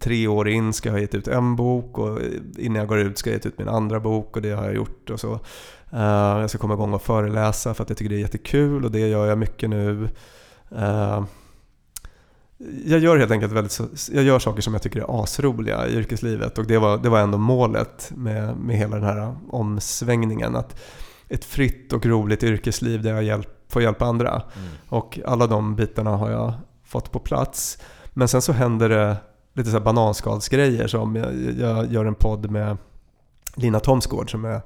tre 0.00 0.28
år 0.28 0.48
in 0.48 0.72
ska 0.72 0.88
jag 0.88 0.94
ha 0.94 1.00
gett 1.00 1.14
ut 1.14 1.28
en 1.28 1.56
bok 1.56 1.98
och 1.98 2.18
innan 2.58 2.76
jag 2.76 2.88
går 2.88 2.98
ut 2.98 3.18
ska 3.18 3.30
jag 3.30 3.34
ha 3.34 3.38
gett 3.38 3.46
ut 3.46 3.58
min 3.58 3.68
andra 3.68 4.00
bok 4.00 4.36
och 4.36 4.42
det 4.42 4.50
har 4.50 4.64
jag 4.64 4.74
gjort. 4.74 5.10
Och 5.10 5.20
så. 5.20 5.32
Eh, 5.92 6.40
jag 6.40 6.50
ska 6.50 6.58
komma 6.58 6.74
igång 6.74 6.94
och 6.94 7.02
föreläsa 7.02 7.74
för 7.74 7.82
att 7.82 7.88
jag 7.88 7.98
tycker 7.98 8.10
det 8.10 8.16
är 8.16 8.20
jättekul 8.20 8.84
och 8.84 8.90
det 8.90 9.08
gör 9.08 9.26
jag 9.26 9.38
mycket 9.38 9.70
nu. 9.70 10.08
Eh, 10.76 11.24
jag 12.84 13.00
gör 13.00 13.16
helt 13.16 13.30
enkelt 13.30 13.52
väldigt, 13.52 13.80
jag 14.12 14.24
gör 14.24 14.38
saker 14.38 14.62
som 14.62 14.72
jag 14.72 14.82
tycker 14.82 15.00
är 15.00 15.22
asroliga 15.22 15.86
i 15.86 15.96
yrkeslivet 15.96 16.58
och 16.58 16.66
det 16.66 16.78
var, 16.78 16.98
det 16.98 17.08
var 17.08 17.20
ändå 17.20 17.38
målet 17.38 18.12
med, 18.14 18.56
med 18.56 18.76
hela 18.76 18.96
den 18.96 19.04
här 19.04 19.36
omsvängningen. 19.48 20.56
Att 20.56 20.80
ett 21.28 21.44
fritt 21.44 21.92
och 21.92 22.06
roligt 22.06 22.42
yrkesliv 22.42 23.02
där 23.02 23.14
jag 23.14 23.22
hjälp, 23.22 23.48
får 23.68 23.82
hjälpa 23.82 24.04
andra. 24.04 24.30
Mm. 24.30 24.68
Och 24.88 25.18
alla 25.26 25.46
de 25.46 25.76
bitarna 25.76 26.10
har 26.10 26.30
jag 26.30 26.52
fått 26.84 27.12
på 27.12 27.18
plats. 27.18 27.78
Men 28.14 28.28
sen 28.28 28.42
så 28.42 28.52
händer 28.52 28.88
det 28.88 29.16
lite 29.52 29.70
så 29.70 29.80
bananskalsgrejer 29.80 30.86
som 30.86 31.16
jag, 31.16 31.34
jag 31.58 31.92
gör 31.92 32.04
en 32.04 32.14
podd 32.14 32.50
med 32.50 32.76
Lina 33.54 33.80
Thomsgård 33.80 34.30
som 34.30 34.44
är 34.44 34.60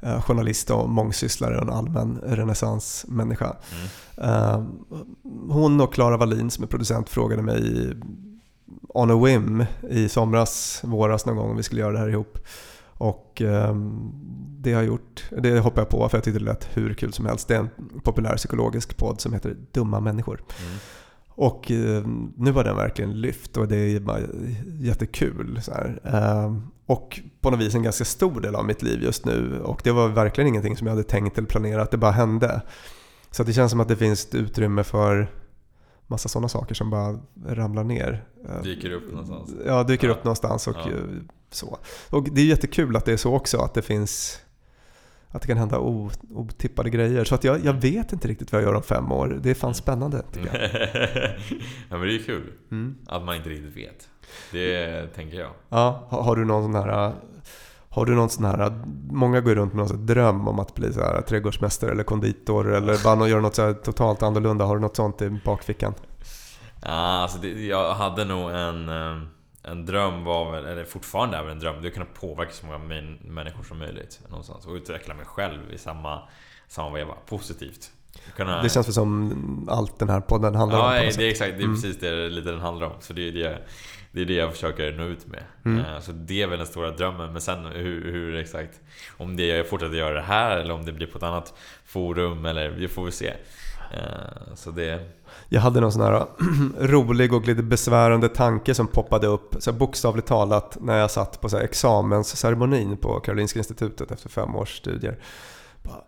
eh, 0.00 0.22
journalist 0.22 0.70
och 0.70 0.88
mångsysslare 0.88 1.56
och 1.56 1.62
en 1.62 1.70
allmän 1.70 2.20
renässansmänniska. 2.26 3.56
Mm. 3.72 4.32
Eh, 4.32 4.62
hon 5.48 5.80
och 5.80 5.94
Klara 5.94 6.16
Wallin 6.16 6.50
som 6.50 6.64
är 6.64 6.68
producent 6.68 7.08
frågade 7.08 7.42
mig 7.42 7.92
on 8.88 9.10
a 9.10 9.24
whim 9.24 9.64
i 9.90 10.08
somras, 10.08 10.80
våras 10.84 11.26
någon 11.26 11.36
gång 11.36 11.50
om 11.50 11.56
vi 11.56 11.62
skulle 11.62 11.80
göra 11.80 11.92
det 11.92 11.98
här 11.98 12.08
ihop. 12.08 12.38
Och 12.98 13.42
ehm, 13.42 14.12
det 14.60 14.72
har 14.72 14.82
jag 14.82 14.86
gjort, 14.86 15.24
det 15.42 15.58
hoppar 15.58 15.80
jag 15.80 15.88
på 15.88 16.08
för 16.08 16.16
jag 16.16 16.24
tyckte 16.24 16.38
det 16.38 16.44
lät 16.44 16.76
hur 16.76 16.94
kul 16.94 17.12
som 17.12 17.26
helst. 17.26 17.48
Det 17.48 17.54
är 17.54 17.58
en 17.58 18.00
populär 18.04 18.36
psykologisk 18.36 18.96
podd 18.96 19.20
som 19.20 19.32
heter 19.32 19.56
Dumma 19.72 20.00
människor. 20.00 20.40
Mm. 20.66 20.78
Och 21.28 21.70
eh, 21.70 22.06
nu 22.36 22.52
har 22.52 22.64
den 22.64 22.76
verkligen 22.76 23.20
lyft 23.20 23.56
och 23.56 23.68
det 23.68 23.76
är 23.76 24.00
bara 24.00 24.20
jättekul. 24.80 25.60
Så 25.62 25.72
eh, 26.04 26.56
och 26.86 27.20
på 27.40 27.50
något 27.50 27.60
vis 27.60 27.74
en 27.74 27.82
ganska 27.82 28.04
stor 28.04 28.40
del 28.40 28.54
av 28.54 28.64
mitt 28.64 28.82
liv 28.82 29.02
just 29.02 29.24
nu. 29.24 29.60
Och 29.60 29.80
det 29.84 29.92
var 29.92 30.08
verkligen 30.08 30.48
ingenting 30.48 30.76
som 30.76 30.86
jag 30.86 30.94
hade 30.94 31.08
tänkt 31.08 31.38
eller 31.38 31.48
planerat, 31.48 31.90
det 31.90 31.96
bara 31.96 32.10
hände. 32.10 32.62
Så 33.30 33.42
det 33.42 33.52
känns 33.52 33.70
som 33.70 33.80
att 33.80 33.88
det 33.88 33.96
finns 33.96 34.34
utrymme 34.34 34.84
för 34.84 35.30
massa 36.06 36.28
sådana 36.28 36.48
saker 36.48 36.74
som 36.74 36.90
bara 36.90 37.18
ramlar 37.46 37.84
ner. 37.84 38.24
Eh, 38.48 38.62
dyker 38.62 38.90
upp 38.90 39.10
någonstans. 39.10 39.50
Ja, 39.66 39.82
dyker 39.82 40.08
ja. 40.08 40.14
upp 40.14 40.24
någonstans 40.24 40.66
och 40.66 40.76
ja. 40.76 40.90
så. 41.50 41.78
Och 42.10 42.28
det 42.30 42.40
är 42.40 42.44
jättekul 42.44 42.96
att 42.96 43.04
det 43.04 43.12
är 43.12 43.16
så 43.16 43.34
också, 43.34 43.58
att 43.58 43.74
det 43.74 43.82
finns 43.82 44.40
att 45.30 45.42
det 45.42 45.48
kan 45.48 45.58
hända 45.58 45.78
otippade 46.30 46.90
grejer. 46.90 47.24
Så 47.24 47.34
att 47.34 47.44
jag, 47.44 47.64
jag 47.64 47.72
vet 47.72 48.12
inte 48.12 48.28
riktigt 48.28 48.52
vad 48.52 48.62
jag 48.62 48.68
gör 48.68 48.74
om 48.74 48.82
fem 48.82 49.12
år. 49.12 49.38
Det 49.42 49.50
är 49.50 49.54
fan 49.54 49.74
spännande 49.74 50.22
tycker 50.32 50.46
jag. 50.52 50.70
ja 51.88 51.98
men 51.98 52.00
det 52.00 52.14
är 52.14 52.24
kul. 52.24 52.52
Mm. 52.70 52.96
Att 53.06 53.24
man 53.24 53.36
inte 53.36 53.48
riktigt 53.48 53.76
vet. 53.76 54.08
Det 54.52 55.06
tänker 55.06 55.40
jag. 55.40 55.50
Ja, 55.68 56.06
har, 56.08 56.22
har 56.22 56.36
du 56.36 56.44
någon 56.44 56.62
sån 56.62 56.74
här... 56.74 57.12
Har 57.90 58.06
du 58.06 58.14
någon 58.14 58.30
sån 58.30 58.44
här, 58.44 58.84
många 59.10 59.40
går 59.40 59.54
runt 59.54 59.72
med 59.72 59.78
någon 59.78 59.88
sån 59.88 60.06
dröm 60.06 60.48
om 60.48 60.58
att 60.58 60.74
bli 60.74 60.92
så 60.92 61.00
här, 61.00 61.20
trädgårdsmästare 61.22 61.90
eller 61.90 62.02
konditor 62.02 62.74
eller 62.74 63.04
bara 63.04 63.28
göra 63.28 63.40
något 63.40 63.54
så 63.54 63.74
totalt 63.74 64.22
annorlunda. 64.22 64.64
Har 64.64 64.74
du 64.76 64.80
något 64.80 64.96
sånt 64.96 65.22
i 65.22 65.40
bakfickan? 65.44 65.94
Ja, 66.82 66.90
alltså 66.90 67.38
det, 67.38 67.48
jag 67.48 67.94
hade 67.94 68.24
nog 68.24 68.50
en 68.50 68.88
eh, 68.88 69.22
en 69.70 69.86
dröm 69.86 70.24
var 70.24 70.52
väl, 70.52 70.64
eller 70.64 70.84
fortfarande 70.84 71.36
är 71.36 71.42
väl 71.42 71.52
en 71.52 71.58
dröm, 71.58 71.82
det 71.82 71.86
är 71.86 71.88
att 71.88 71.94
kunna 71.94 72.06
påverka 72.20 72.52
så 72.52 72.66
många 72.66 72.78
människor 73.20 73.62
som 73.62 73.78
möjligt 73.78 74.20
någonstans 74.28 74.66
och 74.66 74.74
utveckla 74.74 75.14
mig 75.14 75.24
själv 75.24 75.72
i 75.72 75.78
samma, 75.78 76.22
samma 76.68 76.90
veva, 76.90 77.14
positivt. 77.26 77.90
Kunna... 78.36 78.62
Det 78.62 78.68
känns 78.68 78.86
väl 78.86 78.94
som 78.94 79.68
allt 79.70 79.98
den 79.98 80.08
här 80.08 80.20
podden 80.20 80.54
handlar 80.54 80.78
ja, 80.78 80.84
om? 80.84 81.06
Ja, 81.06 81.12
det 81.16 81.24
är 81.24 81.30
exakt, 81.30 81.50
det 81.56 81.62
är 81.62 81.64
mm. 81.64 81.74
precis 81.74 81.98
det 81.98 82.28
lite 82.28 82.50
den 82.50 82.60
handlar 82.60 82.86
om. 82.86 82.92
Så 83.00 83.12
det 83.12 83.28
är 83.28 83.32
det, 83.32 83.58
det 84.12 84.20
är 84.20 84.24
det 84.24 84.34
jag 84.34 84.52
försöker 84.52 84.92
nå 84.92 85.04
ut 85.04 85.26
med. 85.26 85.42
Mm. 85.64 85.84
Eh, 85.84 86.00
så 86.00 86.12
det 86.12 86.42
är 86.42 86.46
väl 86.46 86.58
den 86.58 86.66
stora 86.66 86.90
drömmen. 86.90 87.32
Men 87.32 87.40
sen 87.40 87.66
hur, 87.66 88.12
hur 88.12 88.36
exakt, 88.36 88.80
om 89.16 89.36
det 89.36 89.46
jag 89.46 89.68
fortsätter 89.68 89.96
göra 89.96 90.14
det 90.14 90.22
här 90.22 90.56
eller 90.56 90.74
om 90.74 90.84
det 90.84 90.92
blir 90.92 91.06
på 91.06 91.18
ett 91.18 91.24
annat 91.24 91.54
forum 91.84 92.44
eller 92.44 92.70
det 92.70 92.88
får 92.88 93.04
vi 93.04 93.12
se. 93.12 93.32
Eh, 93.92 94.54
så 94.54 94.70
det... 94.70 95.10
Jag 95.48 95.60
hade 95.60 95.80
någon 95.80 95.92
sån 95.92 96.02
här 96.02 96.26
rolig 96.86 97.32
och 97.32 97.46
lite 97.46 97.62
besvärande 97.62 98.28
tanke 98.28 98.74
som 98.74 98.86
poppade 98.86 99.26
upp 99.26 99.54
så 99.58 99.72
bokstavligt 99.72 100.28
talat 100.28 100.76
när 100.80 100.98
jag 100.98 101.10
satt 101.10 101.40
på 101.40 101.48
så 101.48 101.58
examensceremonin 101.58 102.96
på 102.96 103.20
Karolinska 103.20 103.58
institutet 103.58 104.10
efter 104.10 104.28
fem 104.28 104.56
års 104.56 104.76
studier. 104.76 105.18
Bara, 105.82 106.02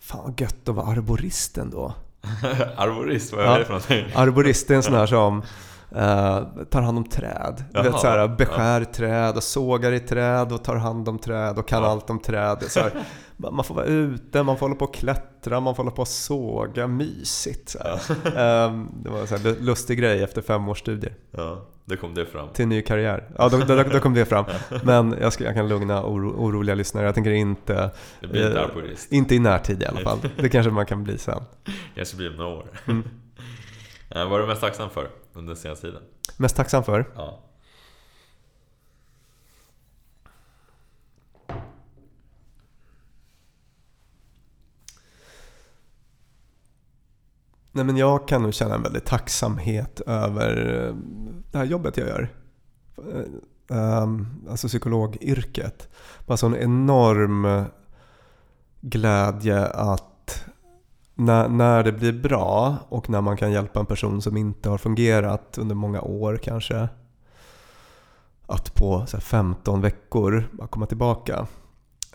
Fan 0.00 0.20
vad 0.24 0.40
gött 0.40 0.68
att 0.68 0.74
vara 0.74 0.86
arborist 0.86 1.58
ändå. 1.58 1.94
arborist, 2.76 3.32
vad 3.32 3.44
är 3.44 3.58
det 3.58 3.64
för 3.64 3.72
någonting? 3.72 4.06
Arborist 4.14 4.70
är 4.70 4.74
en 4.74 4.82
sån 4.82 4.94
här 4.94 5.06
som 5.06 5.42
Uh, 5.96 6.64
tar 6.70 6.82
hand 6.82 6.98
om 6.98 7.04
träd. 7.04 7.64
Du 7.70 7.82
vet, 7.82 8.00
så 8.00 8.06
här, 8.06 8.28
beskär 8.28 8.80
ja. 8.80 8.86
träd 8.94 9.36
och 9.36 9.42
sågar 9.42 9.92
i 9.92 10.00
träd 10.00 10.52
och 10.52 10.64
tar 10.64 10.76
hand 10.76 11.08
om 11.08 11.18
träd 11.18 11.58
och 11.58 11.68
kan 11.68 11.82
ja. 11.82 11.88
allt 11.88 12.10
om 12.10 12.18
träd. 12.18 12.58
Så 12.68 12.80
här, 12.80 12.92
man 13.50 13.64
får 13.64 13.74
vara 13.74 13.86
ute, 13.86 14.42
man 14.42 14.58
får 14.58 14.66
hålla 14.66 14.78
på 14.78 14.84
och 14.84 14.94
klättra, 14.94 15.60
man 15.60 15.74
får 15.74 15.82
hålla 15.82 15.96
på 15.96 16.02
och 16.02 16.08
såga. 16.08 16.86
Mysigt. 16.86 17.76
Ja. 17.84 17.98
Um, 18.66 18.90
det 19.04 19.10
var 19.10 19.46
en 19.46 19.54
lustig 19.54 19.98
grej 19.98 20.22
efter 20.22 20.42
fem 20.42 20.68
års 20.68 20.78
studier. 20.78 21.14
Ja, 21.30 21.66
då 21.84 21.96
kom 21.96 22.14
det 22.14 22.26
fram. 22.26 22.48
Till 22.48 22.68
ny 22.68 22.82
karriär. 22.82 23.30
Ja, 23.38 23.48
då, 23.48 23.58
då, 23.58 23.82
då 23.82 24.00
kom 24.00 24.14
det 24.14 24.24
fram. 24.24 24.44
Men 24.84 25.16
jag, 25.20 25.32
ska, 25.32 25.44
jag 25.44 25.54
kan 25.54 25.68
lugna 25.68 26.04
oro, 26.04 26.28
oroliga 26.28 26.74
lyssnare. 26.74 27.06
Jag 27.06 27.14
tänker 27.14 27.30
inte... 27.30 27.90
Det 28.20 28.26
blir 28.26 28.46
inte 28.46 28.60
eh, 28.60 29.18
Inte 29.18 29.34
i 29.34 29.38
närtid 29.38 29.82
i 29.82 29.86
alla 29.86 30.00
fall. 30.00 30.18
Det 30.36 30.48
kanske 30.48 30.70
man 30.70 30.86
kan 30.86 31.04
bli 31.04 31.18
sen. 31.18 31.42
Kanske 31.94 32.16
blir 32.16 32.30
om 32.30 32.36
några 32.36 32.50
år. 32.50 32.66
Mm. 32.86 33.02
Eh, 34.10 34.28
vad 34.28 34.38
är 34.38 34.42
du 34.42 34.48
mest 34.48 34.60
tacksam 34.60 34.90
för 34.90 35.08
under 35.32 35.54
den 35.54 35.62
senaste 35.62 35.86
tiden? 35.86 36.02
Mest 36.36 36.56
tacksam 36.56 36.84
för? 36.84 37.08
Ja. 37.16 37.40
Nej, 47.72 47.84
men 47.84 47.96
jag 47.96 48.28
kan 48.28 48.42
nog 48.42 48.54
känna 48.54 48.74
en 48.74 48.82
väldig 48.82 49.04
tacksamhet 49.04 50.00
över 50.00 50.84
eh, 50.86 50.94
det 51.50 51.58
här 51.58 51.64
jobbet 51.64 51.96
jag 51.96 52.08
gör. 52.08 52.28
Eh, 52.98 53.76
ehm, 53.78 54.26
alltså 54.50 54.68
psykologyrket. 54.68 55.88
Bara 56.26 56.36
sån 56.36 56.56
enorm 56.56 57.64
glädje 58.80 59.66
att 59.66 60.44
när, 61.14 61.48
när 61.48 61.82
det 61.82 61.92
blir 61.92 62.12
bra 62.12 62.76
och 62.88 63.10
när 63.10 63.20
man 63.20 63.36
kan 63.36 63.52
hjälpa 63.52 63.80
en 63.80 63.86
person 63.86 64.22
som 64.22 64.36
inte 64.36 64.68
har 64.68 64.78
fungerat 64.78 65.58
under 65.58 65.74
många 65.74 66.00
år 66.00 66.36
kanske. 66.42 66.88
Att 68.46 68.74
på 68.74 69.06
så 69.06 69.16
här, 69.16 69.22
15 69.22 69.80
veckor 69.80 70.48
bara 70.52 70.68
komma 70.68 70.86
tillbaka. 70.86 71.46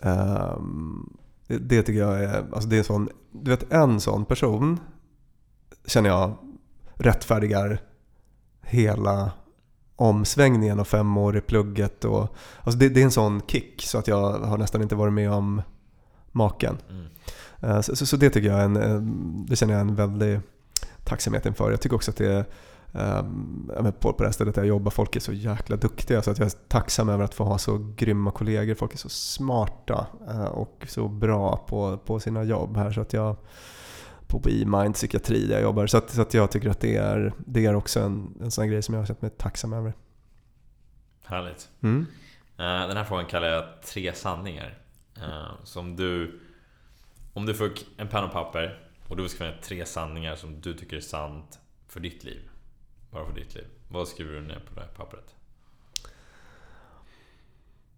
Ehm, 0.02 1.16
det, 1.46 1.58
det 1.58 1.82
tycker 1.82 2.00
jag 2.00 2.24
är, 2.24 2.44
alltså 2.52 2.68
det 2.68 2.76
är 2.76 2.78
en 2.78 2.84
sån, 2.84 3.08
du 3.32 3.50
vet 3.50 3.72
en 3.72 4.00
sån 4.00 4.24
person 4.24 4.80
känner 5.88 6.08
jag 6.10 6.36
rättfärdigar 6.94 7.80
hela 8.62 9.30
omsvängningen 9.96 10.80
av 10.80 10.84
fem 10.84 11.16
år 11.16 11.36
i 11.36 11.40
plugget. 11.40 12.04
Och, 12.04 12.34
alltså 12.62 12.78
det, 12.78 12.88
det 12.88 13.00
är 13.00 13.04
en 13.04 13.10
sån 13.10 13.42
kick 13.46 13.82
så 13.82 13.98
att 13.98 14.08
jag 14.08 14.32
har 14.32 14.58
nästan 14.58 14.82
inte 14.82 14.94
varit 14.94 15.12
med 15.12 15.32
om 15.32 15.62
maken. 16.32 16.78
Mm. 16.90 17.06
Eh, 17.60 17.80
Så, 17.80 17.96
så, 17.96 18.06
så 18.06 18.16
det 18.16 18.30
tycker 18.30 18.48
jag 18.48 18.60
är 18.60 18.64
en, 18.64 18.76
en- 18.76 19.46
det 19.48 19.56
känner 19.56 19.72
jag 19.74 19.80
en 19.80 19.94
väldig 19.94 20.40
tacksamhet 21.04 21.46
inför. 21.46 21.70
Jag 21.70 21.80
tycker 21.80 21.96
också 21.96 22.10
att 22.10 22.16
det 22.16 22.32
är 22.32 22.44
Um, 22.92 23.70
men 23.82 23.92
på, 23.92 24.12
på 24.12 24.22
det 24.22 24.24
här 24.24 24.32
stället 24.32 24.54
där 24.54 24.62
jag 24.62 24.68
jobbar, 24.68 24.90
folk 24.90 25.16
är 25.16 25.20
så 25.20 25.32
jäkla 25.32 25.76
duktiga 25.76 26.22
så 26.22 26.30
att 26.30 26.38
jag 26.38 26.46
är 26.46 26.52
tacksam 26.68 27.08
över 27.08 27.24
att 27.24 27.34
få 27.34 27.44
ha 27.44 27.58
så 27.58 27.92
grymma 27.96 28.30
kollegor. 28.30 28.74
Folk 28.74 28.94
är 28.94 28.98
så 28.98 29.08
smarta 29.08 30.06
eh, 30.30 30.44
och 30.44 30.86
så 30.88 31.08
bra 31.08 31.56
på, 31.56 31.98
på 31.98 32.20
sina 32.20 32.44
jobb 32.44 32.76
här. 32.76 32.92
Så 32.92 33.00
att 33.00 33.12
jag, 33.12 33.36
på 34.28 34.40
på 34.40 34.50
E-mind 34.50 34.94
psykiatri 34.94 35.46
där 35.46 35.54
jag 35.54 35.62
jobbar. 35.62 35.86
Så 35.86 35.96
att, 35.98 36.10
så 36.10 36.22
att 36.22 36.34
jag 36.34 36.50
tycker 36.50 36.68
att 36.70 36.80
det 36.80 36.96
är, 36.96 37.32
det 37.46 37.66
är 37.66 37.74
också 37.74 38.00
en, 38.00 38.34
en 38.40 38.50
sån 38.50 38.68
grej 38.68 38.82
som 38.82 38.94
jag 38.94 39.00
har 39.00 39.06
känt 39.06 39.22
mig 39.22 39.30
tacksam 39.30 39.72
över. 39.72 39.92
Härligt. 41.24 41.68
Mm. 41.80 42.06
Eh, 42.58 42.88
Den 42.88 42.96
här 42.96 43.04
frågan 43.04 43.26
kallar 43.26 43.48
jag 43.48 43.82
tre 43.82 44.14
sanningar. 44.14 44.78
Eh, 45.16 45.64
Som 45.64 45.96
du... 45.96 46.40
Om 47.32 47.46
du 47.46 47.54
fick 47.54 47.86
en 47.96 48.08
penna 48.08 48.26
och 48.26 48.32
papper 48.32 48.88
och 49.08 49.16
du 49.16 49.28
skriver 49.28 49.60
tre 49.62 49.86
sanningar 49.86 50.36
som 50.36 50.60
du 50.60 50.74
tycker 50.74 50.96
är 50.96 51.00
sant 51.00 51.58
för 51.88 52.00
ditt 52.00 52.24
liv. 52.24 52.50
Bara 53.10 53.26
för 53.26 53.34
ditt 53.34 53.54
liv. 53.54 53.66
Vad 53.88 54.08
skriver 54.08 54.32
du 54.32 54.40
ner 54.40 54.62
på 54.68 54.74
det 54.74 54.80
här 54.80 54.88
pappret? 54.88 55.34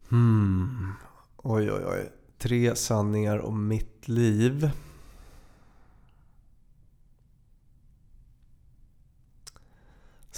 Hmm. 0.09 0.93
Oj, 1.37 1.73
oj, 1.73 1.85
oj. 1.87 2.13
Tre 2.39 2.77
sanningar 2.77 3.39
om 3.39 3.69
mitt 3.69 4.09
liv. 4.09 4.71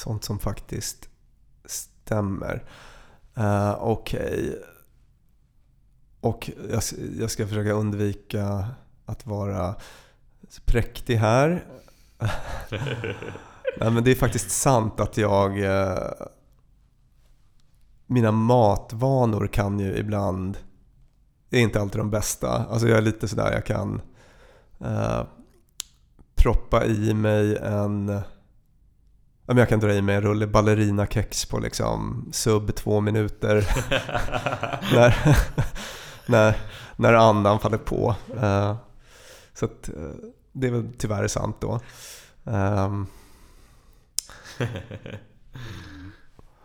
Sånt 0.03 0.25
som 0.25 0.39
faktiskt 0.39 1.09
stämmer. 1.65 2.65
Uh, 3.39 3.77
Okej. 3.81 4.63
Och 6.21 6.51
jag, 6.71 6.83
jag 7.19 7.31
ska 7.31 7.47
försöka 7.47 7.73
undvika 7.73 8.67
att 9.05 9.27
vara 9.27 9.75
präktig 10.65 11.17
här. 11.17 11.65
Nej, 13.79 13.91
men 13.91 14.05
det 14.05 14.11
är 14.11 14.15
faktiskt 14.15 14.51
sant 14.51 15.01
att 15.01 15.17
jag... 15.17 15.65
eh, 15.65 16.11
mina 18.07 18.33
matvanor 18.33 19.47
kan 19.47 19.79
ju 19.79 19.97
ibland... 19.97 20.59
är 21.51 21.61
inte 21.61 21.81
alltid 21.81 22.01
de 22.01 22.11
bästa. 22.11 22.49
Alltså 22.49 22.89
jag 22.89 22.99
är 22.99 23.03
lite 23.03 23.29
sådär, 23.29 23.53
jag 23.53 23.67
kan 23.67 24.01
eh, 24.81 25.23
proppa 26.35 26.85
i 26.85 27.15
mig 27.15 27.57
en... 27.57 28.23
men 29.55 29.59
Jag 29.61 29.69
kan 29.69 29.81
dra 29.81 29.93
i 29.93 30.03
mig 30.03 30.17
en 30.17 30.23
rulle 30.23 30.47
ballerinakex 30.47 31.45
på 31.47 31.59
liksom 31.59 32.29
sub 32.33 32.75
två 32.75 33.01
minuter. 33.01 33.67
när, 34.95 35.37
när, 36.27 36.57
när 36.97 37.13
andan 37.13 37.59
faller 37.61 37.79
på. 37.79 38.15
Eh, 38.41 38.77
så 39.55 39.65
att, 39.65 39.89
eh, 39.89 39.95
det 40.53 40.67
är 40.67 40.71
väl 40.71 40.93
tyvärr 40.99 41.29
sant 41.29 41.57
då. 41.61 41.81
Ehm, 42.45 43.07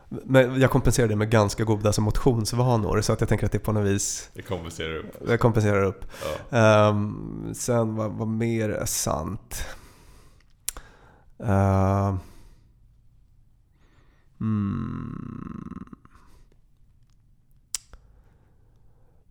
men 0.10 0.60
jag 0.60 0.72
kompenserar 0.72 1.08
det 1.08 1.16
med 1.16 1.30
ganska 1.30 1.64
goda 1.64 1.90
alltså 1.90 2.02
motionsvanor 2.02 3.02
så 3.02 3.14
att 3.14 3.22
jag 3.22 3.30
tänker 3.30 3.46
att 3.46 3.52
det 3.52 3.60
på 3.60 3.72
något 3.72 3.86
vis 3.88 4.30
Det 4.34 4.42
kompenserar 4.42 4.96
upp. 4.96 5.16
jag 5.28 5.40
kompenserar 5.40 5.84
upp. 5.84 6.06
Ja. 6.52 6.58
Ehm, 6.58 7.54
sen 7.56 7.96
vad, 7.96 8.12
vad 8.12 8.28
mer 8.28 8.70
är 8.70 8.86
sant? 8.86 9.66
Ehm, 11.44 12.20
Mm. 14.42 15.86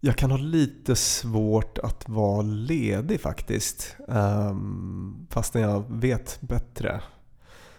Jag 0.01 0.17
kan 0.17 0.31
ha 0.31 0.39
lite 0.39 0.97
svårt 0.97 1.79
att 1.79 2.09
vara 2.09 2.43
ledig 2.43 3.21
faktiskt. 3.21 3.97
Ehm, 4.09 4.49
um, 4.49 5.27
fastän 5.31 5.63
jag 5.63 5.85
vet 5.89 6.39
bättre. 6.41 7.01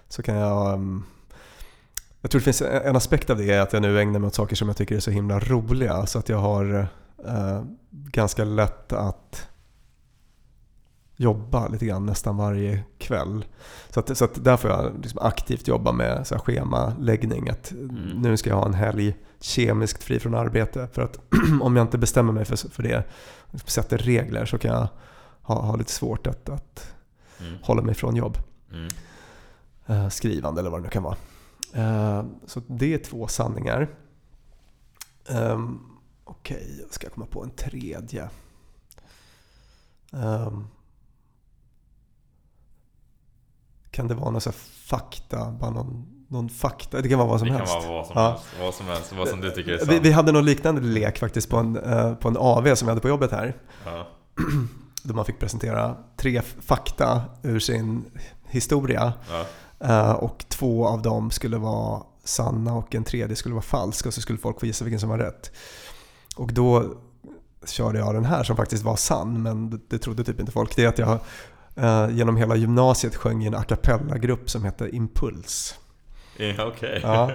Så 0.07 0.23
kan 0.23 0.35
jag... 0.35 0.73
Ehm, 0.73 1.03
jag 2.21 2.31
tror 2.31 2.39
det 2.39 2.43
finns 2.43 2.61
en 2.61 2.95
aspekt 2.95 3.29
av 3.29 3.37
det 3.37 3.53
är 3.53 3.61
att 3.61 3.73
jag 3.73 3.81
nu 3.81 4.01
ägnar 4.01 4.19
mig 4.19 4.27
åt 4.27 4.35
saker 4.35 4.55
som 4.55 4.67
jag 4.67 4.77
tycker 4.77 4.95
är 4.95 4.99
så 4.99 5.11
himla 5.11 5.39
roliga. 5.39 6.05
Så 6.05 6.19
att 6.19 6.29
jag 6.29 6.37
har 6.37 6.87
eh, 7.25 7.63
ganska 7.91 8.43
lätt 8.43 8.93
att 8.93 9.47
jobba 11.19 11.67
lite 11.67 11.85
grann 11.85 12.05
nästan 12.05 12.37
varje 12.37 12.83
kväll. 12.97 13.45
Så, 13.89 13.99
att, 13.99 14.17
så 14.17 14.25
att 14.25 14.43
där 14.43 14.57
får 14.57 14.71
jag 14.71 14.99
liksom 15.01 15.19
aktivt 15.21 15.67
jobba 15.67 15.91
med 15.91 16.27
så 16.27 16.35
här 16.35 16.41
schemaläggning. 16.41 17.49
Att 17.49 17.71
Mm. 17.71 18.21
Nu 18.21 18.37
ska 18.37 18.49
jag 18.49 18.57
ha 18.57 18.65
en 18.65 18.73
helg 18.73 19.15
kemiskt 19.39 20.03
fri 20.03 20.19
från 20.19 20.35
arbete. 20.35 20.87
För 20.93 21.01
att 21.01 21.19
om 21.61 21.75
jag 21.75 21.83
inte 21.83 21.97
bestämmer 21.97 22.33
mig 22.33 22.45
för, 22.45 22.69
för 22.69 22.83
det, 22.83 23.03
sätter 23.65 23.97
regler, 23.97 24.45
så 24.45 24.57
kan 24.57 24.71
jag 24.71 24.87
ha, 25.41 25.61
ha 25.61 25.75
lite 25.75 25.91
svårt 25.91 26.27
att, 26.27 26.49
att 26.49 26.93
Mm. 27.39 27.57
hålla 27.63 27.81
mig 27.81 27.95
från 27.95 28.15
jobb. 28.15 28.37
Mm. 28.71 28.87
Eh, 29.85 30.09
skrivande 30.09 30.61
eller 30.61 30.69
vad 30.69 30.79
det 30.79 30.83
nu 30.83 30.89
kan 30.89 31.03
vara. 31.03 31.17
Eh, 31.73 32.25
så 32.45 32.61
det 32.67 32.93
är 32.93 32.97
två 32.97 33.27
sanningar. 33.27 33.87
Um, 35.29 35.79
Okej, 36.23 36.79
jag 36.83 36.93
ska 36.93 37.09
komma 37.09 37.25
på 37.25 37.43
en 37.43 37.49
tredje. 37.49 38.29
Ehm, 40.13 40.67
kan 43.97 44.07
det 44.07 44.15
vara 44.15 44.31
någon 44.31 44.41
så 44.41 44.51
fakta? 44.85 45.51
Bara 45.51 45.71
någon, 45.71 46.05
någon 46.27 46.49
fakta? 46.49 47.01
Det 47.01 47.09
kan 47.09 47.19
vara 47.19 47.27
vad 47.29 47.39
som 47.39 47.47
det 47.47 47.51
kan 47.57 47.59
helst. 47.67 47.73
vara 47.87 47.97
vad 47.97 48.05
som 48.07 48.13
Ja. 48.17 48.29
helst. 48.29 48.45
Vad 48.59 48.73
som 48.73 48.85
helst. 48.85 49.13
Vad 49.17 49.27
som 49.27 49.41
du 49.41 49.51
tycker 49.51 49.71
är 49.73 49.77
sant. 49.77 49.91
vi, 49.91 49.99
vi 49.99 50.11
hade 50.11 50.31
någon 50.31 50.45
liknande 50.45 50.81
lek 50.81 51.19
faktiskt 51.19 51.49
på 51.49 51.57
en, 51.57 51.77
eh, 51.77 52.13
på 52.13 52.27
en 52.27 52.37
AV 52.37 52.75
som 52.75 52.85
vi 52.85 52.89
hade 52.89 53.01
på 53.01 53.09
jobbet 53.09 53.31
här. 53.31 53.55
Ja. 53.85 54.07
Då 55.03 55.13
man 55.13 55.25
fick 55.25 55.39
presentera 55.39 55.95
tre 56.17 56.41
fakta 56.41 57.21
ur 57.43 57.59
sin 57.59 58.05
historia. 58.47 59.13
Ja. 59.29 59.45
Eh, 59.87 60.11
och 60.11 60.45
två 60.49 60.87
av 60.87 61.01
dem 61.01 61.31
skulle 61.31 61.57
vara 61.57 62.03
sanna 62.23 62.73
och 62.73 62.95
en 62.95 63.03
tredje 63.03 63.35
skulle 63.35 63.55
vara 63.55 63.61
falsk. 63.63 64.05
Och 64.05 64.13
så 64.13 64.21
skulle 64.21 64.39
folk 64.39 64.59
få 64.59 64.65
gissa 64.65 64.85
vilken 64.85 64.99
som 64.99 65.09
var 65.09 65.17
rätt. 65.17 65.51
Och 66.35 66.53
då 66.53 66.83
körde 67.65 67.99
jag 67.99 68.13
den 68.15 68.25
här 68.25 68.43
som 68.43 68.55
faktiskt 68.55 68.83
var 68.83 68.95
sann, 68.95 69.41
men 69.41 69.69
det, 69.69 69.79
det 69.89 69.99
trodde 69.99 70.23
typ 70.23 70.39
inte 70.39 70.51
folk. 70.51 70.75
Det 70.75 70.83
är 70.83 70.87
att 70.87 70.97
jag 70.99 71.19
genom 72.11 72.37
hela 72.37 72.55
gymnasiet 72.55 73.15
sjöng 73.15 73.43
i 73.43 73.47
en 73.47 73.55
a 73.55 73.63
cappella-grupp 73.63 74.49
som 74.49 74.63
hette 74.63 74.89
Impuls. 74.95 75.79
Ja, 76.39 76.65
Okej. 76.65 76.99
Ja, 77.03 77.31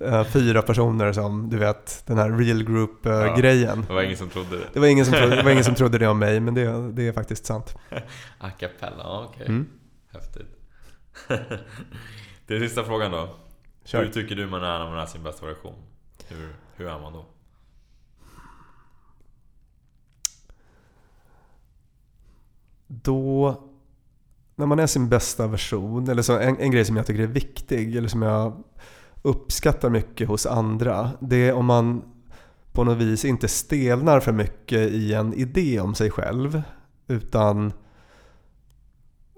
eh, 0.00 0.24
fyra 0.24 0.62
personer 0.62 1.12
som, 1.12 1.50
du 1.50 1.58
vet, 1.58 2.02
den 2.06 2.18
här 2.18 2.30
real 2.30 2.58
Ja. 2.60 2.64
group-grejen. 2.66 3.84
Det 3.88 3.92
var 3.94 4.02
ingen 4.02 4.16
som 4.16 4.28
trodde 4.30 4.56
det. 4.58 4.64
Det 4.72 4.80
var, 4.80 4.86
ingen 4.86 5.04
som 5.04 5.14
trodde, 5.14 5.36
det 5.36 5.42
var 5.42 5.50
ingen 5.50 5.64
som 5.64 5.74
trodde 5.80 5.98
det 5.98 6.08
om 6.08 6.18
mig, 6.18 6.40
men 6.40 6.54
det, 6.54 6.92
det 6.92 7.08
är 7.08 7.12
faktiskt 7.12 7.46
sant. 7.46 7.74
A 8.38 8.50
cappella, 8.58 8.96
ja, 8.98 9.26
okej. 9.30 9.46
Mm. 9.46 9.66
Häftigt. 10.12 10.46
Den 12.46 12.60
sista 12.60 12.84
frågan 12.84 13.10
då. 13.10 13.36
Kör. 13.84 14.04
Hur 14.04 14.12
tycker 14.12 14.36
du 14.36 14.46
man 14.46 14.62
är 14.62 14.78
när 14.78 14.90
man 14.90 14.98
är 14.98 15.06
sin 15.06 15.22
bästa 15.22 15.46
version? 15.46 15.74
Hur, 16.28 16.48
hur 16.76 16.86
är 16.88 16.98
man 16.98 17.12
då? 17.12 17.26
Då, 22.86 23.62
när 24.58 24.66
man 24.66 24.78
är 24.78 24.86
sin 24.86 25.08
bästa 25.08 25.46
version, 25.46 26.08
eller 26.08 26.22
så 26.22 26.38
en, 26.38 26.56
en 26.58 26.70
grej 26.70 26.84
som 26.84 26.96
jag 26.96 27.06
tycker 27.06 27.22
är 27.22 27.26
viktig, 27.26 27.96
eller 27.96 28.08
som 28.08 28.22
jag 28.22 28.64
uppskattar 29.22 29.90
mycket 29.90 30.28
hos 30.28 30.46
andra, 30.46 31.10
det 31.20 31.48
är 31.48 31.52
om 31.52 31.66
man 31.66 32.02
på 32.72 32.84
något 32.84 32.98
vis 32.98 33.24
inte 33.24 33.48
stelnar 33.48 34.20
för 34.20 34.32
mycket 34.32 34.78
i 34.78 35.14
en 35.14 35.34
idé 35.34 35.80
om 35.80 35.94
sig 35.94 36.10
själv, 36.10 36.62
utan 37.06 37.72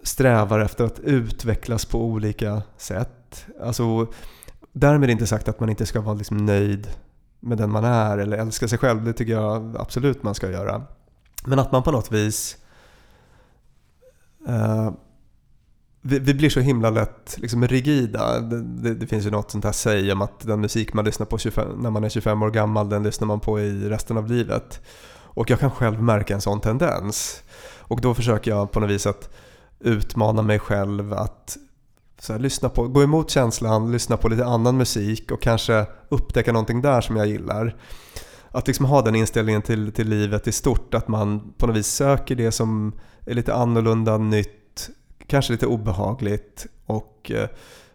strävar 0.02 0.60
efter 0.60 0.84
att 0.84 0.98
utvecklas 0.98 1.84
på 1.84 2.04
olika 2.04 2.62
sätt. 2.76 3.46
Alltså, 3.62 4.06
därmed 4.72 5.10
inte 5.10 5.26
sagt 5.26 5.48
att 5.48 5.60
man 5.60 5.68
inte 5.68 5.86
ska 5.86 6.00
vara 6.00 6.14
liksom 6.14 6.36
nöjd 6.36 6.88
med 7.40 7.58
den 7.58 7.70
man 7.70 7.84
är 7.84 8.18
eller 8.18 8.38
älska 8.38 8.68
sig 8.68 8.78
själv. 8.78 9.04
Det 9.04 9.12
tycker 9.12 9.32
jag 9.32 9.76
absolut 9.78 10.22
man 10.22 10.34
ska 10.34 10.50
göra. 10.50 10.82
Men 11.44 11.58
att 11.58 11.72
man 11.72 11.82
på 11.82 11.92
något 11.92 12.12
vis 12.12 12.56
Eh, 14.48 14.90
vi, 16.02 16.18
vi 16.18 16.34
blir 16.34 16.50
så 16.50 16.60
himla 16.60 16.90
lätt 16.90 17.36
liksom 17.38 17.66
rigida. 17.66 18.40
Det, 18.40 18.62
det, 18.62 18.94
det 18.94 19.06
finns 19.06 19.26
ju 19.26 19.30
något 19.30 19.50
sånt 19.50 19.64
här 19.64 19.72
säg 19.72 20.12
om 20.12 20.22
att 20.22 20.40
den 20.40 20.60
musik 20.60 20.92
man 20.92 21.04
lyssnar 21.04 21.26
på 21.26 21.38
25, 21.38 21.78
när 21.78 21.90
man 21.90 22.04
är 22.04 22.08
25 22.08 22.42
år 22.42 22.50
gammal, 22.50 22.88
den 22.88 23.02
lyssnar 23.02 23.26
man 23.26 23.40
på 23.40 23.60
i 23.60 23.88
resten 23.88 24.16
av 24.16 24.30
livet. 24.30 24.80
Och 25.22 25.50
jag 25.50 25.60
kan 25.60 25.70
själv 25.70 26.02
märka 26.02 26.34
en 26.34 26.40
sån 26.40 26.60
tendens. 26.60 27.42
Och 27.78 28.00
då 28.00 28.14
försöker 28.14 28.50
jag 28.50 28.72
på 28.72 28.80
något 28.80 28.90
vis 28.90 29.06
att 29.06 29.30
utmana 29.80 30.42
mig 30.42 30.58
själv 30.58 31.12
att 31.12 31.56
så 32.18 32.32
här, 32.32 32.40
lyssna 32.40 32.68
på, 32.68 32.88
gå 32.88 33.02
emot 33.02 33.30
känslan, 33.30 33.92
lyssna 33.92 34.16
på 34.16 34.28
lite 34.28 34.44
annan 34.44 34.76
musik 34.76 35.30
och 35.30 35.42
kanske 35.42 35.86
upptäcka 36.08 36.52
någonting 36.52 36.82
där 36.82 37.00
som 37.00 37.16
jag 37.16 37.26
gillar. 37.26 37.76
Att 38.50 38.66
liksom 38.66 38.86
ha 38.86 39.02
den 39.02 39.14
inställningen 39.14 39.62
till, 39.62 39.92
till 39.92 40.08
livet 40.08 40.48
i 40.48 40.52
stort, 40.52 40.94
att 40.94 41.08
man 41.08 41.52
på 41.58 41.66
något 41.66 41.76
vis 41.76 41.86
söker 41.86 42.34
det 42.34 42.52
som 42.52 42.92
är 43.26 43.34
lite 43.34 43.54
annorlunda, 43.54 44.18
nytt, 44.18 44.59
kanske 45.30 45.52
lite 45.52 45.66
obehagligt 45.66 46.66
och 46.86 47.30
eh, 47.30 47.48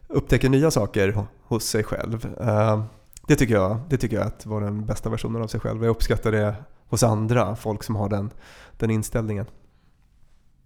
upptäcker 0.08 0.50
nya 0.50 0.72
saker 0.72 1.26
hos 1.44 1.64
sig 1.64 1.84
själv. 1.84 2.36
Eh, 2.40 2.84
det 3.28 3.36
tycker 3.36 3.54
jag, 3.54 3.80
det 3.90 3.98
tycker 3.98 4.16
jag 4.16 4.26
att 4.26 4.46
vara 4.46 4.66
den 4.66 4.86
bästa 4.86 5.10
versionen 5.10 5.42
av 5.42 5.48
sig 5.48 5.60
själv. 5.60 5.84
Jag 5.84 5.92
uppskattar 5.92 6.32
det 6.32 6.56
hos 6.88 7.04
andra, 7.04 7.56
folk 7.56 7.84
som 7.84 7.96
har 7.96 8.10
den, 8.10 8.32
den 8.78 8.90
inställningen. 8.90 9.46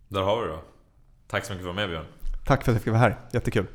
Där 0.07 0.21
har 0.21 0.41
vi 0.41 0.47
det 0.47 0.53
då. 0.53 0.61
Tack 1.27 1.45
så 1.45 1.53
mycket 1.53 1.65
för 1.65 1.71
att 1.71 1.75
du 1.75 1.81
var 1.81 1.87
med 1.87 1.89
Björn. 1.89 2.05
Tack 2.45 2.63
för 2.63 2.71
att 2.71 2.75
jag 2.75 2.83
fick 2.83 2.91
vara 2.91 3.01
här, 3.01 3.19
jättekul. 3.31 3.67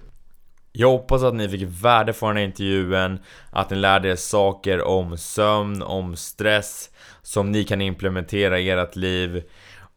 Jag 0.72 0.90
hoppas 0.90 1.22
att 1.22 1.34
ni 1.34 1.48
fick 1.48 1.62
värde 1.62 2.12
från 2.12 2.28
den 2.28 2.36
här 2.36 2.44
intervjun, 2.44 3.18
att 3.50 3.70
ni 3.70 3.76
lärde 3.76 4.08
er 4.08 4.16
saker 4.16 4.82
om 4.82 5.18
sömn, 5.18 5.82
om 5.82 6.16
stress 6.16 6.90
som 7.22 7.52
ni 7.52 7.64
kan 7.64 7.80
implementera 7.80 8.58
i 8.58 8.70
ert 8.70 8.96
liv. 8.96 9.42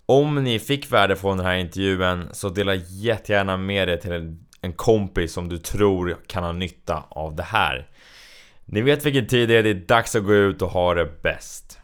Om 0.09 0.43
ni 0.43 0.59
fick 0.59 0.91
värde 0.91 1.15
från 1.15 1.37
den 1.37 1.45
här 1.45 1.55
intervjun 1.55 2.29
så 2.31 2.49
dela 2.49 2.75
jättegärna 2.75 3.57
med 3.57 3.87
det 3.87 3.97
till 3.97 4.37
en 4.61 4.73
kompis 4.73 5.33
som 5.33 5.49
du 5.49 5.57
tror 5.57 6.17
kan 6.27 6.43
ha 6.43 6.51
nytta 6.51 7.03
av 7.09 7.35
det 7.35 7.43
här. 7.43 7.89
Ni 8.65 8.81
vet 8.81 9.05
vilken 9.05 9.27
tid 9.27 9.49
det 9.49 9.55
är, 9.55 9.63
det 9.63 9.69
är 9.69 9.73
dags 9.73 10.15
att 10.15 10.23
gå 10.23 10.33
ut 10.33 10.61
och 10.61 10.69
ha 10.69 10.93
det 10.93 11.21
bäst. 11.21 11.79